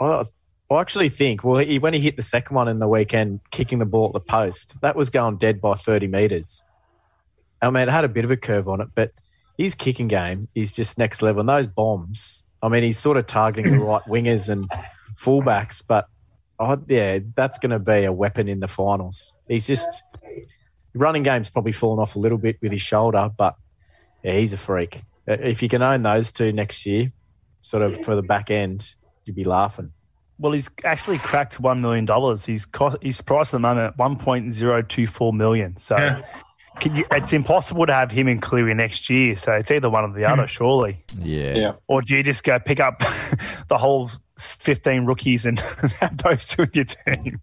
I, 0.00 0.24
I 0.70 0.80
actually 0.80 1.08
think 1.08 1.44
well, 1.44 1.58
he, 1.58 1.78
when 1.78 1.94
he 1.94 2.00
hit 2.00 2.16
the 2.16 2.22
second 2.22 2.54
one 2.54 2.68
in 2.68 2.78
the 2.78 2.88
weekend, 2.88 3.40
kicking 3.50 3.78
the 3.78 3.86
ball 3.86 4.06
at 4.06 4.12
the 4.12 4.20
post, 4.20 4.74
that 4.82 4.96
was 4.96 5.10
going 5.10 5.36
dead 5.36 5.60
by 5.60 5.74
thirty 5.74 6.06
meters. 6.06 6.64
I 7.60 7.70
mean, 7.70 7.88
it 7.88 7.90
had 7.90 8.04
a 8.04 8.08
bit 8.08 8.24
of 8.24 8.30
a 8.30 8.36
curve 8.36 8.68
on 8.68 8.80
it, 8.80 8.88
but 8.94 9.12
his 9.56 9.74
kicking 9.74 10.06
game 10.06 10.48
is 10.54 10.72
just 10.72 10.98
next 10.98 11.22
level. 11.22 11.40
And 11.40 11.48
those 11.48 11.66
bombs, 11.66 12.44
I 12.62 12.68
mean, 12.68 12.84
he's 12.84 12.98
sort 12.98 13.16
of 13.16 13.26
targeting 13.26 13.72
the 13.72 13.78
right 13.78 14.02
wingers 14.08 14.48
and 14.48 14.70
fullbacks, 15.16 15.82
but 15.86 16.06
oh, 16.60 16.80
yeah, 16.86 17.18
that's 17.34 17.58
going 17.58 17.70
to 17.70 17.80
be 17.80 18.04
a 18.04 18.12
weapon 18.12 18.48
in 18.48 18.60
the 18.60 18.68
finals. 18.68 19.32
He's 19.48 19.66
just 19.66 20.04
running 20.94 21.22
game's 21.22 21.50
probably 21.50 21.72
fallen 21.72 21.98
off 22.00 22.16
a 22.16 22.18
little 22.18 22.38
bit 22.38 22.56
with 22.62 22.72
his 22.72 22.82
shoulder, 22.82 23.30
but 23.36 23.54
yeah, 24.22 24.32
he's 24.34 24.52
a 24.52 24.56
freak. 24.56 25.02
Uh, 25.28 25.32
If 25.40 25.62
you 25.62 25.68
can 25.68 25.82
own 25.82 26.02
those 26.02 26.32
two 26.32 26.52
next 26.52 26.86
year, 26.86 27.12
sort 27.60 27.82
of 27.82 28.04
for 28.04 28.14
the 28.16 28.22
back 28.22 28.50
end, 28.50 28.88
you'd 29.24 29.36
be 29.36 29.44
laughing. 29.44 29.92
Well, 30.40 30.52
he's 30.52 30.70
actually 30.84 31.18
cracked 31.18 31.58
one 31.60 31.80
million 31.82 32.04
dollars. 32.04 32.44
He's 32.44 32.64
cost, 32.64 32.98
he's 33.02 33.20
priced 33.20 33.48
at 33.48 33.56
the 33.56 33.60
moment 33.60 33.86
at 33.88 33.98
one 33.98 34.16
point 34.16 34.52
zero 34.52 34.82
two 34.82 35.06
four 35.06 35.32
million. 35.32 35.76
So 35.78 35.96
Yeah. 35.96 36.22
can 36.80 36.94
you, 36.94 37.04
it's 37.10 37.32
impossible 37.32 37.86
to 37.86 37.92
have 37.92 38.10
him 38.12 38.28
in 38.28 38.40
Cleary 38.40 38.72
next 38.74 39.10
year. 39.10 39.34
So 39.34 39.52
it's 39.52 39.70
either 39.72 39.90
one 39.90 40.04
or 40.04 40.12
the 40.12 40.24
other, 40.26 40.46
surely. 40.46 41.02
Yeah. 41.18 41.54
Yeah. 41.56 41.72
Or 41.88 42.02
do 42.02 42.16
you 42.16 42.22
just 42.22 42.44
go 42.44 42.58
pick 42.60 42.78
up 42.78 43.00
the 43.68 43.76
whole 43.76 44.10
fifteen 44.38 45.06
rookies 45.06 45.44
and 45.44 45.58
have 46.00 46.16
those 46.18 46.46
two 46.46 46.62
in 46.62 46.70
your 46.72 46.84
team? 46.84 47.40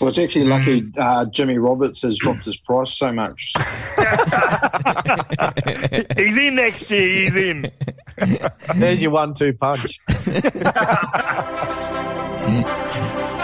Well, 0.00 0.08
it's 0.10 0.18
actually 0.18 0.46
lucky 0.46 0.84
uh, 0.98 1.26
Jimmy 1.26 1.58
Roberts 1.58 2.02
has 2.02 2.18
dropped 2.18 2.44
his 2.44 2.58
price 2.58 2.92
so 2.92 3.12
much. 3.12 3.52
he's 6.16 6.36
in 6.36 6.56
next 6.56 6.90
year. 6.90 7.22
He's 7.22 7.36
in. 7.36 7.70
There's 8.76 9.00
your 9.02 9.12
one-two 9.12 9.52
punch. 9.54 10.00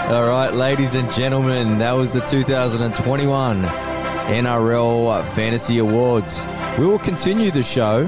All 0.03 0.27
right, 0.27 0.51
ladies 0.53 0.95
and 0.95 1.09
gentlemen, 1.11 1.77
that 1.79 1.93
was 1.93 2.11
the 2.13 2.19
2021 2.21 3.63
NRL 3.63 5.25
Fantasy 5.33 5.79
Awards. 5.79 6.45
We 6.77 6.85
will 6.85 6.99
continue 6.99 7.51
the 7.51 7.63
show 7.63 8.05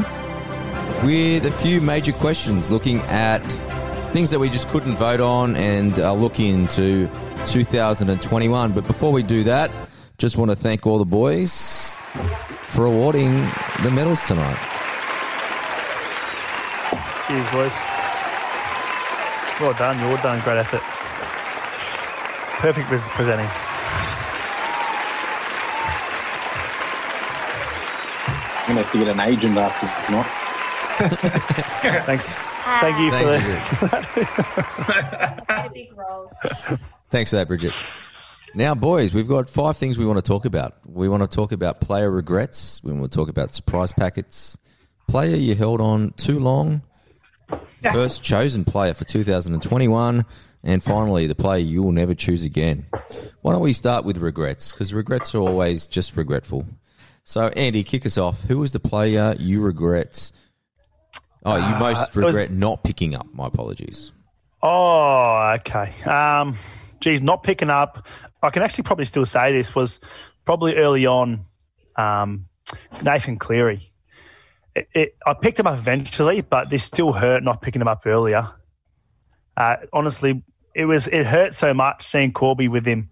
with 1.04 1.46
a 1.46 1.52
few 1.52 1.82
major 1.82 2.14
questions 2.14 2.72
looking 2.72 3.00
at 3.02 3.44
things 4.16 4.32
that 4.32 4.40
we 4.40 4.50
just 4.50 4.70
couldn't 4.70 4.96
vote 4.96 5.20
on 5.20 5.58
and 5.58 6.00
uh, 6.00 6.14
look 6.14 6.40
into 6.40 7.10
2021. 7.48 8.72
But 8.72 8.88
before 8.88 9.12
we 9.12 9.24
do 9.24 9.44
that, 9.44 9.70
just 10.18 10.38
want 10.38 10.52
to 10.52 10.56
thank 10.56 10.88
all 10.88 10.98
the 11.00 11.04
boys 11.04 11.94
for 12.70 12.86
awarding 12.86 13.34
the 13.84 13.92
medals 13.92 14.26
tonight. 14.26 14.56
Cheers, 17.28 17.52
boys. 17.52 17.74
Well 19.60 19.74
done. 19.74 20.00
You're 20.00 20.18
done. 20.20 20.42
Great 20.46 20.60
effort. 20.60 20.82
Perfect 22.62 22.88
presenting. 22.88 23.50
I'm 28.62 28.76
going 28.76 28.78
to 28.78 28.84
have 28.84 28.92
to 28.94 28.98
get 28.98 29.10
an 29.10 29.20
agent 29.20 29.58
after 29.58 30.06
tonight. 30.06 30.45
Thanks. 32.06 32.26
Thank 32.80 33.00
you 33.00 33.12
for 33.12 33.18
Thanks, 33.18 33.80
the. 33.82 35.44
a 35.50 35.70
big 35.74 35.98
role. 35.98 36.32
Thanks 37.10 37.30
for 37.32 37.36
that, 37.38 37.48
Bridget. 37.48 37.74
Now, 38.54 38.74
boys, 38.74 39.14
we've 39.14 39.28
got 39.28 39.50
five 39.50 39.76
things 39.76 40.00
we 40.00 40.06
want 40.06 40.18
to 40.18 40.24
talk 40.28 40.46
about. 40.46 40.76
We 40.86 41.10
want 41.10 41.24
to 41.24 41.28
talk 41.28 41.52
about 41.52 41.82
player 41.82 42.10
regrets. 42.10 42.82
We 42.84 42.94
want 42.94 43.12
to 43.12 43.18
talk 43.18 43.28
about 43.28 43.54
surprise 43.54 43.92
packets, 43.92 44.58
player 45.08 45.36
you 45.36 45.56
held 45.56 45.82
on 45.82 46.14
too 46.14 46.40
long, 46.40 46.82
first 47.82 48.24
chosen 48.24 48.64
player 48.64 48.94
for 48.94 49.04
2021, 49.04 50.26
and 50.64 50.84
finally, 50.84 51.28
the 51.28 51.36
player 51.36 51.60
you 51.60 51.84
will 51.84 51.92
never 51.92 52.16
choose 52.16 52.44
again. 52.44 52.86
Why 53.42 53.52
don't 53.52 53.62
we 53.62 53.74
start 53.74 54.06
with 54.06 54.18
regrets? 54.18 54.72
Because 54.72 54.94
regrets 54.94 55.36
are 55.36 55.40
always 55.40 55.86
just 55.86 56.16
regretful. 56.16 56.66
So, 57.26 57.48
Andy, 57.50 57.84
kick 57.84 58.06
us 58.06 58.18
off. 58.18 58.42
Who 58.44 58.60
was 58.60 58.72
the 58.72 58.80
player 58.80 59.36
you 59.38 59.60
regret? 59.62 60.32
Oh, 61.46 61.56
you 61.56 61.76
most 61.78 62.18
Uh, 62.18 62.22
was- 62.22 62.34
regret 62.34 62.52
not 62.52 62.84
picking 62.84 63.16
up. 63.16 63.28
My 63.34 63.48
apologies. 63.48 64.12
Oh, 64.62 65.56
okay. 65.60 65.92
Um, 66.04 66.56
geez, 67.00 67.22
not 67.22 67.44
picking 67.44 67.70
up. 67.70 68.08
I 68.42 68.50
can 68.50 68.64
actually 68.64 68.84
probably 68.86 69.06
still 69.06 69.26
say 69.26 69.54
this 69.54 69.76
was 69.76 70.00
probably 70.44 70.76
early 70.76 71.06
on. 71.06 71.46
Um, 71.96 72.48
Nathan 73.04 73.38
Cleary. 73.38 73.92
It, 74.76 74.90
it, 74.94 75.16
I 75.26 75.34
picked 75.36 75.60
him 75.60 75.68
up 75.68 75.78
eventually, 75.78 76.42
but 76.42 76.70
this 76.70 76.84
still 76.84 77.14
hurt 77.14 77.44
not 77.44 77.62
picking 77.62 77.82
him 77.82 77.88
up 77.88 78.06
earlier. 78.06 78.48
Uh, 79.56 79.78
honestly, 79.94 80.44
it 80.74 80.86
was 80.86 81.08
it 81.08 81.26
hurt 81.26 81.54
so 81.54 81.74
much 81.74 82.06
seeing 82.06 82.34
Corby 82.34 82.68
with 82.68 82.86
him, 82.86 83.10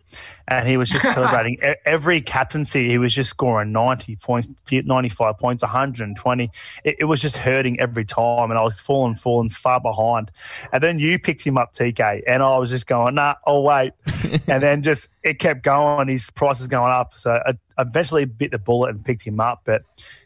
and 0.47 0.67
he 0.67 0.77
was 0.77 0.89
just 0.89 1.03
celebrating 1.03 1.57
every 1.85 2.21
captaincy. 2.21 2.89
He 2.89 2.97
was 2.97 3.13
just 3.13 3.29
scoring 3.29 3.71
ninety 3.71 4.15
points, 4.15 4.49
ninety 4.71 5.09
five 5.09 5.37
points, 5.37 5.63
one 5.63 5.71
hundred 5.71 6.07
and 6.07 6.15
twenty. 6.15 6.51
It, 6.83 6.97
it 6.99 7.05
was 7.05 7.21
just 7.21 7.37
hurting 7.37 7.79
every 7.79 8.05
time, 8.05 8.51
and 8.51 8.59
I 8.59 8.63
was 8.63 8.79
falling, 8.79 9.15
falling 9.15 9.49
far 9.49 9.79
behind. 9.79 10.31
And 10.71 10.83
then 10.83 10.99
you 10.99 11.17
picked 11.19 11.41
him 11.41 11.57
up, 11.57 11.73
TK, 11.73 12.23
and 12.27 12.43
I 12.43 12.57
was 12.57 12.69
just 12.69 12.87
going, 12.87 13.15
nah, 13.15 13.35
oh 13.45 13.61
wait. 13.61 13.93
and 14.47 14.61
then 14.61 14.83
just 14.83 15.09
it 15.23 15.39
kept 15.39 15.63
going. 15.63 16.07
His 16.07 16.29
price 16.29 16.59
is 16.59 16.67
going 16.67 16.91
up, 16.91 17.13
so 17.15 17.39
I 17.45 17.53
I 17.77 17.81
eventually 17.83 18.25
bit 18.25 18.51
the 18.51 18.59
bullet 18.59 18.89
and 18.89 19.03
picked 19.03 19.23
him 19.23 19.39
up. 19.39 19.61
But 19.65 19.83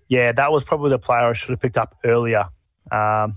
yeah, 0.07 0.31
that 0.31 0.51
was 0.51 0.63
probably 0.63 0.89
the 0.89 0.99
player 0.99 1.27
I 1.27 1.33
should 1.33 1.51
have 1.51 1.59
picked 1.59 1.77
up 1.77 1.97
earlier. 2.03 2.45
Um, 2.91 3.35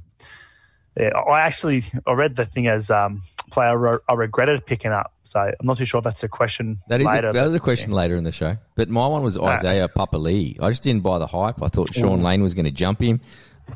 yeah, 0.96 1.10
I 1.16 1.40
actually 1.42 1.84
I 2.06 2.12
read 2.12 2.36
the 2.36 2.44
thing 2.44 2.66
as 2.66 2.90
um, 2.90 3.20
player 3.50 4.00
I 4.08 4.14
regretted 4.14 4.64
picking 4.66 4.90
up. 4.92 5.12
So 5.24 5.38
I'm 5.38 5.54
not 5.62 5.78
too 5.78 5.84
sure 5.84 5.98
if 5.98 6.04
that's 6.04 6.22
a 6.24 6.28
question 6.28 6.78
That 6.88 7.00
is 7.00 7.06
later. 7.06 7.28
a, 7.28 7.32
that 7.32 7.46
is 7.46 7.54
a 7.54 7.60
question 7.60 7.92
later 7.92 8.16
in 8.16 8.24
the 8.24 8.32
show. 8.32 8.56
But 8.74 8.88
my 8.88 9.06
one 9.06 9.22
was 9.22 9.38
Isaiah 9.38 9.88
Papali'i. 9.88 10.60
I 10.60 10.70
just 10.70 10.82
didn't 10.82 11.02
buy 11.02 11.18
the 11.18 11.26
hype. 11.26 11.62
I 11.62 11.68
thought 11.68 11.94
Shaun 11.94 12.22
Lane 12.22 12.42
was 12.42 12.54
going 12.54 12.64
to 12.64 12.70
jump 12.70 13.00
him. 13.00 13.20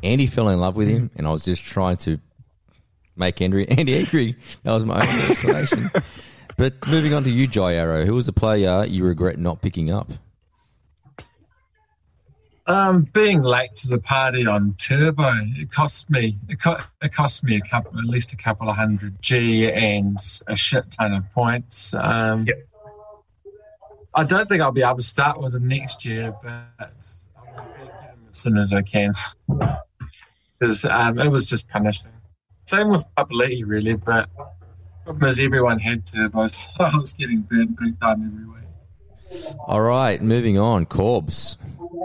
Andy 0.03 0.27
fell 0.27 0.49
in 0.49 0.59
love 0.59 0.75
with 0.75 0.89
him, 0.89 1.11
and 1.15 1.25
I 1.25 1.31
was 1.31 1.45
just 1.45 1.63
trying 1.63 1.97
to 1.97 2.19
make 3.15 3.41
Andy, 3.41 3.69
Andy 3.77 3.95
angry. 3.97 4.35
That 4.63 4.73
was 4.73 4.85
my 4.85 4.95
only 4.95 5.23
explanation. 5.29 5.91
but 6.57 6.85
moving 6.87 7.13
on 7.13 7.23
to 7.23 7.29
you, 7.29 7.47
Jai 7.47 7.75
Arrow. 7.75 8.05
Who 8.05 8.13
was 8.13 8.25
the 8.25 8.33
player 8.33 8.85
you 8.85 9.05
regret 9.05 9.39
not 9.39 9.61
picking 9.61 9.91
up? 9.91 10.11
Um, 12.67 13.03
being 13.13 13.43
late 13.43 13.75
to 13.75 13.87
the 13.89 13.99
party 13.99 14.47
on 14.47 14.73
Turbo, 14.79 15.31
it 15.55 15.71
cost 15.71 16.09
me 16.09 16.39
it, 16.49 16.59
co- 16.59 16.79
it 17.01 17.13
cost 17.13 17.43
me 17.43 17.57
a 17.57 17.61
couple, 17.61 17.99
at 17.99 18.05
least 18.05 18.33
a 18.33 18.35
couple 18.37 18.67
of 18.69 18.75
hundred 18.75 19.21
G 19.21 19.71
and 19.71 20.17
a 20.47 20.55
shit 20.55 20.89
ton 20.91 21.13
of 21.13 21.29
points. 21.31 21.93
Um, 21.93 22.45
Yep. 22.47 22.67
I 24.17 24.23
don't 24.23 24.47
think 24.47 24.61
I'll 24.61 24.71
be 24.71 24.81
able 24.81 24.95
to 24.95 25.03
start 25.03 25.39
with 25.39 25.53
him 25.53 25.67
next 25.67 26.05
year, 26.05 26.33
but 26.41 26.49
I 26.79 26.87
will 27.51 27.65
get 27.77 27.93
him 28.01 28.19
as 28.29 28.37
soon 28.37 28.57
as 28.57 28.73
I 28.73 28.81
can 28.81 29.13
because 30.57 30.85
um, 30.85 31.19
it 31.19 31.29
was 31.29 31.47
just 31.47 31.67
punishing. 31.69 32.07
Same 32.63 32.89
with 32.89 33.05
Papaletti, 33.15 33.63
really, 33.65 33.93
but 33.93 34.29
problem 35.03 35.29
is 35.29 35.39
everyone 35.39 35.79
had 35.79 36.07
Turbo, 36.07 36.47
so 36.51 36.67
I 36.79 36.97
was 36.97 37.13
getting 37.13 37.41
burnt 37.41 37.79
big 37.79 37.99
time 37.99 38.25
every 38.25 38.45
week. 38.47 39.55
All 39.67 39.81
right, 39.81 40.21
moving 40.21 40.57
on. 40.57 40.85
Corbs. 40.85 41.57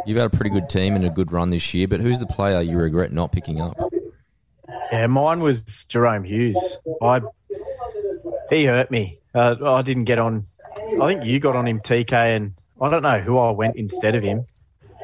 You've 0.06 0.16
had 0.16 0.26
a 0.26 0.30
pretty 0.30 0.50
good 0.50 0.68
team 0.68 0.94
and 0.96 1.04
a 1.04 1.10
good 1.10 1.32
run 1.32 1.50
this 1.50 1.74
year, 1.74 1.88
but 1.88 2.00
who's 2.00 2.18
the 2.18 2.26
player 2.26 2.60
you 2.60 2.76
regret 2.78 3.12
not 3.12 3.32
picking 3.32 3.60
up? 3.60 3.78
Yeah, 4.92 5.06
mine 5.06 5.40
was 5.40 5.62
Jahrome 5.62 6.26
Hughes. 6.26 6.78
I 7.02 7.20
he 8.50 8.64
hurt 8.64 8.90
me. 8.90 9.18
Uh, 9.34 9.56
I 9.64 9.82
didn't 9.82 10.04
get 10.04 10.18
on. 10.18 10.42
I 11.00 11.06
think 11.06 11.24
you 11.24 11.38
got 11.38 11.54
on 11.54 11.66
him, 11.66 11.80
TK, 11.80 12.12
and 12.12 12.52
I 12.80 12.90
don't 12.90 13.02
know 13.02 13.20
who 13.20 13.38
I 13.38 13.52
went 13.52 13.76
instead 13.76 14.16
of 14.16 14.22
him. 14.22 14.46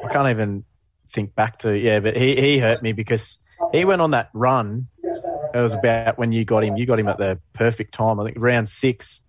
I 0.03 0.11
can't 0.11 0.29
even 0.29 0.65
think 1.09 1.33
back 1.35 1.59
to 1.59 1.71
yeah, 1.71 1.99
but 1.99 2.17
he 2.17 2.35
he 2.35 2.59
hurt 2.59 2.81
me 2.81 2.91
because 2.91 3.39
he 3.71 3.85
went 3.85 4.01
on 4.01 4.11
that 4.11 4.29
run. 4.33 4.87
It 5.53 5.61
was 5.61 5.73
about 5.73 6.17
when 6.17 6.31
you 6.31 6.43
got 6.43 6.63
him. 6.63 6.75
You 6.75 6.85
got 6.85 6.99
him 6.99 7.07
at 7.07 7.17
the 7.17 7.39
perfect 7.53 7.93
time. 7.93 8.19
I 8.19 8.25
think 8.25 8.37
round 8.37 8.67
six 8.67 9.21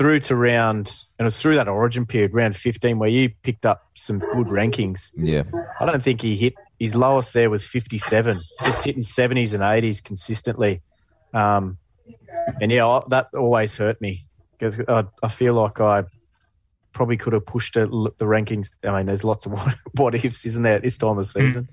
through 0.00 0.18
to 0.18 0.34
round, 0.34 1.04
and 1.18 1.24
it 1.24 1.24
was 1.24 1.38
through 1.42 1.56
that 1.56 1.68
origin 1.68 2.06
period, 2.06 2.32
round 2.32 2.56
15, 2.56 2.98
where 2.98 3.10
you 3.10 3.28
picked 3.42 3.66
up 3.66 3.82
some 3.94 4.18
good 4.18 4.46
rankings. 4.46 5.10
Yeah. 5.14 5.42
I 5.78 5.84
don't 5.84 6.02
think 6.02 6.22
he 6.22 6.36
hit 6.36 6.54
his 6.78 6.94
lowest 6.94 7.34
there 7.34 7.50
was 7.50 7.66
57, 7.66 8.40
just 8.64 8.82
hitting 8.82 9.02
70s 9.02 9.52
and 9.52 9.62
80s 9.62 10.02
consistently. 10.02 10.80
Um, 11.34 11.76
and 12.62 12.72
yeah, 12.72 12.86
I- 12.86 13.02
that 13.08 13.28
always 13.34 13.76
hurt 13.76 14.00
me 14.00 14.22
because 14.52 14.80
I, 14.88 15.04
I 15.22 15.28
feel 15.28 15.52
like 15.52 15.78
I 15.82 16.04
probably 16.94 17.18
could 17.18 17.34
have 17.34 17.44
pushed 17.44 17.76
it, 17.76 17.90
the 17.90 18.24
rankings. 18.24 18.70
I 18.82 18.96
mean, 18.96 19.04
there's 19.04 19.22
lots 19.22 19.44
of 19.44 19.52
what, 19.58 19.76
what 19.96 20.14
ifs, 20.14 20.46
isn't 20.46 20.62
there, 20.62 20.76
at 20.76 20.82
this 20.82 20.96
time 20.96 21.18
of 21.18 21.28
season? 21.28 21.68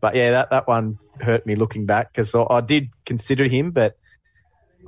But 0.00 0.16
yeah, 0.16 0.32
that, 0.32 0.50
that 0.50 0.66
one 0.66 0.98
hurt 1.20 1.46
me 1.46 1.54
looking 1.54 1.86
back 1.86 2.12
because 2.12 2.34
I, 2.34 2.44
I 2.50 2.60
did 2.60 2.88
consider 3.06 3.46
him, 3.46 3.70
but 3.70 3.96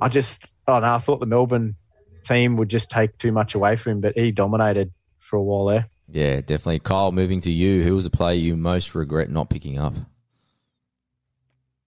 I 0.01 0.09
just, 0.09 0.45
oh 0.67 0.79
no, 0.79 0.93
I 0.93 0.97
thought 0.97 1.21
the 1.21 1.25
Melbourne 1.25 1.77
team 2.23 2.57
would 2.57 2.69
just 2.69 2.89
take 2.89 3.17
too 3.17 3.31
much 3.31 3.55
away 3.55 3.75
from 3.75 3.93
him, 3.93 4.01
but 4.01 4.17
he 4.17 4.31
dominated 4.31 4.91
for 5.19 5.37
a 5.37 5.43
while 5.43 5.65
there. 5.65 5.89
Yeah, 6.09 6.41
definitely. 6.41 6.79
Kyle, 6.79 7.11
moving 7.11 7.39
to 7.41 7.51
you, 7.51 7.83
who 7.83 7.95
was 7.95 8.03
the 8.03 8.09
player 8.09 8.35
you 8.35 8.57
most 8.57 8.95
regret 8.95 9.29
not 9.29 9.49
picking 9.49 9.79
up? 9.79 9.93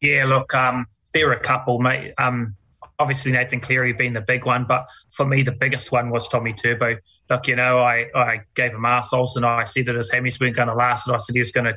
Yeah, 0.00 0.24
look, 0.26 0.54
um, 0.54 0.86
there 1.12 1.28
are 1.28 1.32
a 1.32 1.40
couple, 1.40 1.78
mate. 1.78 2.14
Um, 2.18 2.56
obviously 2.98 3.32
Nathan 3.32 3.60
Cleary 3.60 3.92
being 3.92 4.12
the 4.12 4.20
big 4.20 4.44
one, 4.44 4.64
but 4.64 4.86
for 5.10 5.26
me 5.26 5.42
the 5.42 5.52
biggest 5.52 5.92
one 5.92 6.10
was 6.10 6.28
Tommy 6.28 6.52
Turbo. 6.52 6.96
Look, 7.30 7.48
you 7.48 7.56
know, 7.56 7.78
I, 7.78 8.06
I 8.14 8.40
gave 8.54 8.72
him 8.72 8.82
arseholes 8.82 9.36
and 9.36 9.46
I 9.46 9.64
said 9.64 9.86
that 9.86 9.94
his 9.94 10.10
hammies 10.10 10.40
weren't 10.40 10.56
going 10.56 10.68
to 10.68 10.74
last, 10.74 11.06
and 11.06 11.14
I 11.14 11.18
said 11.18 11.34
he 11.34 11.40
was 11.40 11.52
going 11.52 11.66
to 11.66 11.74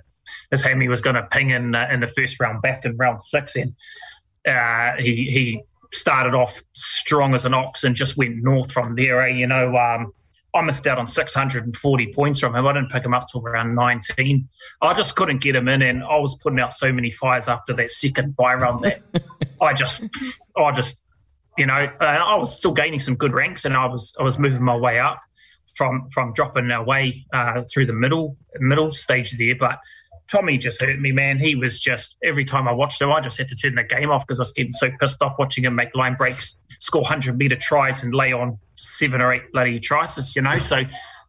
his 0.51 0.61
hammy 0.61 0.89
was 0.89 1.01
going 1.01 1.15
to 1.15 1.23
ping 1.23 1.51
in 1.51 1.73
uh, 1.73 1.87
in 1.91 2.01
the 2.01 2.07
first 2.07 2.39
round 2.39 2.61
back 2.61 2.83
in 2.83 2.97
round 2.97 3.21
six, 3.23 3.55
and 3.55 3.73
uh, 4.45 5.01
he 5.01 5.29
he 5.29 5.61
started 5.93 6.33
off 6.33 6.61
strong 6.73 7.33
as 7.33 7.45
an 7.45 7.53
ox 7.53 7.83
and 7.83 7.95
just 7.95 8.17
went 8.17 8.37
north 8.37 8.71
from 8.71 8.95
there. 8.95 9.21
Eh? 9.23 9.35
You 9.35 9.47
know, 9.47 9.75
um, 9.75 10.13
I 10.53 10.61
missed 10.61 10.87
out 10.87 10.97
on 10.97 11.07
640 11.07 12.13
points 12.13 12.39
from 12.39 12.55
him. 12.55 12.65
I 12.65 12.73
didn't 12.73 12.89
pick 12.89 13.03
him 13.03 13.13
up 13.13 13.27
till 13.31 13.45
around 13.45 13.75
19. 13.75 14.47
I 14.81 14.93
just 14.93 15.15
couldn't 15.15 15.41
get 15.41 15.55
him 15.55 15.67
in, 15.67 15.81
and 15.81 16.03
I 16.03 16.17
was 16.17 16.35
putting 16.41 16.59
out 16.59 16.73
so 16.73 16.91
many 16.91 17.11
fires 17.11 17.47
after 17.47 17.73
that 17.73 17.91
second 17.91 18.35
buy 18.35 18.55
run 18.55 18.81
that 18.81 19.01
I 19.61 19.73
just, 19.73 20.05
I 20.55 20.71
just, 20.71 21.01
you 21.57 21.65
know, 21.65 21.73
I 21.73 22.35
was 22.35 22.57
still 22.57 22.73
gaining 22.73 22.99
some 22.99 23.15
good 23.15 23.33
ranks, 23.33 23.65
and 23.65 23.75
I 23.75 23.85
was 23.85 24.13
I 24.19 24.23
was 24.23 24.37
moving 24.39 24.63
my 24.63 24.75
way 24.75 24.99
up 24.99 25.19
from 25.75 26.07
from 26.09 26.33
dropping 26.33 26.71
away 26.71 27.25
uh, 27.33 27.63
through 27.71 27.85
the 27.87 27.93
middle 27.93 28.37
middle 28.59 28.91
stage 28.91 29.37
there, 29.37 29.55
but. 29.55 29.79
Tommy 30.31 30.57
just 30.57 30.81
hurt 30.81 30.99
me, 30.99 31.11
man. 31.11 31.39
He 31.39 31.55
was 31.55 31.79
just 31.79 32.15
every 32.23 32.45
time 32.45 32.67
I 32.67 32.71
watched 32.71 33.01
him, 33.01 33.11
I 33.11 33.21
just 33.21 33.37
had 33.37 33.47
to 33.49 33.55
turn 33.55 33.75
the 33.75 33.83
game 33.83 34.09
off 34.09 34.25
because 34.25 34.39
I 34.39 34.41
was 34.41 34.51
getting 34.51 34.73
so 34.73 34.89
pissed 34.99 35.21
off 35.21 35.37
watching 35.39 35.63
him 35.63 35.75
make 35.75 35.95
line 35.95 36.15
breaks, 36.15 36.55
score 36.79 37.05
hundred 37.05 37.37
meter 37.37 37.55
tries, 37.55 38.03
and 38.03 38.13
lay 38.13 38.33
on 38.33 38.57
seven 38.75 39.21
or 39.21 39.31
eight 39.31 39.51
bloody 39.53 39.79
tries. 39.79 40.35
You 40.35 40.41
know, 40.41 40.59
so 40.59 40.83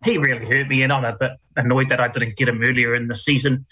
he 0.05 0.19
really 0.19 0.47
hurt 0.47 0.69
me, 0.69 0.83
and 0.83 0.93
I'm 0.93 1.05
a 1.05 1.17
bit 1.17 1.33
annoyed 1.57 1.89
that 1.91 2.01
I 2.01 2.09
didn't 2.09 2.37
get 2.37 2.49
him 2.49 2.63
earlier 2.63 2.95
in 2.95 3.09
the 3.09 3.15
season. 3.15 3.67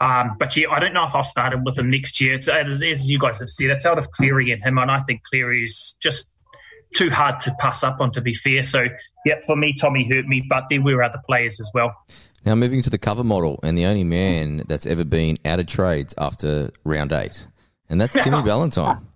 Um, 0.00 0.36
but 0.38 0.56
yeah, 0.56 0.70
I 0.70 0.80
don't 0.80 0.94
know 0.94 1.04
if 1.04 1.14
I'll 1.14 1.22
start 1.22 1.52
him 1.52 1.64
with 1.64 1.78
him 1.78 1.90
next 1.90 2.20
year. 2.20 2.34
It's, 2.34 2.48
as, 2.48 2.82
you 3.10 3.18
guys 3.18 3.38
have 3.40 3.50
said, 3.50 3.70
it's 3.70 3.84
out 3.84 3.98
of 3.98 4.10
Cleary 4.12 4.50
and 4.50 4.62
him, 4.62 4.78
and 4.78 4.90
I 4.90 5.00
think 5.00 5.22
Cleary's 5.24 5.96
just 6.00 6.32
too 6.94 7.10
hard 7.10 7.38
to 7.40 7.54
pass 7.60 7.84
up 7.84 8.00
on. 8.00 8.10
To 8.12 8.20
be 8.20 8.34
fair, 8.34 8.62
so 8.62 8.86
yeah, 9.24 9.40
for 9.46 9.56
me, 9.56 9.74
Tommy 9.74 10.08
hurt 10.08 10.26
me, 10.26 10.44
but 10.48 10.64
there 10.70 10.80
were 10.80 11.02
other 11.02 11.20
players 11.26 11.60
as 11.60 11.70
well. 11.74 11.94
Now 12.44 12.54
moving 12.54 12.80
to 12.82 12.90
the 12.90 12.98
cover 12.98 13.22
model, 13.22 13.60
and 13.62 13.76
the 13.76 13.84
only 13.84 14.04
man 14.04 14.64
that's 14.66 14.86
ever 14.86 15.04
been 15.04 15.38
out 15.44 15.60
of 15.60 15.66
trades 15.66 16.14
after 16.16 16.70
round 16.84 17.12
eight, 17.12 17.46
and 17.88 18.00
that's 18.00 18.14
Timmy 18.14 18.42
Valentine. 18.42 19.06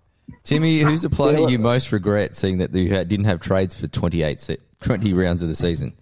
Timmy, 0.43 0.79
who's 0.79 1.01
the 1.01 1.09
player 1.09 1.49
you 1.49 1.57
most 1.57 1.91
regret 1.91 2.35
seeing 2.35 2.59
that 2.59 2.73
you 2.73 2.89
didn't 2.89 3.25
have 3.25 3.39
trades 3.39 3.79
for 3.79 3.87
28, 3.87 4.39
se- 4.39 4.57
20 4.81 5.13
rounds 5.13 5.41
of 5.41 5.47
the 5.47 5.55
season? 5.55 5.93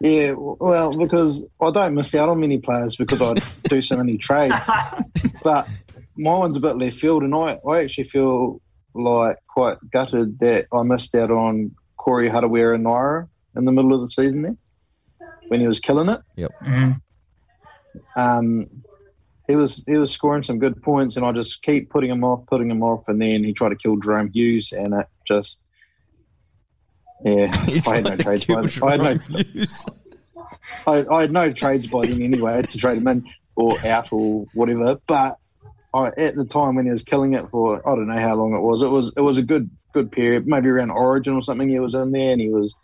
Yeah, 0.00 0.32
well, 0.36 0.92
because 0.92 1.44
I 1.60 1.70
don't 1.70 1.94
miss 1.94 2.14
out 2.14 2.28
on 2.28 2.40
many 2.40 2.58
players 2.58 2.96
because 2.96 3.20
I 3.20 3.34
do 3.68 3.82
so 3.82 3.96
many 3.96 4.16
trades. 4.16 4.54
But 5.42 5.68
my 6.16 6.34
one's 6.34 6.56
a 6.56 6.60
bit 6.60 6.76
left 6.76 6.98
field, 6.98 7.22
and 7.22 7.32
I, 7.32 7.60
I 7.66 7.84
actually 7.84 8.04
feel 8.04 8.60
like 8.92 9.36
quite 9.46 9.78
gutted 9.90 10.40
that 10.40 10.66
I 10.72 10.82
missed 10.82 11.14
out 11.14 11.30
on 11.30 11.76
Corey 11.96 12.28
Hardaware 12.28 12.74
and 12.74 12.84
Naira 12.84 13.28
in 13.56 13.64
the 13.64 13.72
middle 13.72 13.94
of 13.94 14.00
the 14.00 14.08
season 14.08 14.42
there 14.42 14.56
when 15.48 15.60
he 15.60 15.66
was 15.66 15.80
killing 15.80 16.08
it. 16.08 16.20
Yep. 16.36 16.52
Um, 18.16 18.84
he 19.46 19.56
was 19.56 19.82
he 19.86 19.96
was 19.96 20.10
scoring 20.10 20.44
some 20.44 20.58
good 20.58 20.82
points, 20.82 21.16
and 21.16 21.24
I 21.24 21.32
just 21.32 21.62
keep 21.62 21.90
putting 21.90 22.10
him 22.10 22.22
off, 22.22 22.46
putting 22.46 22.70
him 22.70 22.82
off, 22.82 23.04
and 23.08 23.20
then 23.20 23.42
he 23.42 23.52
tried 23.52 23.70
to 23.70 23.76
kill 23.76 23.96
Jahrome 23.96 24.30
Hughes, 24.32 24.72
and 24.72 24.94
it 24.94 25.06
just 25.26 25.58
yeah, 27.24 27.48
I 27.86 27.96
had 27.96 28.04
no 28.04 28.16
trades 28.16 28.46
by 28.46 28.62
then. 28.96 29.06
I 29.06 29.08
had 29.08 29.30
no 29.30 29.42
I, 30.86 31.06
I 31.14 31.20
had 31.22 31.32
no 31.32 31.52
trades 31.52 31.86
by 31.86 32.06
then 32.06 32.22
anyway. 32.22 32.52
I 32.52 32.56
had 32.56 32.70
to 32.70 32.78
trade 32.78 32.98
him 32.98 33.08
in 33.08 33.24
or 33.56 33.74
out 33.86 34.08
or 34.12 34.46
whatever. 34.54 34.98
But 35.06 35.36
I, 35.94 36.08
at 36.16 36.34
the 36.34 36.44
time 36.44 36.76
when 36.76 36.84
he 36.84 36.90
was 36.90 37.02
killing 37.02 37.34
it 37.34 37.48
for 37.50 37.86
I 37.88 37.94
don't 37.94 38.06
know 38.06 38.20
how 38.20 38.34
long 38.34 38.54
it 38.54 38.62
was, 38.62 38.82
it 38.82 38.88
was 38.88 39.12
it 39.16 39.20
was 39.20 39.38
a 39.38 39.42
good 39.42 39.70
good 39.94 40.12
period, 40.12 40.46
maybe 40.46 40.68
around 40.68 40.90
Origin 40.90 41.34
or 41.34 41.42
something. 41.42 41.68
He 41.68 41.80
was 41.80 41.94
in 41.94 42.12
there 42.12 42.32
and 42.32 42.40
he 42.40 42.50
was 42.50 42.74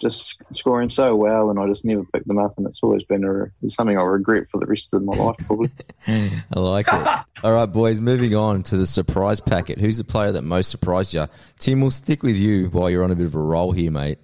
just 0.00 0.40
scoring 0.52 0.90
so 0.90 1.16
well, 1.16 1.50
and 1.50 1.58
I 1.58 1.66
just 1.66 1.84
never 1.84 2.04
picked 2.04 2.26
them 2.26 2.38
up, 2.38 2.56
and 2.56 2.66
it's 2.66 2.80
always 2.82 3.02
been 3.04 3.24
a 3.24 3.44
it's 3.62 3.74
something 3.74 3.96
I 3.96 4.02
regret 4.02 4.48
for 4.50 4.58
the 4.58 4.66
rest 4.66 4.88
of 4.92 5.02
my 5.02 5.16
life, 5.16 5.36
probably. 5.46 5.70
I 6.06 6.58
like 6.58 6.86
it. 6.88 7.08
All 7.44 7.52
right, 7.52 7.66
boys, 7.66 8.00
moving 8.00 8.34
on 8.34 8.62
to 8.64 8.76
the 8.76 8.86
surprise 8.86 9.40
packet. 9.40 9.78
Who's 9.78 9.98
the 9.98 10.04
player 10.04 10.32
that 10.32 10.42
most 10.42 10.70
surprised 10.70 11.14
you? 11.14 11.26
Tim, 11.58 11.80
we'll 11.80 11.90
stick 11.90 12.22
with 12.22 12.36
you 12.36 12.68
while 12.68 12.88
you're 12.90 13.04
on 13.04 13.10
a 13.10 13.16
bit 13.16 13.26
of 13.26 13.34
a 13.34 13.40
roll 13.40 13.72
here, 13.72 13.90
mate. 13.90 14.18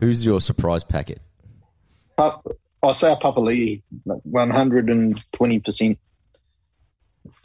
Who's 0.00 0.24
your 0.24 0.40
surprise 0.40 0.84
packet? 0.84 1.20
Uh, 2.18 2.32
I'll 2.82 2.94
say 2.94 3.12
a 3.12 3.16
Papali'i, 3.16 3.82
one 4.04 4.50
hundred 4.50 4.90
and 4.90 5.22
twenty 5.32 5.60
percent. 5.60 5.98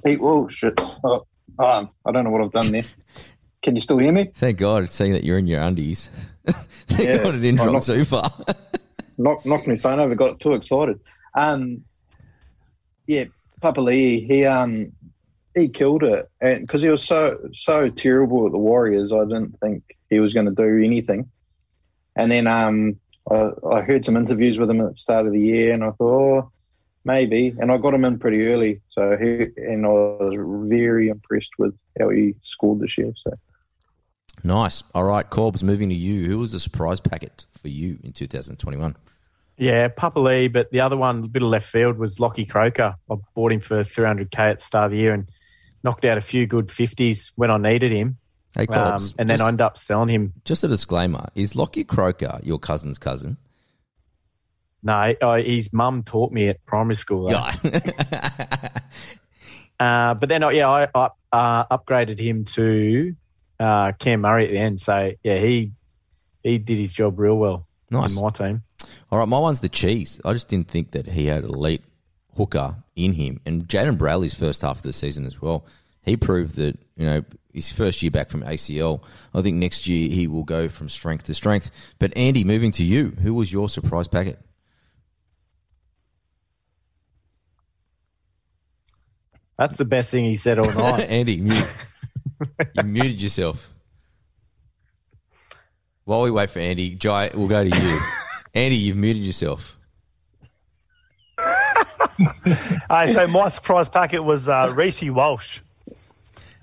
Oh 0.05 0.47
shit! 0.47 0.79
Oh, 1.03 1.25
um, 1.59 1.89
I 2.05 2.11
don't 2.11 2.23
know 2.23 2.31
what 2.31 2.41
I've 2.41 2.51
done 2.51 2.71
there. 2.71 2.83
Can 3.63 3.75
you 3.75 3.81
still 3.81 3.97
hear 3.97 4.11
me? 4.11 4.31
Thank 4.33 4.59
God, 4.59 4.89
seeing 4.89 5.13
that 5.13 5.23
you're 5.23 5.37
in 5.37 5.47
your 5.47 5.61
undies. 5.61 6.09
Thank 6.87 7.09
Yeah. 7.09 7.23
God 7.23 7.35
it 7.35 7.39
didn't 7.39 7.59
I'm 7.61 7.69
drop 7.71 7.83
too 7.83 8.05
far. 8.05 8.31
knocked 9.17 9.45
knocked 9.45 9.67
my 9.67 9.77
phone 9.77 9.99
over. 9.99 10.15
Got 10.15 10.39
too 10.39 10.53
excited. 10.53 10.99
Um, 11.35 11.83
yeah, 13.05 13.25
Papali'i, 13.61 14.25
he 14.25 14.45
um 14.45 14.91
he 15.55 15.69
killed 15.69 16.03
it, 16.03 16.29
and 16.39 16.61
because 16.61 16.81
he 16.83 16.89
was 16.89 17.03
so 17.03 17.37
so 17.53 17.89
terrible 17.89 18.45
at 18.45 18.51
the 18.51 18.57
Warriors, 18.57 19.11
I 19.11 19.23
didn't 19.23 19.59
think 19.59 19.83
he 20.09 20.19
was 20.19 20.33
going 20.33 20.45
to 20.45 20.51
do 20.51 20.83
anything. 20.83 21.29
And 22.15 22.31
then 22.31 22.47
um, 22.47 22.99
I, 23.29 23.49
I 23.71 23.81
heard 23.81 24.05
some 24.05 24.17
interviews 24.17 24.57
with 24.57 24.69
him 24.69 24.81
at 24.81 24.91
the 24.91 24.95
start 24.95 25.25
of 25.25 25.33
the 25.33 25.39
year, 25.39 25.73
and 25.73 25.83
I 25.83 25.91
thought, 25.91 26.01
oh, 26.01 26.51
maybe. 27.03 27.53
And 27.59 27.71
I 27.71 27.77
got 27.77 27.93
him 27.93 28.05
in 28.05 28.19
pretty 28.19 28.47
early, 28.47 28.81
so 28.89 29.17
he 29.17 29.47
and 29.57 29.85
I 29.85 29.89
was 29.89 30.67
very 30.67 31.09
impressed 31.09 31.51
with 31.57 31.75
how 31.99 32.09
he 32.09 32.35
scored 32.43 32.79
this 32.79 32.97
year. 32.97 33.13
So. 33.23 33.33
Nice. 34.43 34.83
All 34.93 35.03
right, 35.03 35.27
Corbs, 35.29 35.63
moving 35.63 35.89
to 35.89 35.95
you. 35.95 36.27
Who 36.27 36.37
was 36.39 36.51
the 36.51 36.59
surprise 36.59 36.99
packet 36.99 37.45
for 37.61 37.67
you 37.67 37.97
in 38.03 38.13
2021? 38.13 38.95
Yeah, 39.57 39.87
Papa 39.87 40.19
Lee, 40.19 40.47
but 40.49 40.69
the 40.71 40.81
other 40.81 40.95
one, 40.97 41.23
a 41.23 41.27
bit 41.27 41.41
of 41.41 41.49
left 41.49 41.67
field, 41.67 41.97
was 41.97 42.19
Lockie 42.19 42.45
Croker. 42.45 42.95
I 43.09 43.15
bought 43.33 43.51
him 43.51 43.59
for 43.59 43.79
300k 43.83 44.37
at 44.37 44.59
the 44.59 44.65
start 44.65 44.85
of 44.85 44.91
the 44.91 44.97
year 44.97 45.13
and 45.13 45.27
knocked 45.83 46.05
out 46.05 46.17
a 46.17 46.21
few 46.21 46.45
good 46.45 46.67
50s 46.67 47.31
when 47.35 47.49
I 47.49 47.57
needed 47.57 47.91
him. 47.91 48.17
Hey, 48.55 48.67
Um, 48.67 48.91
Corbs. 48.91 49.13
and 49.17 49.29
then 49.29 49.37
just- 49.37 49.45
I 49.45 49.47
ended 49.49 49.61
up 49.61 49.77
selling 49.77 50.09
him. 50.09 50.33
Just 50.45 50.63
a 50.63 50.67
disclaimer: 50.67 51.27
Is 51.35 51.55
Lockie 51.55 51.83
Croker 51.83 52.39
your 52.43 52.59
cousin's 52.59 52.97
cousin? 52.99 53.37
No, 54.83 55.13
uh, 55.21 55.37
his 55.37 55.73
mum 55.73 56.03
taught 56.03 56.31
me 56.31 56.49
at 56.49 56.63
primary 56.65 56.95
school. 56.95 57.31
Yeah. 57.31 57.53
Uh, 59.79 60.15
but 60.15 60.27
then, 60.27 60.41
yeah, 60.53 60.67
I, 60.67 60.87
I 60.95 61.09
uh, 61.31 61.77
upgraded 61.77 62.17
him 62.19 62.45
to 62.45 63.15
uh, 63.59 63.91
Cam 63.99 64.21
Murray 64.21 64.45
at 64.45 64.51
the 64.51 64.57
end. 64.57 64.79
So, 64.79 65.11
yeah, 65.23 65.37
he 65.39 65.71
he 66.43 66.57
did 66.57 66.77
his 66.77 66.91
job 66.91 67.19
real 67.19 67.37
well 67.37 67.67
Nice. 67.89 68.15
in 68.15 68.23
my 68.23 68.29
team. 68.29 68.63
All 69.11 69.19
right, 69.19 69.27
my 69.27 69.39
one's 69.39 69.61
the 69.61 69.69
cheese. 69.69 70.19
I 70.23 70.33
just 70.33 70.47
didn't 70.47 70.67
think 70.69 70.91
that 70.91 71.07
he 71.07 71.25
had 71.25 71.43
elite 71.43 71.83
hooker 72.35 72.75
in 72.95 73.13
him. 73.13 73.39
And 73.45 73.67
Jayden 73.67 73.97
Brailey's 73.97 74.33
first 74.33 74.61
half 74.61 74.77
of 74.77 74.83
the 74.83 74.93
season 74.93 75.25
as 75.25 75.41
well. 75.41 75.65
He 76.03 76.15
proved 76.15 76.55
that, 76.55 76.77
you 76.95 77.05
know, 77.05 77.23
his 77.53 77.71
first 77.71 78.01
year 78.01 78.11
back 78.11 78.29
from 78.29 78.43
ACL. 78.43 79.01
I 79.33 79.41
think 79.41 79.57
next 79.57 79.87
year 79.87 80.09
he 80.09 80.27
will 80.27 80.43
go 80.43 80.69
from 80.69 80.87
strength 80.89 81.25
to 81.25 81.33
strength. 81.33 81.71
But 81.99 82.15
Andy, 82.15 82.43
moving 82.43 82.71
to 82.71 82.83
you, 82.83 83.09
who 83.21 83.33
was 83.33 83.51
your 83.51 83.67
surprise 83.67 84.07
packet? 84.07 84.39
That's 89.57 89.77
the 89.77 89.85
best 89.85 90.11
thing 90.11 90.25
he 90.25 90.35
said 90.35 90.59
all 90.59 90.71
night. 90.73 91.09
Andy, 91.09 91.41
mute. 91.41 91.65
You 92.75 92.83
muted 92.83 93.21
yourself. 93.21 93.73
While 96.05 96.21
we 96.23 96.31
wait 96.31 96.49
for 96.49 96.59
Andy, 96.59 96.95
Jai, 96.95 97.31
we'll 97.33 97.47
go 97.47 97.63
to 97.63 97.69
you. 97.69 97.99
Andy, 98.53 98.77
you've 98.77 98.97
muted 98.97 99.23
yourself. 99.23 99.77
Uh, 102.89 103.07
so 103.07 103.27
my 103.27 103.47
surprise 103.49 103.89
packet 103.89 104.23
was 104.23 104.49
uh, 104.49 104.73
Reece 104.73 105.03
Walsh. 105.03 105.59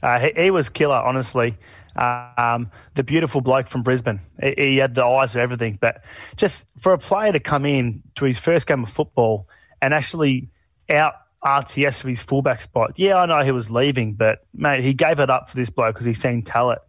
Uh, 0.03 0.19
he, 0.19 0.33
he 0.37 0.51
was 0.51 0.69
killer, 0.69 0.97
honestly. 0.97 1.57
Um, 1.97 2.71
the 2.95 3.05
beautiful 3.05 3.41
bloke 3.41 3.69
from 3.69 3.83
Brisbane. 3.83 4.21
He, 4.43 4.55
he 4.57 4.77
had 4.79 4.95
the 4.95 5.05
eyes 5.05 5.37
of 5.37 5.43
everything. 5.43 5.79
But 5.81 6.05
just 6.37 6.67
for 6.81 6.93
a 6.93 6.99
player 6.99 7.33
to 7.33 7.41
come 7.41 7.67
in 7.67 8.03
to 8.17 8.25
his 8.25 8.39
first 8.39 8.67
game 8.67 8.83
of 8.83 8.91
football 8.91 9.49
and 9.81 9.95
actually 9.95 10.49
out 10.91 11.15
RTS 11.45 12.01
for 12.01 12.09
his 12.09 12.23
fullback 12.23 12.63
spot. 12.63 12.93
Yeah, 12.97 13.17
I 13.17 13.27
know 13.27 13.41
he 13.43 13.53
was 13.53 13.71
leaving, 13.71 14.15
but 14.15 14.45
mate, 14.55 14.83
he 14.83 14.95
gave 14.95 15.21
it 15.21 15.31
up 15.31 15.51
for 15.51 15.57
this 15.57 15.71
bloke 15.71 15.95
because 15.95 16.07
he's 16.07 16.21
seen 16.21 16.43
talent. 16.43 16.81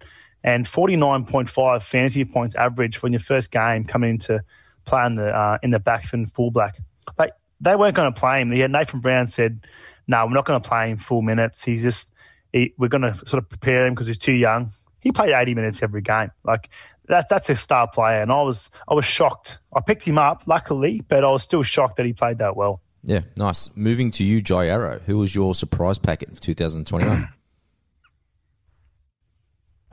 And 0.44 0.66
49.5 0.66 1.82
fantasy 1.82 2.24
points 2.24 2.56
average 2.56 3.02
when 3.02 3.12
your 3.12 3.20
first 3.20 3.52
game 3.52 3.84
coming 3.84 4.12
into 4.12 4.44
play 4.86 5.06
in 5.06 5.16
the 5.16 5.28
uh, 5.28 5.58
in 5.64 5.72
the 5.72 5.80
back 5.80 6.14
and 6.14 6.32
fullback. 6.32 6.78
Like 7.18 7.34
they 7.60 7.76
weren't 7.76 7.96
going 7.96 8.14
to 8.14 8.20
play 8.20 8.42
him. 8.42 8.54
Yeah, 8.54 8.68
Nathan 8.68 9.00
Brown 9.00 9.28
said, 9.28 9.66
"No, 10.08 10.26
we're 10.26 10.34
not 10.34 10.46
going 10.46 10.62
to 10.62 10.68
play 10.68 10.90
him 10.90 10.98
full 10.98 11.22
minutes. 11.22 11.64
He's 11.64 11.82
just 11.82 12.10
he, 12.54 12.74
we're 12.78 12.88
going 12.88 13.02
to 13.02 13.16
sort 13.26 13.44
of 13.44 13.50
prepare 13.50 13.88
him 13.88 13.94
because 13.94 14.08
he's 14.08 14.18
too 14.18 14.36
young." 14.36 14.72
He 15.00 15.12
played 15.12 15.34
80 15.34 15.54
minutes 15.54 15.84
every 15.84 16.02
game. 16.02 16.32
Like 16.44 16.70
that, 17.08 17.30
that's 17.30 17.50
a 17.50 17.56
star 17.56 17.88
player, 17.88 18.22
and 18.22 18.32
I 18.32 18.42
was 18.42 18.70
I 18.88 18.94
was 18.94 19.06
shocked. 19.06 19.60
I 19.76 19.82
picked 19.82 20.04
him 20.04 20.18
up, 20.18 20.44
luckily, 20.46 21.02
but 21.02 21.24
I 21.24 21.32
was 21.32 21.44
still 21.44 21.64
shocked 21.64 21.98
that 21.98 22.06
he 22.06 22.14
played 22.14 22.40
that 22.40 22.56
well. 22.56 22.82
Yeah, 23.06 23.22
nice. 23.38 23.76
Moving 23.78 24.12
to 24.12 24.24
you, 24.24 24.42
Jai 24.42 24.68
Arrow. 24.68 25.00
Who 25.06 25.20
was 25.20 25.34
your 25.34 25.54
surprise 25.54 26.00
packet 26.00 26.30
of 26.32 26.40
2021? 26.40 27.30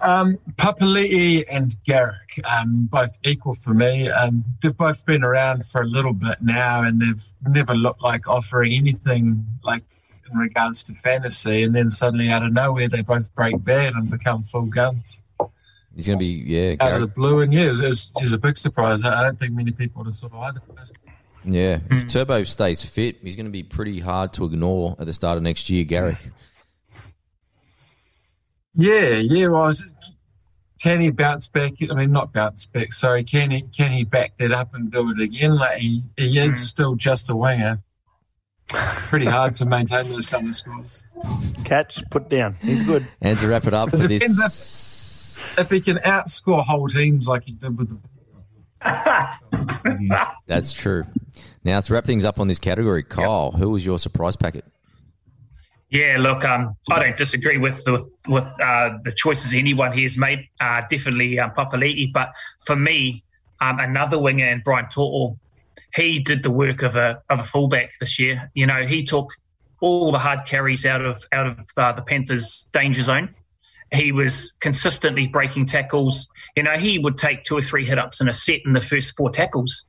Um, 0.04 0.38
Papali'i 0.56 1.44
and 1.48 1.76
Garrick, 1.84 2.40
um, 2.44 2.86
both 2.90 3.16
equal 3.24 3.54
for 3.54 3.72
me. 3.72 4.08
Um, 4.08 4.44
they've 4.60 4.76
both 4.76 5.06
been 5.06 5.22
around 5.22 5.64
for 5.64 5.82
a 5.82 5.86
little 5.86 6.12
bit 6.12 6.42
now, 6.42 6.82
and 6.82 7.00
they've 7.00 7.24
never 7.48 7.74
looked 7.74 8.02
like 8.02 8.28
offering 8.28 8.72
anything 8.72 9.46
like 9.62 9.84
in 10.28 10.36
regards 10.36 10.82
to 10.84 10.94
fantasy. 10.94 11.62
And 11.62 11.72
then 11.72 11.88
suddenly, 11.88 12.30
out 12.30 12.42
of 12.42 12.52
nowhere, 12.52 12.88
they 12.88 13.02
both 13.02 13.32
break 13.36 13.62
bad 13.62 13.92
and 13.92 14.10
become 14.10 14.42
full 14.42 14.66
guns 14.66 15.22
He's 15.94 16.06
going 16.06 16.18
to 16.18 16.24
be, 16.24 16.32
yeah, 16.46 16.74
out 16.80 16.92
of 16.94 17.00
the 17.00 17.06
blue. 17.06 17.40
And 17.40 17.52
yeah, 17.52 17.64
it 17.64 17.68
was, 17.68 17.80
it 17.80 17.88
was 17.88 18.06
just 18.18 18.34
a 18.34 18.38
big 18.38 18.56
surprise. 18.56 19.04
I 19.04 19.20
I 19.20 19.22
don't 19.22 19.38
think 19.38 19.52
many 19.52 19.72
people 19.72 20.00
would 20.00 20.08
have 20.08 20.14
sort 20.14 20.32
of 20.32 20.38
either. 20.38 20.62
Yeah. 21.44 21.80
If 21.90 22.02
hmm. 22.02 22.06
Turbo 22.06 22.44
stays 22.44 22.84
fit, 22.84 23.18
he's 23.22 23.36
going 23.36 23.46
to 23.46 23.52
be 23.52 23.62
pretty 23.62 24.00
hard 24.00 24.32
to 24.34 24.44
ignore 24.44 24.96
at 24.98 25.06
the 25.06 25.12
start 25.12 25.36
of 25.36 25.42
next 25.42 25.68
year, 25.70 25.84
Garrick. 25.84 26.18
Yeah, 28.74 29.16
yeah. 29.16 29.48
Well, 29.48 29.62
I 29.62 29.66
was 29.66 29.80
just, 29.80 30.16
can 30.80 31.00
he 31.00 31.10
bounce 31.10 31.48
back? 31.48 31.74
I 31.90 31.94
mean, 31.94 32.12
not 32.12 32.32
bounce 32.32 32.66
back. 32.66 32.92
Sorry, 32.92 33.22
can 33.22 33.50
he 33.50 33.62
can 33.62 33.92
he 33.92 34.04
back 34.04 34.36
that 34.38 34.52
up 34.52 34.74
and 34.74 34.90
do 34.90 35.10
it 35.10 35.20
again? 35.20 35.56
Like 35.56 35.78
he, 35.78 36.02
he 36.16 36.38
is 36.38 36.50
hmm. 36.50 36.54
still 36.54 36.94
just 36.94 37.30
a 37.30 37.36
winger. 37.36 37.82
Pretty 39.08 39.26
hard 39.26 39.54
to 39.56 39.66
maintain 39.66 40.08
those 40.08 40.28
kind 40.28 40.48
of 40.48 40.56
scores. 40.56 41.04
Catch, 41.64 42.02
put 42.10 42.30
down. 42.30 42.54
He's 42.62 42.82
good. 42.82 43.06
And 43.20 43.38
to 43.40 43.48
wrap 43.48 43.66
it 43.66 43.74
up 43.74 43.88
It 43.88 44.00
for 44.00 44.08
depends 44.08 44.38
this. 44.38 45.58
If 45.58 45.70
he 45.70 45.80
can 45.80 45.96
outscore 45.98 46.64
whole 46.64 46.88
teams 46.88 47.28
like 47.28 47.44
he 47.44 47.52
did 47.52 47.76
with 47.76 47.90
the 47.90 47.98
That's 50.46 50.72
true. 50.72 51.04
Now, 51.64 51.80
to 51.80 51.94
wrap 51.94 52.04
things 52.04 52.24
up 52.24 52.40
on 52.40 52.48
this 52.48 52.58
category, 52.58 53.02
Kyle, 53.02 53.52
who 53.52 53.70
was 53.70 53.84
your 53.86 53.98
surprise 53.98 54.36
packet? 54.36 54.64
Yeah, 55.90 56.16
look, 56.18 56.44
um, 56.44 56.74
I 56.90 57.00
don't 57.00 57.18
disagree 57.18 57.58
with 57.58 57.82
with, 57.86 58.08
with 58.26 58.60
uh, 58.60 58.98
the 59.02 59.12
choices 59.12 59.52
anyone 59.52 59.92
here 59.92 60.04
has 60.04 60.16
made. 60.16 60.48
Uh, 60.58 60.80
definitely 60.88 61.38
um, 61.38 61.50
Papali'i, 61.50 62.10
but 62.10 62.32
for 62.64 62.74
me, 62.74 63.22
um, 63.60 63.78
another 63.78 64.18
winger 64.18 64.46
and 64.46 64.64
Brian 64.64 64.86
Tortle, 64.86 65.38
he 65.94 66.18
did 66.18 66.42
the 66.42 66.50
work 66.50 66.80
of 66.82 66.96
a 66.96 67.22
of 67.28 67.40
a 67.40 67.44
fullback 67.44 67.92
this 68.00 68.18
year. 68.18 68.50
You 68.54 68.66
know, 68.66 68.86
he 68.86 69.02
took 69.02 69.34
all 69.82 70.10
the 70.12 70.18
hard 70.18 70.46
carries 70.46 70.86
out 70.86 71.04
of 71.04 71.26
out 71.30 71.46
of 71.46 71.58
uh, 71.76 71.92
the 71.92 72.02
Panthers' 72.02 72.66
danger 72.72 73.02
zone. 73.02 73.34
He 73.92 74.12
was 74.12 74.52
consistently 74.60 75.26
breaking 75.26 75.66
tackles. 75.66 76.28
You 76.56 76.62
know, 76.62 76.78
he 76.78 76.98
would 76.98 77.16
take 77.16 77.44
two 77.44 77.56
or 77.56 77.60
three 77.60 77.86
hit 77.86 77.98
ups 77.98 78.20
in 78.20 78.28
a 78.28 78.32
set 78.32 78.60
in 78.64 78.72
the 78.72 78.80
first 78.80 79.14
four 79.16 79.30
tackles. 79.30 79.84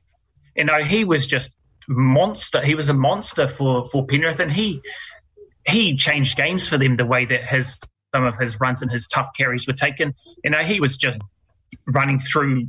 You 0.56 0.64
know, 0.64 0.82
he 0.82 1.04
was 1.04 1.26
just 1.26 1.56
monster. 1.88 2.62
He 2.62 2.74
was 2.74 2.88
a 2.88 2.94
monster 2.94 3.46
for 3.46 3.84
for 3.86 4.06
Penrith, 4.06 4.40
and 4.40 4.52
he 4.52 4.80
he 5.66 5.96
changed 5.96 6.36
games 6.36 6.68
for 6.68 6.78
them 6.78 6.96
the 6.96 7.06
way 7.06 7.24
that 7.24 7.44
his 7.44 7.78
some 8.14 8.24
of 8.24 8.38
his 8.38 8.60
runs 8.60 8.82
and 8.82 8.90
his 8.90 9.08
tough 9.08 9.30
carries 9.36 9.66
were 9.66 9.72
taken. 9.72 10.14
You 10.44 10.50
know, 10.50 10.62
he 10.62 10.80
was 10.80 10.96
just 10.96 11.20
running 11.86 12.18
through 12.18 12.68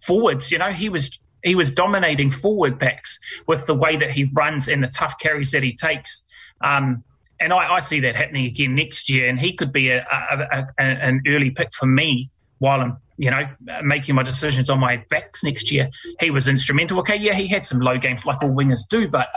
forwards. 0.00 0.50
You 0.50 0.58
know, 0.58 0.72
he 0.72 0.88
was 0.88 1.20
he 1.42 1.54
was 1.54 1.72
dominating 1.72 2.30
forward 2.30 2.78
backs 2.78 3.18
with 3.46 3.66
the 3.66 3.74
way 3.74 3.96
that 3.96 4.12
he 4.12 4.30
runs 4.32 4.68
and 4.68 4.82
the 4.82 4.88
tough 4.88 5.18
carries 5.18 5.50
that 5.50 5.62
he 5.62 5.74
takes. 5.74 6.22
Um, 6.62 7.02
and 7.42 7.52
I, 7.52 7.74
I 7.74 7.80
see 7.80 8.00
that 8.00 8.16
happening 8.16 8.46
again 8.46 8.74
next 8.74 9.08
year. 9.08 9.28
And 9.28 9.38
he 9.38 9.52
could 9.54 9.72
be 9.72 9.90
a, 9.90 10.06
a, 10.10 10.38
a, 10.38 10.66
a, 10.78 10.82
an 10.82 11.22
early 11.26 11.50
pick 11.50 11.74
for 11.74 11.86
me 11.86 12.30
while 12.58 12.80
I'm, 12.80 12.96
you 13.16 13.30
know, 13.30 13.46
making 13.82 14.14
my 14.14 14.22
decisions 14.22 14.70
on 14.70 14.78
my 14.78 15.04
backs 15.10 15.42
next 15.42 15.70
year. 15.70 15.90
He 16.20 16.30
was 16.30 16.48
instrumental. 16.48 16.98
Okay, 17.00 17.16
yeah, 17.16 17.34
he 17.34 17.46
had 17.46 17.66
some 17.66 17.80
low 17.80 17.98
games 17.98 18.24
like 18.24 18.42
all 18.42 18.50
wingers 18.50 18.86
do, 18.88 19.08
but 19.08 19.28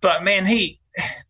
but 0.00 0.24
man, 0.24 0.46
he 0.46 0.80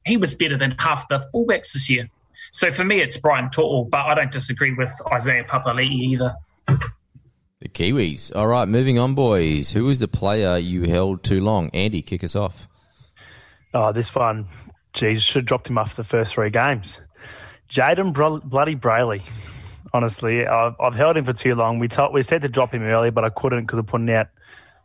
he 0.06 0.16
was 0.16 0.34
better 0.34 0.56
than 0.56 0.72
half 0.78 1.08
the 1.08 1.28
fullbacks 1.34 1.72
this 1.72 1.90
year. 1.90 2.08
So 2.52 2.72
for 2.72 2.84
me, 2.84 3.00
it's 3.00 3.16
Brian 3.16 3.48
Tortle, 3.50 3.88
but 3.90 4.06
I 4.06 4.14
don't 4.14 4.32
disagree 4.32 4.72
with 4.72 4.92
Isaiah 5.12 5.44
Papali'i 5.44 5.90
either. 5.90 6.34
The 6.66 7.68
Kiwis. 7.68 8.34
All 8.34 8.46
right, 8.46 8.66
moving 8.66 8.98
on, 8.98 9.14
boys. 9.14 9.72
Who 9.72 9.84
was 9.84 10.00
the 10.00 10.08
player 10.08 10.56
you 10.56 10.84
held 10.84 11.22
too 11.22 11.40
long? 11.40 11.70
Andy, 11.74 12.02
kick 12.02 12.24
us 12.24 12.34
off. 12.34 12.68
Oh, 13.74 13.92
this 13.92 14.12
one, 14.14 14.46
geez, 14.92 15.22
should 15.22 15.40
have 15.42 15.46
dropped 15.46 15.68
him 15.68 15.78
after 15.78 15.96
the 16.02 16.08
first 16.08 16.34
three 16.34 16.50
games. 16.50 16.98
Jayden 17.68 18.12
Bro- 18.12 18.40
Bloody 18.40 18.76
Brailey. 18.76 19.22
Honestly, 19.92 20.46
I've, 20.46 20.74
I've 20.80 20.94
held 20.94 21.16
him 21.16 21.24
for 21.24 21.32
too 21.32 21.54
long. 21.54 21.78
We 21.78 21.88
told, 21.88 22.12
we 22.12 22.22
said 22.22 22.42
to 22.42 22.48
drop 22.48 22.72
him 22.72 22.82
early, 22.82 23.10
but 23.10 23.24
I 23.24 23.30
couldn't 23.30 23.62
because 23.62 23.78
I'm 23.78 23.86
putting 23.86 24.10
out 24.10 24.28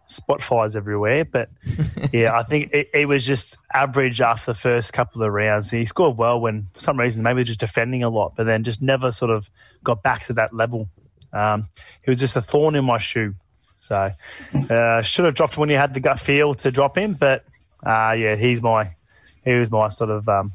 spot 0.08 0.42
fires 0.42 0.76
everywhere. 0.76 1.26
But 1.26 1.50
yeah, 2.14 2.36
I 2.36 2.44
think 2.44 2.74
it, 2.74 2.90
it 2.94 3.08
was 3.08 3.26
just 3.26 3.58
average 3.74 4.22
after 4.22 4.54
the 4.54 4.60
first 4.60 4.94
couple 4.94 5.24
of 5.24 5.32
rounds. 5.32 5.70
He 5.70 5.86
scored 5.86 6.18
well 6.18 6.40
when, 6.40 6.64
for 6.74 6.80
some 6.80 7.00
reason, 7.00 7.24
maybe 7.24 7.44
just 7.44 7.60
defending 7.60 8.04
a 8.04 8.10
lot, 8.10 8.34
but 8.36 8.46
then 8.46 8.64
just 8.64 8.82
never 8.82 9.12
sort 9.12 9.32
of 9.32 9.50
got 9.84 10.02
back 10.02 10.26
to 10.26 10.34
that 10.34 10.54
level. 10.54 10.90
Um, 11.34 11.68
he 12.04 12.10
was 12.10 12.20
just 12.20 12.36
a 12.36 12.42
thorn 12.42 12.76
in 12.76 12.86
my 12.86 12.98
shoe. 12.98 13.36
So 13.80 14.10
uh, 14.70 15.02
should 15.04 15.26
have 15.26 15.36
dropped 15.36 15.58
when 15.58 15.70
you 15.70 15.78
had 15.78 15.94
the 15.94 16.00
gut 16.00 16.20
feel 16.20 16.56
to 16.56 16.72
drop 16.72 16.98
him, 16.98 17.14
but 17.14 17.44
uh, 17.86 18.16
yeah, 18.18 18.36
he's 18.36 18.62
my 18.62 18.95
he 19.46 19.54
was 19.54 19.72
my 19.72 19.88
sort 19.90 20.10
of 20.10 20.28
um, 20.28 20.52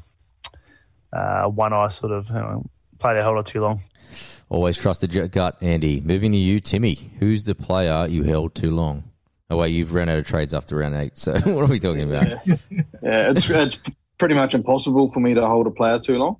uh, 1.13 1.45
one 1.45 1.73
I 1.73 1.87
sort 1.87 2.11
of 2.11 2.29
uh, 2.29 2.59
played 2.99 3.17
a 3.17 3.23
whole 3.23 3.35
lot 3.35 3.45
too 3.45 3.61
long. 3.61 3.81
Always 4.49 4.77
trusted 4.77 5.13
your 5.13 5.27
gut, 5.27 5.57
Andy. 5.61 6.01
Moving 6.01 6.33
to 6.33 6.37
you, 6.37 6.59
Timmy. 6.59 7.13
Who's 7.19 7.45
the 7.45 7.55
player 7.55 8.05
you 8.07 8.23
held 8.23 8.53
too 8.53 8.71
long? 8.71 9.05
Oh, 9.49 9.57
wait, 9.57 9.69
you've 9.69 9.93
run 9.93 10.09
out 10.09 10.17
of 10.17 10.25
trades 10.25 10.53
after 10.53 10.77
round 10.77 10.95
eight. 10.95 11.17
So 11.17 11.33
what 11.39 11.63
are 11.63 11.71
we 11.71 11.79
talking 11.79 12.03
about? 12.03 12.45
Yeah, 12.45 13.31
it's, 13.31 13.49
it's 13.49 13.79
pretty 14.17 14.35
much 14.35 14.53
impossible 14.53 15.09
for 15.09 15.19
me 15.19 15.33
to 15.33 15.45
hold 15.47 15.67
a 15.67 15.71
player 15.71 15.99
too 15.99 16.17
long. 16.17 16.37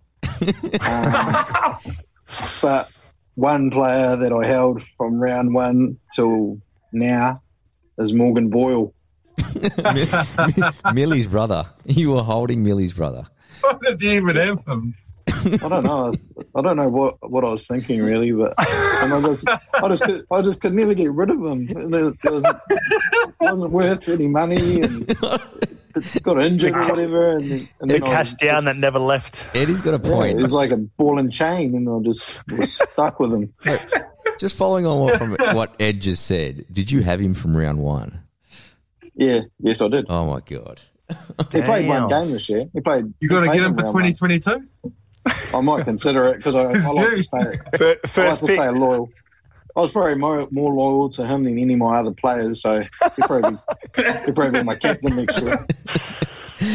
Um, 0.82 1.78
but 2.62 2.90
one 3.36 3.72
player 3.72 4.16
that 4.16 4.32
I 4.32 4.46
held 4.46 4.82
from 4.98 5.20
round 5.20 5.54
one 5.54 5.98
till 6.16 6.60
now 6.94 7.42
is 7.98 8.14
Morgan 8.14 8.50
Boyle. 8.50 8.94
Millie's 10.94 11.28
brother. 11.28 11.66
You 11.86 12.12
were 12.14 12.24
holding 12.24 12.64
Millie's 12.64 12.94
brother. 12.94 13.26
Why 13.62 13.78
did 13.82 14.02
you 14.02 14.12
even 14.12 14.36
have 14.36 14.66
him? 14.68 14.96
I 15.28 15.68
don't 15.70 15.84
know. 15.84 16.14
I 16.56 16.62
don't 16.62 16.78
know 16.78 16.88
what, 16.90 17.30
what 17.30 17.44
I 17.44 17.50
was 17.50 17.66
thinking 17.68 18.02
really, 18.02 18.32
but 18.32 18.54
and 18.58 19.14
I 19.14 19.22
just 19.22 19.48
I 19.76 19.88
just 19.88 20.04
could, 20.04 20.26
I 20.32 20.42
just 20.42 20.62
could 20.62 20.74
never 20.74 20.94
get 20.94 21.12
rid 21.12 21.30
of 21.30 21.38
him. 21.44 21.68
It 21.70 22.16
wasn't, 22.24 22.58
wasn't 23.40 23.72
worth 23.72 24.08
any 24.10 24.28
money 24.28 24.82
and 24.82 25.08
got 26.24 26.42
injured 26.42 26.76
or 26.76 26.88
whatever. 26.88 27.38
And, 27.38 27.50
then- 27.52 27.70
and 27.80 27.92
The 27.92 28.00
cash 28.02 28.34
down 28.34 28.66
that 28.66 28.78
never 28.78 29.00
left. 29.00 29.46
Eddie's 29.56 29.82
got 29.82 29.94
a 29.94 30.08
Yeah, 30.08 30.16
point. 30.16 30.40
it 30.40 30.42
was 30.42 30.54
like 30.54 30.72
a 30.72 30.78
ball 30.78 31.18
and 31.20 31.32
chain, 31.32 31.76
and 31.76 31.88
I 31.90 32.00
just 32.08 32.40
was 32.58 32.74
stuck 32.74 33.20
with 33.20 33.34
him. 33.34 33.54
Just 34.40 34.56
following 34.58 34.86
on 34.88 35.00
what- 35.00 35.18
from 35.18 35.32
what 35.56 35.76
Ed 35.80 36.02
just 36.02 36.26
said, 36.26 36.66
did 36.72 36.92
you 36.92 37.02
have 37.02 37.20
him 37.20 37.34
from 37.34 37.56
round 37.56 37.80
one? 37.80 38.22
Yeah, 39.16 39.42
yes, 39.60 39.82
I 39.82 39.88
did. 39.90 40.06
Oh, 40.10 40.26
my 40.26 40.40
God. 40.42 40.82
He 41.52 41.62
played 41.62 41.88
one 41.88 42.08
game 42.08 42.32
this 42.32 42.48
year. 42.50 42.66
He 42.74 42.80
played. 42.80 43.14
You 43.20 43.28
got 43.28 43.42
to 43.42 43.48
get 43.48 43.60
him 43.66 43.74
for 43.74 43.82
2022. 43.82 44.68
I 45.54 45.62
might 45.62 45.84
consider 45.84 46.30
it 46.30 46.38
because 46.38 46.56
I, 46.56 46.62
I 46.62 46.68
like 46.72 46.76
to 46.76 47.16
good. 47.16 47.26
stay. 47.26 47.60
Fir- 47.78 48.00
I 48.24 48.30
like 48.30 48.40
to 48.40 48.46
pick. 48.48 48.56
stay 48.56 48.70
loyal. 48.70 49.12
I 49.76 49.82
was 49.82 49.92
probably 49.92 50.16
more, 50.16 50.48
more 50.52 50.74
loyal 50.74 51.10
to 51.12 51.26
him 51.26 51.44
than 51.44 51.58
any 51.58 51.74
of 51.74 51.80
my 51.80 52.00
other 52.00 52.12
players, 52.12 52.62
so 52.62 52.82
he'd 52.82 52.90
probably, 53.26 53.58
he'd 53.96 54.36
probably 54.36 54.60
be 54.60 54.64
my 54.64 54.76
captain 54.76 55.16
next 55.16 55.42
year. 55.42 55.66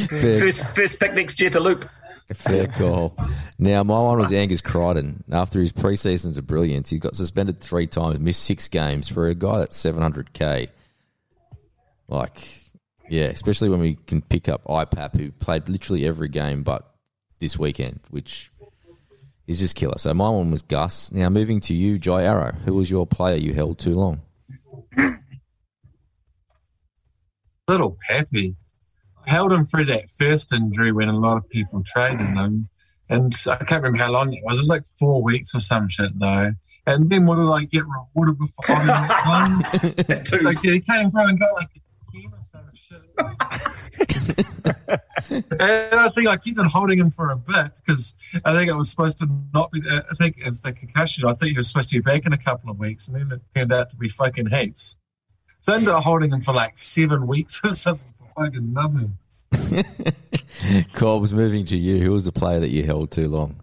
Fair, 0.08 0.38
First, 0.38 0.68
first 0.70 0.98
pick 0.98 1.14
next 1.14 1.40
year 1.40 1.50
to 1.50 1.60
Loop. 1.60 1.88
Fair 2.34 2.66
call. 2.66 3.16
Now, 3.58 3.84
my 3.84 4.00
one 4.00 4.18
was 4.18 4.32
Angus 4.32 4.60
Crichton. 4.60 5.22
After 5.30 5.60
his 5.60 5.72
pre-seasons 5.72 6.38
of 6.38 6.46
brilliance, 6.46 6.90
he 6.90 6.98
got 6.98 7.14
suspended 7.14 7.60
three 7.60 7.86
times, 7.86 8.18
missed 8.18 8.42
six 8.42 8.66
games 8.66 9.08
for 9.08 9.28
a 9.28 9.34
guy 9.34 9.58
that's 9.60 9.80
700k. 9.80 10.68
Like, 12.08 12.48
yeah, 13.08 13.26
especially 13.26 13.68
when 13.68 13.80
we 13.80 13.94
can 13.94 14.22
pick 14.22 14.48
up 14.48 14.64
IPAP, 14.64 15.16
who 15.16 15.32
played 15.32 15.68
literally 15.68 16.06
every 16.06 16.28
game 16.28 16.62
but 16.62 16.90
this 17.40 17.58
weekend, 17.58 18.00
which 18.10 18.50
is 19.46 19.60
just 19.60 19.76
killer. 19.76 19.98
So 19.98 20.12
my 20.14 20.28
one 20.28 20.50
was 20.50 20.62
Gus. 20.62 21.12
Now, 21.12 21.28
moving 21.28 21.60
to 21.60 21.74
you, 21.74 21.98
Jai 21.98 22.24
Arrow. 22.24 22.52
Who 22.64 22.74
was 22.74 22.90
your 22.90 23.06
player 23.06 23.36
you 23.36 23.54
held 23.54 23.78
too 23.78 23.94
long? 23.94 24.22
Little 27.68 27.96
Peppy. 28.08 28.56
I 29.26 29.30
held 29.30 29.52
him 29.52 29.64
through 29.64 29.86
that 29.86 30.08
first 30.08 30.52
injury 30.52 30.92
when 30.92 31.08
a 31.08 31.18
lot 31.18 31.36
of 31.36 31.48
people 31.48 31.82
traded 31.84 32.26
him. 32.26 32.68
And 33.08 33.34
I 33.48 33.56
can't 33.56 33.82
remember 33.82 33.98
how 33.98 34.10
long 34.10 34.32
it 34.32 34.42
was. 34.44 34.58
It 34.58 34.62
was 34.62 34.68
like 34.68 34.84
four 34.84 35.22
weeks 35.22 35.54
or 35.54 35.60
some 35.60 35.88
shit, 35.88 36.18
though. 36.18 36.52
And 36.86 37.08
then 37.10 37.26
what 37.26 37.36
did 37.36 37.48
I 37.48 37.64
get 37.64 37.84
rewarded 37.86 38.40
with 38.40 38.50
for 38.50 38.66
holding 38.66 38.86
that 38.86 40.32
one? 40.32 40.42
like, 40.44 40.60
he 40.60 40.80
came 40.80 41.10
through 41.10 41.28
and 41.28 41.38
got 41.38 41.54
like 41.54 41.70
a 41.76 41.80
10 42.20 42.32
or 42.32 42.40
some 42.40 42.68
shit. 42.74 42.75
And 42.90 43.04
I 45.60 46.08
think 46.08 46.28
I 46.28 46.36
kept 46.36 46.58
on 46.58 46.66
holding 46.66 46.98
him 46.98 47.10
for 47.10 47.30
a 47.30 47.36
bit 47.36 47.72
because 47.76 48.14
I 48.44 48.52
think 48.52 48.70
it 48.70 48.76
was 48.76 48.90
supposed 48.90 49.18
to 49.18 49.28
not 49.54 49.70
be. 49.72 49.82
I 49.88 50.14
think 50.14 50.36
it's 50.38 50.60
the 50.60 50.72
concussion. 50.72 51.26
I 51.26 51.34
think 51.34 51.52
he 51.52 51.56
was 51.56 51.68
supposed 51.68 51.90
to 51.90 51.96
be 51.96 52.00
back 52.00 52.26
in 52.26 52.32
a 52.32 52.38
couple 52.38 52.70
of 52.70 52.78
weeks, 52.78 53.08
and 53.08 53.16
then 53.16 53.32
it 53.32 53.40
turned 53.54 53.72
out 53.72 53.90
to 53.90 53.96
be 53.96 54.08
fucking 54.08 54.46
heaps. 54.46 54.96
So 55.60 55.72
I 55.72 55.76
ended 55.76 55.90
up 55.90 56.04
holding 56.04 56.32
him 56.32 56.40
for 56.40 56.54
like 56.54 56.78
seven 56.78 57.26
weeks 57.26 57.60
or 57.64 57.74
something 57.74 58.14
for 58.18 58.44
fucking 58.44 58.72
nothing. 58.72 59.18
Cobbs, 60.92 61.32
moving 61.32 61.64
to 61.66 61.76
you. 61.76 62.02
Who 62.02 62.12
was 62.12 62.24
the 62.24 62.32
player 62.32 62.60
that 62.60 62.68
you 62.68 62.84
held 62.84 63.10
too 63.10 63.28
long? 63.28 63.60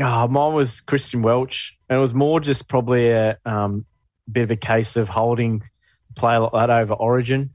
Oh, 0.00 0.28
mine 0.28 0.54
was 0.54 0.80
Christian 0.80 1.22
Welch, 1.22 1.76
and 1.88 1.98
it 1.98 2.00
was 2.00 2.14
more 2.14 2.40
just 2.40 2.68
probably 2.68 3.10
a 3.10 3.38
um, 3.44 3.84
bit 4.30 4.44
of 4.44 4.50
a 4.50 4.56
case 4.56 4.96
of 4.96 5.08
holding 5.08 5.62
a 6.10 6.12
player 6.14 6.40
like 6.40 6.52
that 6.52 6.70
over 6.70 6.94
Origin, 6.94 7.50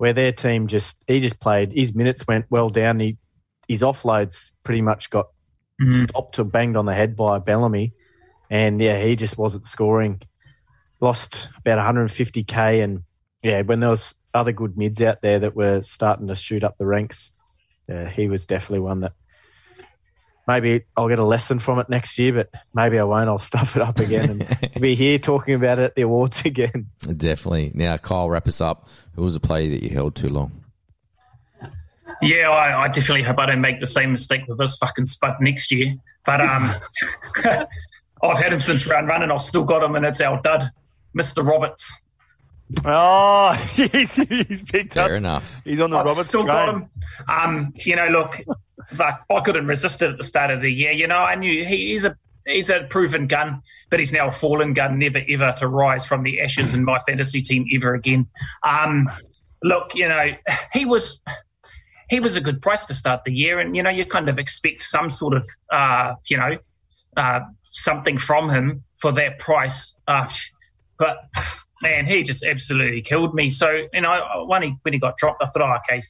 where 0.00 0.14
their 0.14 0.32
team 0.32 0.66
just 0.66 1.04
he 1.06 1.20
just 1.20 1.38
played 1.40 1.72
his 1.72 1.94
minutes 1.94 2.26
went 2.26 2.46
well 2.48 2.70
down. 2.70 2.98
He 2.98 3.18
his 3.68 3.82
offloads 3.82 4.52
pretty 4.62 4.80
much 4.80 5.10
got 5.10 5.26
mm-hmm. 5.78 6.04
stopped 6.04 6.38
or 6.38 6.44
banged 6.44 6.78
on 6.78 6.86
the 6.86 6.94
head 6.94 7.14
by 7.14 7.38
Bellamy, 7.38 7.92
and 8.48 8.80
yeah, 8.80 8.98
he 8.98 9.14
just 9.14 9.36
wasn't 9.36 9.66
scoring. 9.66 10.22
Lost 11.02 11.50
about 11.58 11.94
150k, 11.94 12.82
and 12.82 13.02
yeah, 13.42 13.60
when 13.60 13.80
there 13.80 13.90
was 13.90 14.14
other 14.32 14.52
good 14.52 14.78
mids 14.78 15.02
out 15.02 15.20
there 15.20 15.38
that 15.40 15.54
were 15.54 15.82
starting 15.82 16.28
to 16.28 16.34
shoot 16.34 16.64
up 16.64 16.78
the 16.78 16.86
ranks, 16.86 17.32
yeah, 17.86 18.08
he 18.08 18.26
was 18.26 18.46
definitely 18.46 18.80
one 18.80 19.00
that 19.00 19.12
maybe 20.50 20.84
I'll 20.96 21.08
get 21.08 21.20
a 21.20 21.24
lesson 21.24 21.60
from 21.60 21.78
it 21.78 21.88
next 21.88 22.18
year, 22.18 22.32
but 22.32 22.50
maybe 22.74 22.98
I 22.98 23.04
won't. 23.04 23.28
I'll 23.28 23.38
stuff 23.38 23.76
it 23.76 23.82
up 23.82 24.00
again 24.00 24.30
and 24.30 24.46
be 24.80 24.96
here 24.96 25.18
talking 25.18 25.54
about 25.54 25.78
it 25.78 25.82
at 25.84 25.94
the 25.94 26.02
awards 26.02 26.42
again. 26.44 26.88
Definitely. 27.00 27.70
Now, 27.74 27.96
Kyle, 27.98 28.28
wrap 28.28 28.48
us 28.48 28.60
up. 28.60 28.88
Who 29.14 29.22
was 29.22 29.34
the 29.34 29.40
player 29.40 29.70
that 29.70 29.82
you 29.82 29.90
held 29.90 30.16
too 30.16 30.28
long? 30.28 30.52
Yeah, 32.20 32.50
I, 32.50 32.82
I 32.82 32.88
definitely 32.88 33.22
hope 33.22 33.38
I 33.38 33.46
don't 33.46 33.60
make 33.60 33.80
the 33.80 33.86
same 33.86 34.12
mistake 34.12 34.42
with 34.48 34.58
this 34.58 34.76
fucking 34.76 35.06
spud 35.06 35.36
next 35.40 35.70
year. 35.72 35.94
But 36.26 36.40
um, 36.40 36.68
I've 38.22 38.38
had 38.38 38.52
him 38.52 38.60
since 38.60 38.86
round 38.86 39.08
one, 39.08 39.22
and 39.22 39.32
I've 39.32 39.40
still 39.40 39.64
got 39.64 39.82
him, 39.82 39.94
and 39.94 40.04
it's 40.04 40.20
our 40.20 40.40
dud, 40.42 40.70
Mister 41.14 41.42
Roberts. 41.42 41.90
Oh, 42.84 43.52
he's, 43.72 44.14
he's 44.14 44.62
picked 44.64 44.94
Fair 44.94 45.04
up. 45.04 45.10
enough. 45.12 45.60
He's 45.64 45.80
on 45.80 45.90
the 45.90 45.96
I've 45.96 46.04
Roberts 46.06 46.28
still 46.28 46.44
train. 46.44 46.54
got 46.54 46.68
him. 46.68 46.90
Um, 47.28 47.72
you 47.86 47.96
know, 47.96 48.08
look, 48.08 48.36
like 48.98 49.14
I 49.30 49.40
couldn't 49.40 49.66
resist 49.66 50.02
it 50.02 50.10
at 50.10 50.16
the 50.16 50.24
start 50.24 50.50
of 50.50 50.60
the 50.60 50.72
year. 50.72 50.92
You 50.92 51.06
know, 51.06 51.18
I 51.18 51.34
knew 51.34 51.64
he, 51.64 51.92
he's 51.92 52.04
a 52.04 52.16
he's 52.46 52.70
a 52.70 52.84
proven 52.90 53.26
gun, 53.26 53.62
but 53.90 53.98
he's 53.98 54.12
now 54.12 54.28
a 54.28 54.32
fallen 54.32 54.72
gun, 54.74 54.98
never 54.98 55.20
ever 55.28 55.52
to 55.58 55.68
rise 55.68 56.04
from 56.04 56.22
the 56.22 56.40
ashes 56.40 56.74
in 56.74 56.84
my 56.84 56.98
fantasy 57.00 57.42
team 57.42 57.66
ever 57.74 57.94
again. 57.94 58.26
Um, 58.62 59.08
look, 59.62 59.94
you 59.94 60.08
know, 60.08 60.32
he 60.72 60.84
was 60.84 61.20
he 62.08 62.20
was 62.20 62.36
a 62.36 62.40
good 62.40 62.60
price 62.60 62.86
to 62.86 62.94
start 62.94 63.22
the 63.24 63.32
year, 63.32 63.60
and 63.60 63.76
you 63.76 63.82
know, 63.82 63.90
you 63.90 64.04
kind 64.04 64.28
of 64.28 64.38
expect 64.38 64.82
some 64.82 65.10
sort 65.10 65.34
of 65.34 65.48
uh, 65.70 66.14
you 66.28 66.36
know 66.36 66.58
uh, 67.16 67.40
something 67.62 68.18
from 68.18 68.50
him 68.50 68.84
for 69.00 69.12
that 69.12 69.38
price. 69.38 69.94
Uh, 70.06 70.28
but 70.98 71.18
man, 71.82 72.06
he 72.06 72.22
just 72.22 72.42
absolutely 72.42 73.02
killed 73.02 73.34
me. 73.34 73.50
So 73.50 73.86
you 73.92 74.00
know, 74.00 74.44
when 74.46 74.62
he 74.62 74.74
when 74.82 74.92
he 74.92 75.00
got 75.00 75.16
dropped, 75.16 75.42
I 75.42 75.46
thought, 75.46 75.62
oh, 75.62 75.76
okay, 75.84 76.02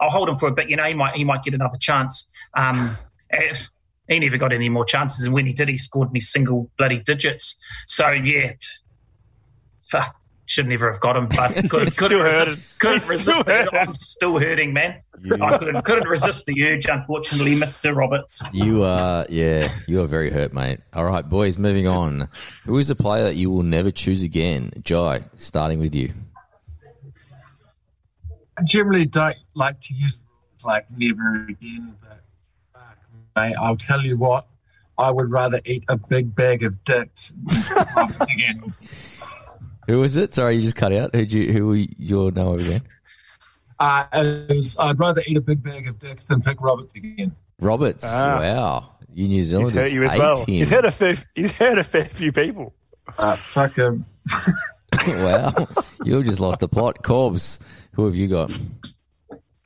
I'll 0.00 0.10
hold 0.10 0.28
him 0.28 0.36
for 0.36 0.48
a 0.48 0.52
bit. 0.52 0.68
You 0.68 0.76
know, 0.76 0.84
he 0.84 0.94
might 0.94 1.14
he 1.16 1.24
might 1.24 1.42
get 1.42 1.54
another 1.54 1.76
chance. 1.78 2.26
Um, 2.54 2.96
eh, 3.30 3.54
he 4.08 4.18
never 4.18 4.38
got 4.38 4.52
any 4.52 4.68
more 4.68 4.84
chances, 4.84 5.24
and 5.24 5.34
when 5.34 5.46
he 5.46 5.52
did, 5.52 5.68
he 5.68 5.76
scored 5.78 6.12
me 6.12 6.20
single 6.20 6.70
bloody 6.78 6.98
digits. 6.98 7.56
So 7.86 8.10
yeah, 8.10 8.52
fuck, 9.90 10.16
should 10.46 10.66
never 10.66 10.90
have 10.90 11.00
got 11.00 11.16
him, 11.16 11.28
but 11.28 11.52
couldn't, 11.68 11.70
couldn't 11.70 11.92
still 11.92 12.20
resist. 12.20 12.78
Couldn't 12.78 13.00
He's 13.00 13.08
resist. 13.10 13.38
still 13.38 13.40
it. 13.40 13.46
hurting. 13.46 13.78
I'm 13.78 13.94
still 13.94 14.38
hurting, 14.38 14.72
man. 14.72 15.02
I 15.40 15.58
couldn't 15.58 15.82
couldn't 15.82 16.08
resist 16.08 16.46
the 16.46 16.62
urge, 16.64 16.86
unfortunately, 16.86 17.54
Mister 17.54 17.92
Roberts. 17.92 18.42
You 18.52 18.84
are, 18.84 19.26
yeah, 19.28 19.68
you 19.86 20.00
are 20.00 20.06
very 20.06 20.30
hurt, 20.30 20.52
mate. 20.54 20.78
All 20.94 21.04
right, 21.04 21.28
boys, 21.28 21.58
moving 21.58 21.86
on. 21.88 22.28
Who 22.64 22.78
is 22.78 22.88
the 22.88 22.94
player 22.94 23.24
that 23.24 23.34
you 23.34 23.50
will 23.50 23.64
never 23.64 23.90
choose 23.90 24.22
again? 24.22 24.72
Jai, 24.84 25.22
starting 25.36 25.80
with 25.80 25.94
you. 25.94 26.12
I 28.58 28.62
generally 28.64 29.04
don't 29.06 29.36
like 29.54 29.80
to 29.82 29.94
use 29.94 30.16
words 30.16 30.64
like 30.64 30.86
never 30.90 31.46
again, 31.48 31.94
but 32.00 32.20
fuck, 32.74 32.98
mate, 33.36 33.54
I'll 33.60 33.76
tell 33.76 34.02
you 34.02 34.16
what, 34.16 34.46
I 34.96 35.10
would 35.10 35.30
rather 35.30 35.60
eat 35.64 35.84
a 35.88 35.96
big 35.96 36.34
bag 36.34 36.62
of 36.64 36.82
dicks 36.84 37.32
than 37.46 38.14
again. 38.20 38.64
Who 39.86 40.00
was 40.00 40.16
it? 40.16 40.34
Sorry, 40.34 40.56
you 40.56 40.62
just 40.62 40.76
cut 40.76 40.92
out. 40.92 41.14
Who'd 41.14 41.32
you, 41.32 41.52
who 41.52 41.68
were 41.68 41.76
your 41.76 42.30
know 42.32 42.54
again? 42.54 42.82
Uh, 43.78 44.04
it 44.12 44.54
was- 44.56 44.76
I'd 44.78 44.98
rather 44.98 45.22
eat 45.26 45.36
a 45.36 45.40
big 45.40 45.62
bag 45.62 45.86
of 45.86 45.98
dicks 46.00 46.26
than 46.26 46.42
pick 46.42 46.60
Roberts 46.60 46.94
again. 46.96 47.34
Roberts. 47.60 48.04
Ah. 48.06 48.38
Wow. 48.40 48.90
You 49.14 49.28
New 49.28 49.36
He's 49.36 49.46
Zealanders 49.48 49.72
hurt 49.74 49.92
you 49.92 50.02
as 50.04 50.12
hate 50.12 50.18
well. 50.18 50.36
him. 50.36 50.46
He's 50.46 50.70
hurt 50.70 50.84
a 50.84 50.92
fair, 50.92 51.16
he's 51.34 51.50
hurt 51.52 51.78
a 51.78 51.84
fair 51.84 52.04
few 52.06 52.32
people. 52.32 52.74
Uh, 53.18 53.36
fuck 53.36 53.74
him. 53.76 54.04
wow. 55.08 55.52
You 56.04 56.22
just 56.22 56.40
lost 56.40 56.60
the 56.60 56.68
plot. 56.68 57.02
Corbs, 57.02 57.58
who 57.98 58.06
have 58.06 58.14
you 58.14 58.28
got? 58.28 58.52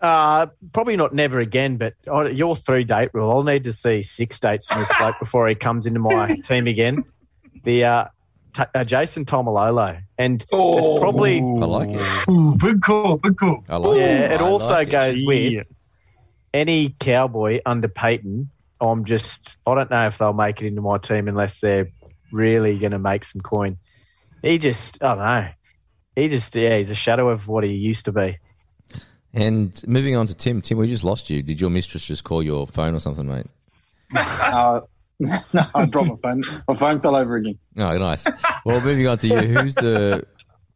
Uh, 0.00 0.46
probably 0.72 0.96
not 0.96 1.14
never 1.14 1.38
again, 1.38 1.76
but 1.76 1.92
your 2.34 2.56
three 2.56 2.82
date 2.82 3.10
rule. 3.12 3.30
I'll 3.30 3.42
need 3.42 3.64
to 3.64 3.72
see 3.74 4.00
six 4.02 4.40
dates 4.40 4.66
from 4.66 4.80
this 4.80 4.90
bloke 4.98 5.16
before 5.20 5.46
he 5.48 5.54
comes 5.54 5.84
into 5.84 6.00
my 6.00 6.34
team 6.44 6.66
again. 6.66 7.04
The 7.62 7.84
uh, 7.84 8.04
t- 8.54 8.62
uh, 8.74 8.84
Jason 8.84 9.26
Taumalolo, 9.26 10.00
and 10.16 10.44
Oh. 10.50 10.78
it's 10.78 10.98
probably 11.00 11.40
I 11.40 11.42
like 11.42 11.90
it. 11.90 12.28
Ooh, 12.28 12.56
big 12.56 12.80
call, 12.80 13.18
big 13.18 13.36
call. 13.36 13.62
I 13.68 13.76
like 13.76 13.96
it. 13.98 14.00
yeah. 14.00 14.34
It 14.34 14.40
I 14.40 14.44
also 14.44 14.70
like 14.70 14.90
goes 14.90 15.16
Gee. 15.18 15.26
with 15.58 15.72
any 16.54 16.96
cowboy 16.98 17.60
under 17.66 17.86
Payten. 17.88 18.48
I'm 18.80 19.04
just 19.04 19.58
I 19.66 19.74
don't 19.74 19.90
know 19.90 20.06
if 20.06 20.16
they'll 20.16 20.32
make 20.32 20.60
it 20.62 20.66
into 20.68 20.80
my 20.80 20.96
team 20.98 21.28
unless 21.28 21.60
they're 21.60 21.88
really 22.32 22.78
going 22.78 22.92
to 22.92 22.98
make 22.98 23.24
some 23.24 23.42
coin. 23.42 23.76
He 24.42 24.56
just 24.58 25.00
I 25.02 25.08
don't 25.14 25.18
know. 25.18 25.48
He 26.14 26.28
just 26.28 26.54
yeah, 26.54 26.76
he's 26.76 26.90
a 26.90 26.94
shadow 26.94 27.28
of 27.30 27.48
what 27.48 27.64
he 27.64 27.72
used 27.72 28.04
to 28.06 28.12
be. 28.12 28.38
And 29.34 29.82
moving 29.86 30.14
on 30.14 30.26
to 30.26 30.34
Tim. 30.34 30.60
Tim, 30.60 30.78
we 30.78 30.88
just 30.88 31.04
lost 31.04 31.30
you. 31.30 31.42
Did 31.42 31.60
your 31.60 31.70
mistress 31.70 32.04
just 32.04 32.22
call 32.24 32.42
your 32.42 32.66
phone 32.66 32.94
or 32.94 33.00
something, 33.00 33.26
mate? 33.26 33.46
Uh, 34.14 34.80
no, 35.20 35.62
I 35.74 35.86
dropped 35.86 36.08
my 36.08 36.16
phone. 36.16 36.42
My 36.66 36.74
phone 36.74 37.00
fell 37.00 37.14
over 37.14 37.36
again. 37.36 37.58
Oh, 37.76 37.96
nice. 37.96 38.26
well, 38.64 38.80
moving 38.80 39.06
on 39.06 39.18
to 39.18 39.28
you. 39.28 39.36
Who's 39.36 39.74
the 39.74 40.26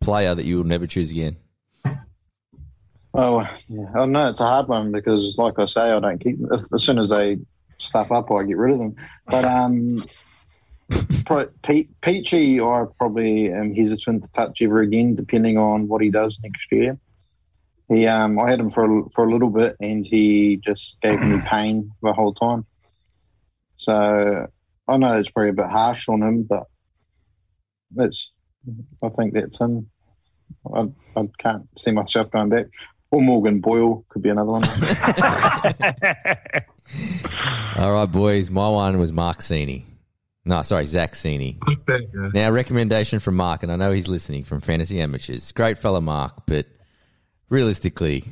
player 0.00 0.34
that 0.34 0.44
you 0.44 0.58
will 0.58 0.64
never 0.64 0.86
choose 0.86 1.10
again? 1.10 1.36
Oh, 3.12 3.40
yeah. 3.68 3.86
Oh, 3.96 4.04
no, 4.04 4.28
it's 4.28 4.40
a 4.40 4.44
hard 4.44 4.68
one 4.68 4.92
because, 4.92 5.36
like 5.36 5.58
I 5.58 5.64
say, 5.64 5.80
I 5.80 5.98
don't 5.98 6.18
keep 6.20 6.38
As 6.72 6.84
soon 6.84 6.98
as 6.98 7.10
they 7.10 7.38
stuff 7.78 8.12
up, 8.12 8.30
I 8.30 8.44
get 8.44 8.56
rid 8.56 8.72
of 8.72 8.78
them. 8.78 8.96
But 9.26 9.44
um, 9.44 10.02
pro- 11.26 11.48
Pe- 11.62 11.88
Peachy, 12.02 12.60
I 12.60 12.84
probably 12.98 13.52
am 13.52 13.74
hesitant 13.74 14.24
to 14.24 14.32
touch 14.32 14.62
ever 14.62 14.80
again, 14.80 15.14
depending 15.14 15.58
on 15.58 15.88
what 15.88 16.02
he 16.02 16.10
does 16.10 16.38
next 16.42 16.70
year. 16.70 16.98
He, 17.88 18.06
um, 18.06 18.38
I 18.38 18.50
had 18.50 18.60
him 18.60 18.70
for 18.70 18.84
a, 18.84 19.10
for 19.10 19.24
a 19.24 19.32
little 19.32 19.50
bit, 19.50 19.76
and 19.80 20.04
he 20.04 20.56
just 20.56 20.96
gave 21.02 21.20
me 21.20 21.40
pain 21.46 21.92
the 22.02 22.12
whole 22.12 22.34
time. 22.34 22.66
So 23.76 24.46
I 24.88 24.96
know 24.96 25.18
it's 25.18 25.30
probably 25.30 25.50
a 25.50 25.54
bit 25.54 25.66
harsh 25.66 26.08
on 26.08 26.22
him, 26.22 26.44
but 26.44 26.64
that's 27.94 28.30
I 29.02 29.08
think 29.10 29.34
that's 29.34 29.58
him. 29.58 29.90
I, 30.74 30.88
I 31.16 31.28
can't 31.38 31.68
see 31.78 31.92
myself 31.92 32.30
going 32.30 32.48
back. 32.48 32.66
Or 33.10 33.22
Morgan 33.22 33.60
Boyle 33.60 34.04
could 34.08 34.22
be 34.22 34.30
another 34.30 34.50
one. 34.50 34.64
All 37.78 37.92
right, 37.92 38.06
boys. 38.06 38.50
My 38.50 38.68
one 38.68 38.98
was 38.98 39.12
Mark 39.12 39.38
Sini. 39.38 39.84
No, 40.46 40.62
sorry, 40.62 40.86
Zac 40.86 41.14
Cini. 41.14 41.58
Big 41.66 41.84
bag, 41.84 42.08
Now, 42.32 42.50
recommendation 42.52 43.18
from 43.18 43.34
Mark, 43.34 43.64
and 43.64 43.72
I 43.72 43.76
know 43.76 43.90
he's 43.90 44.06
listening 44.06 44.44
from 44.44 44.60
Fantasy 44.60 45.00
Amateurs. 45.00 45.50
Great 45.50 45.76
fella, 45.76 46.00
Mark, 46.00 46.46
but 46.46 46.66
realistically, 47.48 48.24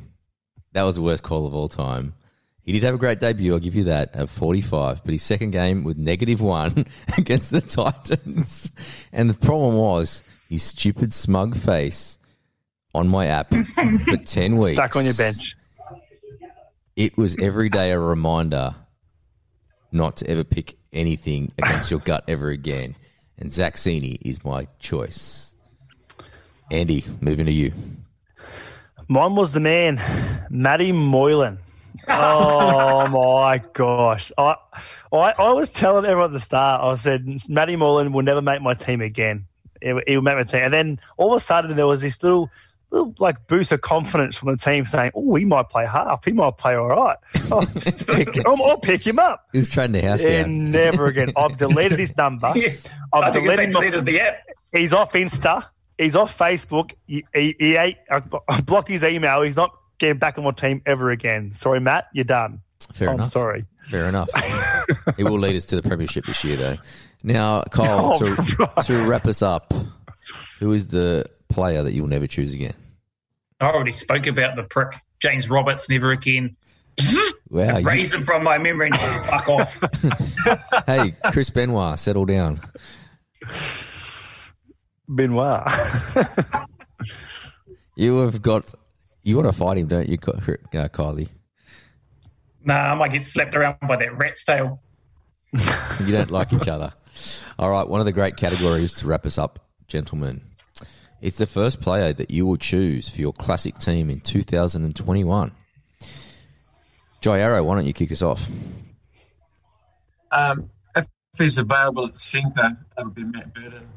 that 0.71 0.83
was 0.83 0.95
the 0.95 1.01
worst 1.01 1.23
call 1.23 1.45
of 1.45 1.53
all 1.53 1.67
time. 1.67 2.13
He 2.63 2.71
did 2.71 2.83
have 2.83 2.95
a 2.95 2.97
great 2.97 3.19
debut, 3.19 3.53
I'll 3.53 3.59
give 3.59 3.75
you 3.75 3.83
that, 3.83 4.15
at 4.15 4.29
45, 4.29 5.03
but 5.03 5.11
his 5.11 5.23
second 5.23 5.51
game 5.51 5.83
with 5.83 5.97
negative 5.97 6.39
one 6.39 6.85
against 7.17 7.51
the 7.51 7.59
Titans. 7.59 8.71
And 9.11 9.29
the 9.29 9.33
problem 9.33 9.75
was 9.75 10.27
his 10.49 10.63
stupid 10.63 11.11
smug 11.11 11.57
face 11.57 12.17
on 12.93 13.09
my 13.09 13.27
app 13.27 13.53
for 13.53 14.15
10 14.25 14.55
weeks. 14.55 14.77
Stuck 14.77 14.95
on 14.95 15.03
your 15.03 15.13
bench. 15.15 15.57
It 16.95 17.17
was 17.17 17.37
every 17.41 17.67
day 17.67 17.91
a 17.91 17.99
reminder 17.99 18.73
not 19.95 20.17
to 20.17 20.29
ever 20.29 20.43
pick 20.43 20.75
anything 20.93 21.51
against 21.57 21.89
your 21.89 22.01
gut 22.01 22.23
ever 22.27 22.49
again. 22.49 22.93
And 23.39 23.51
Zac 23.51 23.75
Cini 23.75 24.17
is 24.21 24.43
my 24.43 24.67
choice. 24.79 25.55
Andy, 26.69 27.03
moving 27.21 27.45
to 27.45 27.51
you. 27.51 27.71
Mine 29.07 29.35
was 29.35 29.51
the 29.51 29.59
man, 29.59 30.01
Matty 30.49 30.91
Moylan. 30.91 31.59
oh 32.07 33.07
my 33.07 33.61
gosh. 33.73 34.31
I, 34.37 34.55
I 35.11 35.33
I 35.37 35.51
was 35.53 35.69
telling 35.69 36.05
everyone 36.05 36.31
at 36.31 36.33
the 36.33 36.39
start, 36.39 36.81
I 36.81 36.95
said, 36.95 37.25
Matty 37.47 37.75
Moylan 37.75 38.13
will 38.13 38.23
never 38.23 38.41
make 38.41 38.61
my 38.61 38.73
team 38.73 39.01
again. 39.01 39.45
He, 39.81 39.93
he 40.07 40.15
will 40.15 40.23
make 40.23 40.35
my 40.35 40.43
team. 40.43 40.61
And 40.63 40.73
then 40.73 40.99
all 41.17 41.33
of 41.33 41.37
a 41.37 41.39
sudden 41.39 41.75
there 41.75 41.87
was 41.87 42.01
this 42.01 42.21
little 42.23 42.49
little 42.91 43.13
like 43.19 43.47
boost 43.47 43.71
of 43.71 43.81
confidence 43.81 44.35
from 44.35 44.51
the 44.51 44.57
team 44.57 44.85
saying, 44.85 45.11
Oh, 45.15 45.35
he 45.35 45.45
might 45.45 45.69
play 45.69 45.85
half. 45.85 46.23
He 46.25 46.31
might 46.31 46.57
play 46.57 46.75
all 46.75 46.87
right. 46.87 47.17
I'll 47.51 47.59
oh, 47.59 47.65
pick, 47.75 48.45
I'll, 48.47 48.63
I'll 48.63 48.77
pick 48.79 49.05
him 49.05 49.19
up. 49.19 49.47
He's 49.51 49.61
was 49.61 49.69
trading 49.69 49.93
the 49.93 50.01
house 50.07 50.21
down. 50.21 50.31
And 50.31 50.71
never 50.71 51.07
again. 51.07 51.31
I've 51.35 51.57
deleted 51.57 51.99
his 51.99 52.15
number. 52.17 52.51
Yeah, 52.55 52.69
I've 53.13 53.23
I 53.25 53.29
deleted 53.31 53.73
my- 53.73 53.79
deleted 53.81 54.05
the 54.05 54.19
app. 54.21 54.39
He's 54.71 54.93
off 54.93 55.11
Insta. 55.13 55.65
He's 55.97 56.15
off 56.15 56.37
Facebook. 56.37 56.91
He, 57.07 57.25
he, 57.33 57.55
he 57.57 57.75
ate, 57.77 57.97
I 58.11 58.21
I 58.49 58.59
blocked 58.61 58.89
his 58.89 59.03
email. 59.03 59.41
He's 59.41 59.55
not 59.55 59.71
getting 59.97 60.17
back 60.19 60.37
on 60.37 60.43
my 60.43 60.51
team 60.51 60.81
ever 60.85 61.09
again. 61.11 61.53
Sorry, 61.53 61.79
Matt. 61.79 62.07
You're 62.13 62.25
done. 62.25 62.59
Fair 62.93 63.09
I'm 63.09 63.15
enough. 63.15 63.31
sorry. 63.31 63.65
Fair 63.89 64.09
enough. 64.09 64.29
it 65.17 65.23
will 65.23 65.39
lead 65.39 65.55
us 65.55 65.63
to 65.65 65.79
the 65.79 65.87
premiership 65.87 66.25
this 66.25 66.43
year, 66.43 66.57
though. 66.57 66.77
Now, 67.23 67.61
Kyle, 67.63 68.15
Oh, 68.15 68.19
to, 68.19 68.55
right. 68.59 68.85
to 68.85 68.97
wrap 69.07 69.25
us 69.27 69.41
up, 69.41 69.73
who 70.59 70.73
is 70.73 70.87
the 70.87 71.25
player 71.49 71.83
that 71.83 71.93
you'll 71.93 72.07
never 72.07 72.27
choose 72.27 72.53
again? 72.53 72.73
I 73.61 73.67
already 73.67 73.91
spoke 73.91 74.27
about 74.27 74.55
the 74.55 74.63
prick 74.63 74.95
James 75.19 75.49
Roberts. 75.49 75.89
Never 75.89 76.11
again. 76.11 76.55
Wow, 77.51 77.77
you- 77.77 77.85
Raise 77.85 78.11
him 78.11 78.25
from 78.25 78.43
my 78.43 78.57
memory 78.57 78.89
and 78.91 78.97
fuck 79.25 79.47
off. 79.47 80.85
hey, 80.87 81.15
Chris 81.31 81.51
Benoit, 81.51 81.97
settle 81.99 82.25
down. 82.25 82.59
Benoit. 85.07 85.63
You 87.97 88.17
have 88.25 88.41
got. 88.41 88.73
You 89.23 89.37
want 89.37 89.47
to 89.47 89.53
fight 89.57 89.77
him, 89.77 89.87
don't 89.87 90.09
you, 90.09 90.17
Ky- 90.17 90.31
uh, 90.33 90.89
Kylie? 90.89 91.29
Nah, 92.65 92.73
I 92.91 92.95
might 92.95 93.13
get 93.13 93.23
slapped 93.23 93.55
around 93.55 93.77
by 93.87 93.95
that 93.95 94.17
rat's 94.17 94.43
tail. 94.43 94.81
You 95.53 96.11
don't 96.11 96.29
like 96.29 96.51
each 96.51 96.67
other. 96.67 96.91
All 97.57 97.71
right, 97.71 97.87
one 97.87 98.01
of 98.01 98.05
the 98.05 98.11
great 98.11 98.35
categories 98.35 98.95
to 98.95 99.07
wrap 99.07 99.25
us 99.25 99.37
up, 99.37 99.59
gentlemen. 99.87 100.41
It's 101.21 101.37
the 101.37 101.47
first 101.47 101.81
player 101.81 102.13
that 102.13 102.29
you 102.29 102.45
will 102.45 102.57
choose 102.57 103.09
for 103.09 103.21
your 103.21 103.33
classic 103.33 103.77
team 103.77 104.09
in 104.09 104.19
2021. 104.19 105.51
Jai 107.21 107.39
Arrow, 107.39 107.63
why 107.63 107.75
don't 107.75 107.85
you 107.85 107.93
kick 107.93 108.11
us 108.11 108.21
off? 108.21 108.47
Um, 110.31 110.69
if 110.95 111.07
he's 111.37 111.57
available 111.57 112.05
at 112.05 112.17
centre, 112.17 112.77
that'll 112.95 113.11
be 113.11 113.23
Matt 113.23 113.53
Burton. 113.53 113.87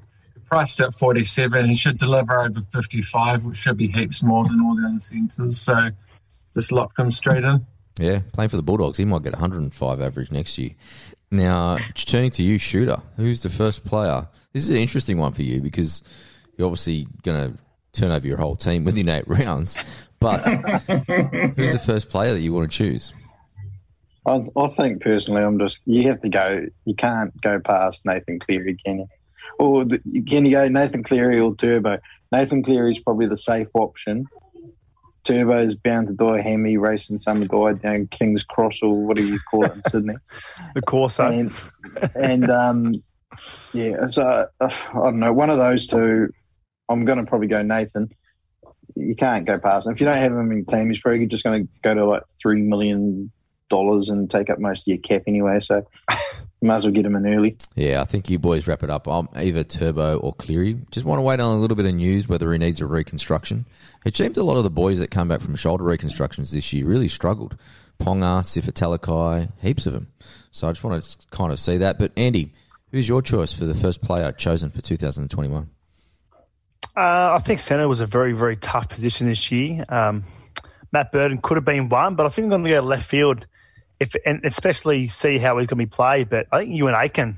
Priced 0.45 0.81
at 0.81 0.95
47, 0.95 1.67
he 1.67 1.75
should 1.75 1.99
deliver 1.99 2.41
over 2.41 2.63
55, 2.63 3.45
which 3.45 3.59
should 3.59 3.77
be 3.77 3.89
heaps 3.89 4.23
more 4.23 4.45
than 4.45 4.61
all 4.63 4.75
the 4.77 4.89
other 4.89 4.99
centres. 4.99 5.61
So 5.61 5.91
just 6.55 6.73
lock 6.73 6.99
him 6.99 7.11
straight 7.11 7.45
in. 7.45 7.67
Yeah, 8.01 8.21
playing 8.33 8.49
for 8.49 8.57
the 8.57 8.63
Bulldogs, 8.63 8.97
he 8.97 9.05
might 9.05 9.25
get 9.25 9.33
105 9.33 10.01
average 10.01 10.31
next 10.31 10.57
year. 10.57 10.71
Now, 11.31 11.77
turning 11.95 12.31
to 12.33 12.43
you, 12.43 12.57
Shooter, 12.57 13.03
who's 13.17 13.43
the 13.43 13.51
first 13.51 13.85
player? 13.85 14.29
This 14.53 14.65
is 14.65 14.71
an 14.71 14.79
interesting 14.79 15.19
one 15.19 15.33
for 15.33 15.43
you 15.43 15.61
because 15.61 16.03
you're 16.59 16.67
obviously 16.67 17.07
going 17.23 17.53
to 17.53 17.59
turn 17.99 18.11
over 18.11 18.27
your 18.27 18.37
whole 18.37 18.57
team 18.57 18.85
within 18.85 19.09
eight 19.09 19.27
rounds. 19.27 19.79
But 20.21 20.45
who's 20.47 21.73
the 21.73 21.83
first 21.85 22.11
player 22.11 22.35
that 22.35 22.41
you 22.41 22.53
want 22.53 22.71
to 22.71 22.77
choose? 22.77 23.15
I, 24.27 24.45
I 24.57 24.69
think 24.69 25.01
personally, 25.01 25.43
I'm 25.43 25.59
just 25.59 25.81
you 25.87 26.09
have 26.09 26.21
to 26.21 26.29
go. 26.29 26.67
You 26.85 26.95
can't 26.95 27.41
go 27.41 27.61
past 27.61 28.05
Nathan 28.05 28.41
Cleary, 28.41 28.77
can 28.85 28.99
you? 28.99 29.07
Or 29.59 29.85
the, 29.85 29.99
can 30.27 30.45
you 30.45 30.53
go 30.53 30.69
Nathan 30.69 31.03
Cleary 31.03 31.41
or 31.41 31.55
Turbo? 31.55 31.99
Nathan 32.31 32.63
Cleary 32.63 32.93
is 32.93 32.99
probably 32.99 33.27
the 33.27 33.37
safe 33.37 33.69
option. 33.75 34.27
Turbo's 35.25 35.75
bound 35.75 36.09
to 36.09 36.15
do 36.15 36.31
die 36.37 36.41
hammy 36.41 36.77
racing 36.77 37.19
some 37.19 37.47
guy 37.47 37.73
down 37.75 38.07
King's 38.09 38.45
Cross 38.45 38.83
or 38.83 38.95
whatever 39.07 39.27
you 39.29 39.39
call 39.51 39.65
it 39.65 39.73
in 39.75 39.83
Sydney. 39.91 40.15
the 40.75 40.83
Corso. 40.83 41.27
And, 41.27 41.53
and 42.15 42.51
um, 42.51 43.03
yeah, 43.73 44.09
so 44.09 44.47
uh, 44.61 44.69
I 44.69 44.95
don't 44.95 45.21
know. 45.21 45.33
One 45.33 45.51
of 45.51 45.59
those 45.59 45.87
two, 45.87 46.33
I'm 46.89 47.05
going 47.05 47.19
to 47.19 47.25
probably 47.25 47.49
go 47.49 47.63
Nathan. 47.63 48.11
You 48.95 49.15
can't 49.15 49.47
go 49.47 49.59
past 49.59 49.87
him. 49.87 49.93
If 49.93 50.01
you 50.01 50.07
don't 50.07 50.17
have 50.17 50.33
him 50.33 50.51
in 50.51 50.59
your 50.59 50.67
team, 50.67 50.91
he's 50.91 51.01
probably 51.01 51.27
just 51.27 51.45
going 51.45 51.67
to 51.67 51.73
go 51.83 51.95
to 51.95 52.07
like 52.07 52.23
three 52.41 52.63
million 52.63 53.31
dollars 53.69 54.09
and 54.09 54.31
take 54.31 54.51
up 54.51 54.59
most 54.59 54.81
of 54.83 54.87
your 54.87 54.99
cap 54.99 55.23
anyway. 55.27 55.61
So 55.61 55.87
you 56.11 56.17
might 56.63 56.79
as 56.79 56.85
well 56.85 56.93
get 56.93 57.07
him 57.07 57.17
in 57.17 57.27
early. 57.27 57.57
Yeah, 57.75 58.01
I 58.01 58.05
think 58.05 58.31
you 58.31 58.39
boys 58.39 58.67
wrap 58.67 58.83
it 58.83 58.91
up. 58.91 59.07
I'm 59.07 59.29
either 59.35 59.65
Turbo 59.65 60.19
or 60.19 60.33
Cleary. 60.35 60.79
Just 60.91 61.07
want 61.07 61.19
to 61.19 61.23
wait 61.23 61.41
on 61.41 61.57
a 61.57 61.61
little 61.61 61.77
bit 61.77 61.87
of 61.87 61.95
news 61.95 62.29
whether 62.29 62.51
he 62.53 62.59
needs 62.59 62.81
a 62.81 62.87
reconstruction. 62.87 63.67
It 64.05 64.17
seems 64.17 64.39
a 64.39 64.43
lot 64.43 64.57
of 64.57 64.65
the 64.65 64.71
boys 64.71 64.99
that 64.99 65.11
come 65.11 65.29
back 65.29 65.41
from 65.41 65.55
shoulder 65.57 65.85
reconstructions 65.85 66.53
this 66.53 66.73
year 66.73 66.87
really 66.87 67.09
struggled. 67.09 67.57
Ponga, 68.01 68.43
Sifa 68.43 68.73
Talakai, 68.73 69.51
heaps 69.61 69.87
of 69.87 69.93
them. 69.93 70.09
So 70.51 70.69
I 70.69 70.73
just 70.73 70.85
want 70.85 71.03
to 71.03 71.17
kind 71.31 71.53
of 71.53 71.61
see 71.61 71.79
that. 71.79 71.99
But 71.99 72.13
Andy, 72.17 72.53
who's 72.91 73.09
your 73.09 73.23
choice 73.23 73.53
for 73.53 73.65
the 73.65 73.75
first 73.75 74.03
player 74.03 74.33
chosen 74.33 74.71
for 74.71 74.81
2021? 74.81 75.69
Uh, 76.99 77.35
I 77.35 77.39
think 77.39 77.61
centre 77.61 77.87
was 77.87 78.01
a 78.01 78.07
very, 78.07 78.33
very 78.33 78.57
tough 78.57 78.89
position 78.89 79.29
this 79.29 79.53
year. 79.53 79.85
Um, 79.89 80.25
Matt 80.91 81.13
Burton 81.13 81.39
could 81.39 81.57
have 81.57 81.65
been 81.65 81.89
one, 81.89 82.17
but 82.17 82.27
I 82.27 82.29
think 82.31 82.47
I'm 82.47 82.51
going 82.51 82.65
to 82.65 82.71
go 82.71 82.81
left 82.81 83.09
field, 83.09 83.47
if 84.01 84.15
and 84.27 84.41
especially 84.45 85.07
see 85.07 85.39
how 85.39 85.59
he's 85.59 85.67
going 85.69 85.79
to 85.79 85.87
be 85.87 85.87
played. 85.87 86.29
But 86.29 86.47
I 86.51 86.59
think 86.65 86.73
Euan 86.73 86.95
Aitken 86.99 87.37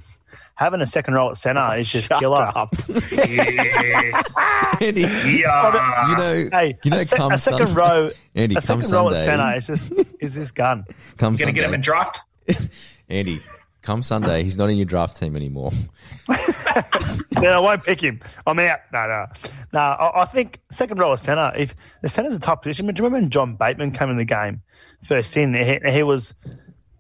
having 0.55 0.81
a 0.81 0.87
second 0.87 1.15
role 1.15 1.31
at 1.31 1.37
centre 1.37 1.77
is 1.79 1.91
just 1.91 2.09
Shut 2.09 2.21
killer. 2.21 2.41
up. 2.55 2.75
Yes. 3.13 4.35
Andy, 4.81 5.01
Yeah. 5.03 6.09
you 6.09 6.17
know, 6.17 6.49
Hey, 6.53 6.79
you 6.85 6.91
know, 6.91 6.99
a, 6.99 7.05
se- 7.05 7.17
come 7.17 7.33
a 7.33 7.39
second 7.39 7.67
Sunday, 7.69 7.81
row, 7.83 8.11
Andy, 8.35 8.55
a 8.57 8.61
come 8.63 8.83
second 8.83 8.93
row 8.97 9.13
Sunday, 9.13 9.21
at 9.21 9.25
centre 9.25 9.57
is 9.59 9.67
just 9.91 10.07
is 10.21 10.35
this 10.35 10.51
gun. 10.53 10.85
come 11.19 11.37
Gonna 11.37 11.53
get 11.53 11.65
him 11.65 11.71
Sunday, 11.71 11.75
in 11.75 11.81
draft? 11.83 12.21
Andy, 13.09 13.41
come 13.83 14.03
Sunday, 14.03 14.43
he's 14.43 14.57
not 14.57 14.71
in 14.71 14.77
your 14.77 14.87
draft 14.87 15.17
team 15.17 15.37
anymore. 15.37 15.71
no, 16.29 17.51
I 17.51 17.59
won't 17.59 17.85
pick 17.85 18.01
him. 18.01 18.21
I'm 18.47 18.59
out. 18.59 18.81
No, 18.93 19.07
no, 19.07 19.27
no. 19.73 19.79
I, 19.79 20.23
I 20.23 20.25
think 20.27 20.61
second 20.71 20.99
row 20.99 21.13
at 21.13 21.21
centre. 21.21 21.53
If 21.57 21.75
the 22.03 22.09
centre's 22.09 22.35
a 22.35 22.39
top 22.39 22.63
position, 22.63 22.87
but 22.87 22.95
do 22.95 23.01
you 23.01 23.05
remember 23.05 23.23
when 23.23 23.31
John 23.31 23.57
Bateman 23.57 23.93
came 23.93 24.11
in 24.11 24.17
the 24.17 24.25
game 24.25 24.63
first 25.05 25.37
in? 25.37 25.55
He, 25.55 25.79
he 25.91 26.03
was 26.03 26.35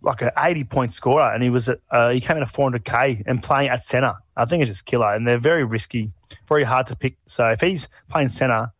like 0.02 0.22
an 0.22 0.30
80 0.38 0.64
point 0.64 0.94
scorer, 0.94 1.32
and 1.32 1.42
he 1.42 1.50
was 1.50 1.68
uh, 1.68 2.10
he 2.10 2.20
came 2.20 2.36
in 2.36 2.42
at 2.42 2.52
400k 2.52 3.22
and 3.26 3.42
playing 3.42 3.68
at 3.68 3.84
centre. 3.84 4.14
I 4.36 4.44
think 4.46 4.62
it's 4.62 4.70
just 4.70 4.84
killer, 4.84 5.14
and 5.14 5.26
they're 5.26 5.38
very 5.38 5.64
risky, 5.64 6.10
very 6.48 6.64
hard 6.64 6.86
to 6.86 6.96
pick. 6.96 7.16
So 7.26 7.46
if 7.48 7.60
he's 7.60 7.88
playing 8.08 8.28
centre, 8.28 8.72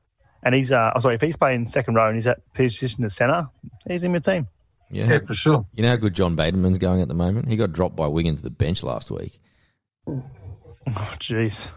and 0.43 0.55
he's 0.55 0.73
uh, 0.73 0.93
oh, 0.95 1.01
sorry, 1.01 1.17
if 1.17 1.21
he's 1.21 1.37
playing 1.37 1.67
second 1.67 1.95
row 1.95 2.07
and 2.07 2.15
he's 2.15 2.27
at 2.27 2.41
position 2.55 3.05
at 3.05 3.13
centre, 3.13 3.49
he's 3.87 4.05
in 4.05 4.13
your 4.13 4.21
team. 4.21 4.49
You 4.91 5.05
Yeah, 5.05 5.21
for 5.25 5.35
sure. 5.35 5.67
you 5.73 5.83
know 5.83 5.91
how 5.91 5.97
good 5.97 6.15
John 6.15 6.35
Bateman's 6.35 6.79
going 6.79 7.01
at 7.01 7.09
the 7.09 7.15
moment? 7.15 7.49
He 7.49 7.57
got 7.57 7.73
dropped 7.73 7.97
by 7.97 8.07
Wigan 8.09 8.37
to 8.37 8.43
the 8.43 8.51
bench 8.51 8.83
last 8.83 9.11
week. 9.11 9.39
Oh, 10.07 10.23
jeez. 11.19 11.69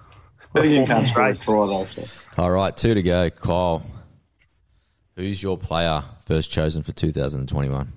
You 0.55 0.85
can't 0.85 1.07
score 1.07 1.23
a 1.23 1.29
Race. 1.29 2.25
try 2.35 2.43
All 2.43 2.51
right, 2.51 2.75
two 2.75 2.93
to 2.93 3.01
go. 3.01 3.29
Kyle, 3.29 3.83
who's 5.15 5.41
your 5.41 5.57
player 5.57 6.03
first 6.25 6.51
chosen 6.51 6.83
for 6.83 6.91
2021? 6.91 7.91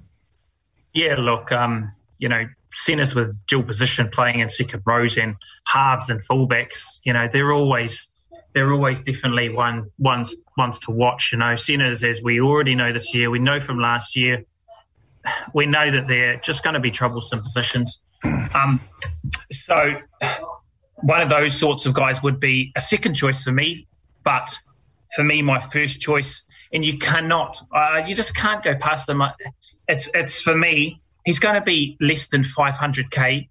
Yeah, 0.95 1.17
look, 1.17 1.53
um, 1.53 1.93
you 2.19 2.29
know, 2.29 2.45
centers 2.73 3.15
with 3.15 3.37
dual 3.47 3.63
position 3.63 4.09
playing 4.09 4.41
in 4.41 4.49
second 4.51 4.83
rows 4.87 5.17
and 5.17 5.37
halves 5.67 6.09
and 6.09 6.27
fullbacks, 6.27 6.99
you 7.05 7.13
know, 7.13 7.29
they're 7.31 7.53
always 7.53 8.09
they're 8.55 8.73
always 8.73 9.01
definitely 9.01 9.51
one 9.51 9.91
ones 9.99 10.35
ones 10.57 10.81
to 10.81 10.91
watch. 10.91 11.31
You 11.33 11.39
know, 11.39 11.57
centers 11.57 12.03
as 12.03 12.23
we 12.23 12.41
already 12.41 12.75
know 12.75 12.93
this 12.93 13.15
year, 13.15 13.31
we 13.31 13.39
know 13.39 13.61
from 13.61 13.79
last 13.79 14.17
year, 14.17 14.45
we 15.53 15.67
know 15.67 15.91
that 15.91 16.07
they're 16.07 16.37
just 16.37 16.63
going 16.63 16.75
to 16.75 16.81
be 16.81 16.91
troublesome 16.91 17.43
positions. 17.43 18.01
Um, 18.55 18.81
so 19.53 20.01
one 21.03 21.21
of 21.21 21.29
those 21.29 21.57
sorts 21.57 21.87
of 21.87 21.95
guys 21.95 22.23
would 22.23 22.41
be 22.41 22.73
a 22.77 22.81
second 22.81 23.15
choice 23.15 23.43
for 23.43 23.53
me, 23.53 23.87
but 24.25 24.59
for 25.15 25.23
me, 25.23 25.43
my 25.43 25.59
first 25.59 26.01
choice, 26.01 26.43
and 26.73 26.85
you 26.85 26.99
cannot, 26.99 27.57
uh, 27.73 28.03
you 28.07 28.15
just 28.15 28.35
can't 28.35 28.63
go 28.63 28.75
past 28.77 29.07
them. 29.07 29.23
It's 29.89 30.11
it's 30.15 30.41
for 30.41 30.57
me. 30.57 31.01
He's 31.25 31.39
going 31.39 31.55
to 31.55 31.61
be 31.61 31.97
less 32.01 32.29
than 32.29 32.43
500k. 32.43 33.49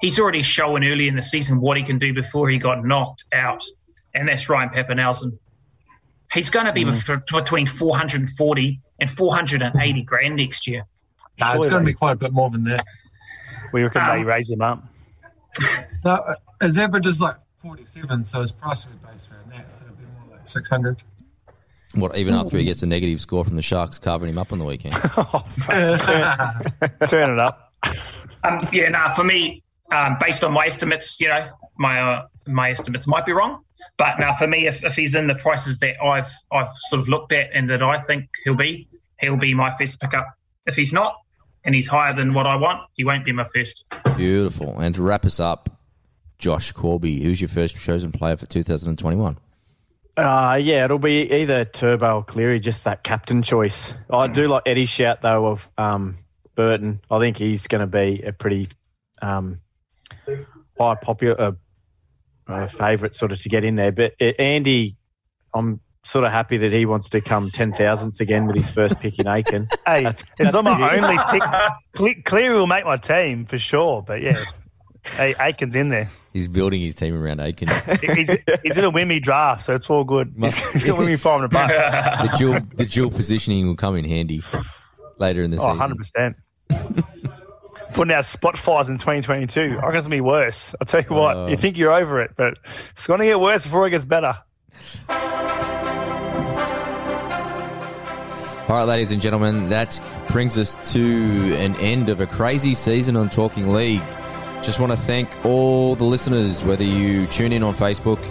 He's 0.00 0.18
already 0.18 0.42
shown 0.42 0.84
early 0.84 1.08
in 1.08 1.16
the 1.16 1.22
season 1.22 1.60
what 1.60 1.76
he 1.76 1.82
can 1.82 1.98
do 1.98 2.14
before 2.14 2.48
he 2.48 2.58
got 2.58 2.84
knocked 2.84 3.24
out, 3.32 3.62
and 4.14 4.28
that's 4.28 4.48
Ryan 4.48 4.70
Papenhuyzen. 4.70 5.38
He's 6.32 6.50
going 6.50 6.66
to 6.66 6.72
be 6.72 6.84
bef- 6.84 7.26
between 7.26 7.66
440 7.66 8.80
and 9.00 9.10
480 9.10 10.02
grand 10.02 10.36
next 10.36 10.66
year. 10.66 10.84
Nah, 11.40 11.54
it's 11.54 11.66
going 11.66 11.82
to 11.82 11.86
be 11.86 11.94
quite 11.94 12.12
a 12.12 12.16
bit 12.16 12.32
more 12.32 12.50
than 12.50 12.64
that. 12.64 12.84
We 13.72 13.82
reckon 13.82 14.02
they 14.04 14.20
Um, 14.20 14.26
raise 14.26 14.50
him 14.50 14.62
up. 14.62 14.84
No, 16.04 16.34
his 16.62 16.78
average 16.78 17.06
is 17.06 17.20
like 17.20 17.36
47, 17.58 18.24
so 18.24 18.40
his 18.40 18.52
price 18.52 18.86
will 18.86 18.94
be 18.94 18.98
based 19.12 19.30
around 19.30 19.50
that. 19.50 19.70
So 19.70 19.82
it'll 19.84 19.96
be 19.96 20.04
more 20.04 20.36
like 20.36 20.48
600. 20.48 21.02
What, 21.94 22.16
even 22.16 22.32
after 22.34 22.56
he 22.56 22.64
gets 22.64 22.82
a 22.82 22.86
negative 22.86 23.20
score 23.20 23.44
from 23.44 23.56
the 23.56 23.62
Sharks 23.62 23.98
covering 23.98 24.30
him 24.30 24.38
up 24.38 24.50
on 24.52 24.58
the 24.60 24.64
weekend? 24.64 24.94
Turn 27.08 27.30
it 27.32 27.38
up. 27.38 27.72
Um, 28.44 28.66
yeah, 28.72 28.88
nah, 28.88 29.12
for 29.12 29.24
me, 29.24 29.62
um, 29.92 30.16
based 30.20 30.42
on 30.44 30.52
my 30.52 30.66
estimates, 30.66 31.20
you 31.20 31.28
know, 31.28 31.48
my 31.78 32.00
uh, 32.00 32.26
my 32.46 32.70
estimates 32.70 33.06
might 33.06 33.26
be 33.26 33.32
wrong. 33.32 33.62
But 33.98 34.18
now, 34.18 34.32
for 34.34 34.46
me, 34.46 34.66
if, 34.66 34.82
if 34.84 34.94
he's 34.96 35.14
in 35.14 35.26
the 35.26 35.34
prices 35.34 35.78
that 35.80 36.02
I've 36.02 36.30
I've 36.52 36.68
sort 36.88 37.00
of 37.00 37.08
looked 37.08 37.32
at 37.32 37.48
and 37.52 37.68
that 37.70 37.82
I 37.82 38.00
think 38.00 38.26
he'll 38.44 38.54
be, 38.54 38.88
he'll 39.20 39.36
be 39.36 39.52
my 39.52 39.70
first 39.70 40.00
pickup. 40.00 40.26
If 40.66 40.76
he's 40.76 40.92
not, 40.92 41.16
and 41.64 41.74
he's 41.74 41.88
higher 41.88 42.14
than 42.14 42.34
what 42.34 42.46
I 42.46 42.56
want, 42.56 42.82
he 42.94 43.04
won't 43.04 43.24
be 43.24 43.32
my 43.32 43.44
first. 43.44 43.84
Beautiful. 44.16 44.78
And 44.78 44.94
to 44.94 45.02
wrap 45.02 45.24
us 45.24 45.40
up, 45.40 45.70
Josh 46.38 46.72
Corby, 46.72 47.22
who's 47.22 47.40
your 47.40 47.48
first 47.48 47.76
chosen 47.76 48.12
player 48.12 48.36
for 48.36 48.46
2021? 48.46 49.38
Uh, 50.16 50.58
yeah, 50.60 50.84
it'll 50.84 50.98
be 50.98 51.30
either 51.32 51.64
Turbo 51.64 52.16
or 52.16 52.24
Cleary, 52.24 52.60
just 52.60 52.84
that 52.84 53.02
captain 53.02 53.42
choice. 53.42 53.94
I 54.10 54.26
do 54.26 54.48
like 54.48 54.62
Eddie's 54.66 54.88
shout, 54.88 55.20
though, 55.20 55.46
of 55.46 55.68
um, 55.78 56.16
Burton. 56.54 57.00
I 57.10 57.18
think 57.18 57.36
he's 57.36 57.66
going 57.66 57.80
to 57.80 57.86
be 57.86 58.22
a 58.22 58.32
pretty 58.32 58.68
um, 59.22 59.60
high 60.78 60.94
popular 60.96 61.40
uh, 61.40 61.52
uh, 62.48 62.66
favourite 62.66 63.14
sort 63.14 63.32
of 63.32 63.40
to 63.40 63.48
get 63.48 63.64
in 63.64 63.76
there. 63.76 63.92
But 63.92 64.14
uh, 64.20 64.32
Andy, 64.38 64.96
I'm 65.54 65.80
sort 66.02 66.24
of 66.24 66.32
happy 66.32 66.56
that 66.56 66.72
he 66.72 66.86
wants 66.86 67.10
to 67.10 67.20
come 67.20 67.50
10,000th 67.50 68.20
again 68.20 68.46
with 68.46 68.56
his 68.56 68.70
first 68.70 68.98
pick 69.00 69.18
in 69.18 69.26
Aitken. 69.26 69.68
Hey, 69.86 70.02
That's- 70.04 70.22
it's 70.38 70.52
not 70.52 70.64
my 70.64 70.96
only 70.96 71.18
pick. 71.30 71.42
Cle- 71.94 72.22
Cleary 72.24 72.54
will 72.58 72.66
make 72.66 72.84
my 72.84 72.96
team 72.96 73.44
for 73.46 73.58
sure, 73.58 74.02
but 74.02 74.22
yeah, 74.22 74.36
hey, 75.16 75.34
Aitken's 75.34 75.74
in 75.76 75.88
there. 75.88 76.08
He's 76.32 76.46
building 76.48 76.80
his 76.80 76.94
team 76.94 77.20
around 77.20 77.40
Aitken. 77.40 77.68
He's, 78.00 78.28
he's 78.62 78.76
going 78.76 78.82
to 78.82 78.90
win 78.90 79.20
draft, 79.20 79.64
so 79.64 79.74
it's 79.74 79.90
all 79.90 80.04
good. 80.04 80.32
He's, 80.38 80.56
he's 80.70 80.84
going 80.84 80.94
to 80.94 81.00
win 81.00 81.06
me 81.08 81.16
500 81.16 81.50
bucks. 81.50 82.30
the 82.30 82.36
dual 82.38 82.60
the 82.76 82.86
dual 82.86 83.10
positioning 83.10 83.66
will 83.66 83.74
come 83.74 83.96
in 83.96 84.04
handy 84.04 84.42
later 85.18 85.42
in 85.42 85.50
the 85.50 85.58
Oh, 85.60 85.72
season. 85.72 86.36
100%. 86.70 87.94
Putting 87.94 88.14
out 88.14 88.24
spot 88.24 88.56
fires 88.56 88.88
in 88.88 88.98
2022. 88.98 89.60
I 89.60 89.64
reckon 89.64 89.78
it's 89.80 89.82
going 89.82 90.02
to 90.04 90.08
be 90.10 90.20
worse. 90.20 90.72
I'll 90.80 90.86
tell 90.86 91.00
you 91.02 91.08
what, 91.16 91.36
Oh. 91.36 91.46
you 91.48 91.56
think 91.56 91.76
you're 91.76 91.92
over 91.92 92.22
it, 92.22 92.30
but 92.36 92.58
it's 92.92 93.08
going 93.08 93.18
to 93.18 93.26
get 93.26 93.40
worse 93.40 93.64
before 93.64 93.88
it 93.88 93.90
gets 93.90 94.04
better. 94.04 94.38
All 98.70 98.76
right, 98.76 98.84
ladies 98.84 99.10
and 99.10 99.20
gentlemen, 99.20 99.68
that 99.70 100.00
brings 100.28 100.56
us 100.56 100.92
to 100.92 101.56
an 101.56 101.74
end 101.80 102.08
of 102.08 102.20
a 102.20 102.26
crazy 102.28 102.72
season 102.74 103.16
on 103.16 103.28
Talking 103.28 103.72
League. 103.72 104.00
Just 104.62 104.78
want 104.78 104.92
to 104.92 104.96
thank 104.96 105.28
all 105.44 105.96
the 105.96 106.04
listeners, 106.04 106.64
whether 106.64 106.84
you 106.84 107.26
tune 107.26 107.52
in 107.52 107.64
on 107.64 107.74
Facebook, 107.74 108.24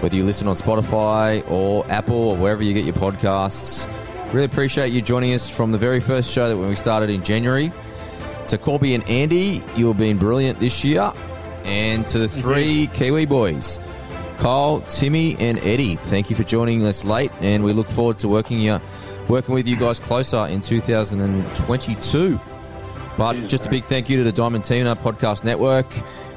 whether 0.00 0.16
you 0.16 0.24
listen 0.24 0.48
on 0.48 0.56
Spotify 0.56 1.46
or 1.50 1.84
Apple 1.90 2.14
or 2.14 2.36
wherever 2.38 2.62
you 2.62 2.72
get 2.72 2.86
your 2.86 2.94
podcasts. 2.94 3.86
Really 4.32 4.46
appreciate 4.46 4.90
you 4.90 5.02
joining 5.02 5.34
us 5.34 5.50
from 5.50 5.70
the 5.70 5.76
very 5.76 6.00
first 6.00 6.32
show 6.32 6.48
that 6.48 6.56
when 6.56 6.70
we 6.70 6.74
started 6.74 7.10
in 7.10 7.22
January. 7.22 7.70
To 8.46 8.56
Corby 8.56 8.94
and 8.94 9.06
Andy, 9.06 9.62
you 9.76 9.88
have 9.88 9.98
been 9.98 10.16
brilliant 10.16 10.60
this 10.60 10.82
year. 10.82 11.12
And 11.64 12.06
to 12.06 12.18
the 12.18 12.28
three 12.28 12.86
Kiwi 12.94 13.26
boys, 13.26 13.78
Kyle, 14.38 14.80
Timmy, 14.88 15.36
and 15.38 15.58
Eddie, 15.58 15.96
thank 15.96 16.30
you 16.30 16.36
for 16.36 16.44
joining 16.44 16.86
us 16.86 17.04
late, 17.04 17.32
and 17.40 17.64
we 17.64 17.74
look 17.74 17.90
forward 17.90 18.16
to 18.18 18.28
working 18.28 18.60
you, 18.60 18.80
working 19.28 19.54
with 19.54 19.68
you 19.68 19.76
guys 19.76 19.98
closer 19.98 20.46
in 20.46 20.60
2022. 20.60 22.40
But 23.16 23.34
just 23.48 23.66
a 23.66 23.68
big 23.68 23.84
thank 23.84 24.08
you 24.08 24.16
to 24.18 24.24
the 24.24 24.32
Diamond 24.32 24.64
Team 24.64 24.86
and 24.86 24.88
our 24.88 24.96
podcast 24.96 25.44
network, 25.44 25.86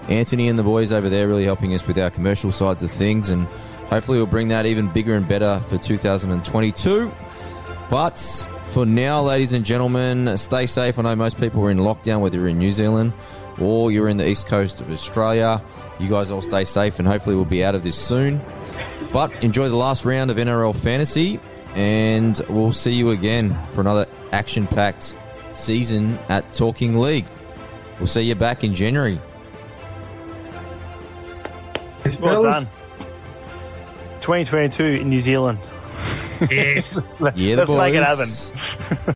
Anthony 0.09 0.47
and 0.47 0.57
the 0.57 0.63
boys 0.63 0.91
over 0.91 1.09
there, 1.09 1.27
really 1.27 1.45
helping 1.45 1.73
us 1.73 1.85
with 1.85 1.97
our 1.97 2.09
commercial 2.09 2.51
sides 2.51 2.81
of 2.81 2.91
things, 2.91 3.29
and 3.29 3.45
hopefully 3.87 4.17
we'll 4.17 4.25
bring 4.25 4.47
that 4.47 4.65
even 4.65 4.91
bigger 4.91 5.15
and 5.15 5.27
better 5.27 5.59
for 5.67 5.77
2022. 5.77 7.11
But 7.89 8.47
for 8.63 8.85
now, 8.85 9.21
ladies 9.21 9.53
and 9.53 9.63
gentlemen, 9.63 10.37
stay 10.37 10.65
safe. 10.65 10.97
I 10.97 11.03
know 11.03 11.15
most 11.15 11.39
people 11.39 11.61
are 11.63 11.71
in 11.71 11.77
lockdown, 11.77 12.21
whether 12.21 12.37
you're 12.37 12.47
in 12.47 12.57
New 12.57 12.71
Zealand 12.71 13.13
or 13.59 13.91
you're 13.91 14.07
in 14.07 14.17
the 14.17 14.27
east 14.27 14.47
coast 14.47 14.81
of 14.81 14.89
Australia. 14.89 15.61
You 15.99 16.09
guys 16.09 16.31
all 16.31 16.41
stay 16.41 16.65
safe, 16.65 16.97
and 16.97 17.07
hopefully 17.07 17.35
we'll 17.35 17.45
be 17.45 17.63
out 17.63 17.75
of 17.75 17.83
this 17.83 17.95
soon. 17.95 18.41
But 19.13 19.43
enjoy 19.43 19.69
the 19.69 19.75
last 19.75 20.05
round 20.05 20.31
of 20.31 20.37
NRL 20.37 20.75
Fantasy, 20.75 21.39
and 21.75 22.39
we'll 22.49 22.71
see 22.73 22.93
you 22.93 23.11
again 23.11 23.57
for 23.71 23.81
another 23.81 24.05
action 24.31 24.67
packed 24.67 25.15
season 25.55 26.17
at 26.29 26.51
Talking 26.53 26.97
League. 26.97 27.25
We'll 27.99 28.07
see 28.07 28.21
you 28.23 28.35
back 28.35 28.63
in 28.63 28.73
January. 28.73 29.19
It's 32.03 32.19
Well 32.19 32.43
done. 32.43 32.63
2022 34.21 34.83
in 34.83 35.09
New 35.09 35.19
Zealand. 35.21 35.59
Yes. 36.49 36.95
Yeah, 37.35 37.55
the 37.55 37.65
Let's 37.65 37.71
make 37.71 37.93
it 37.93 38.03
boys. 38.03 38.49
happen. 38.49 39.15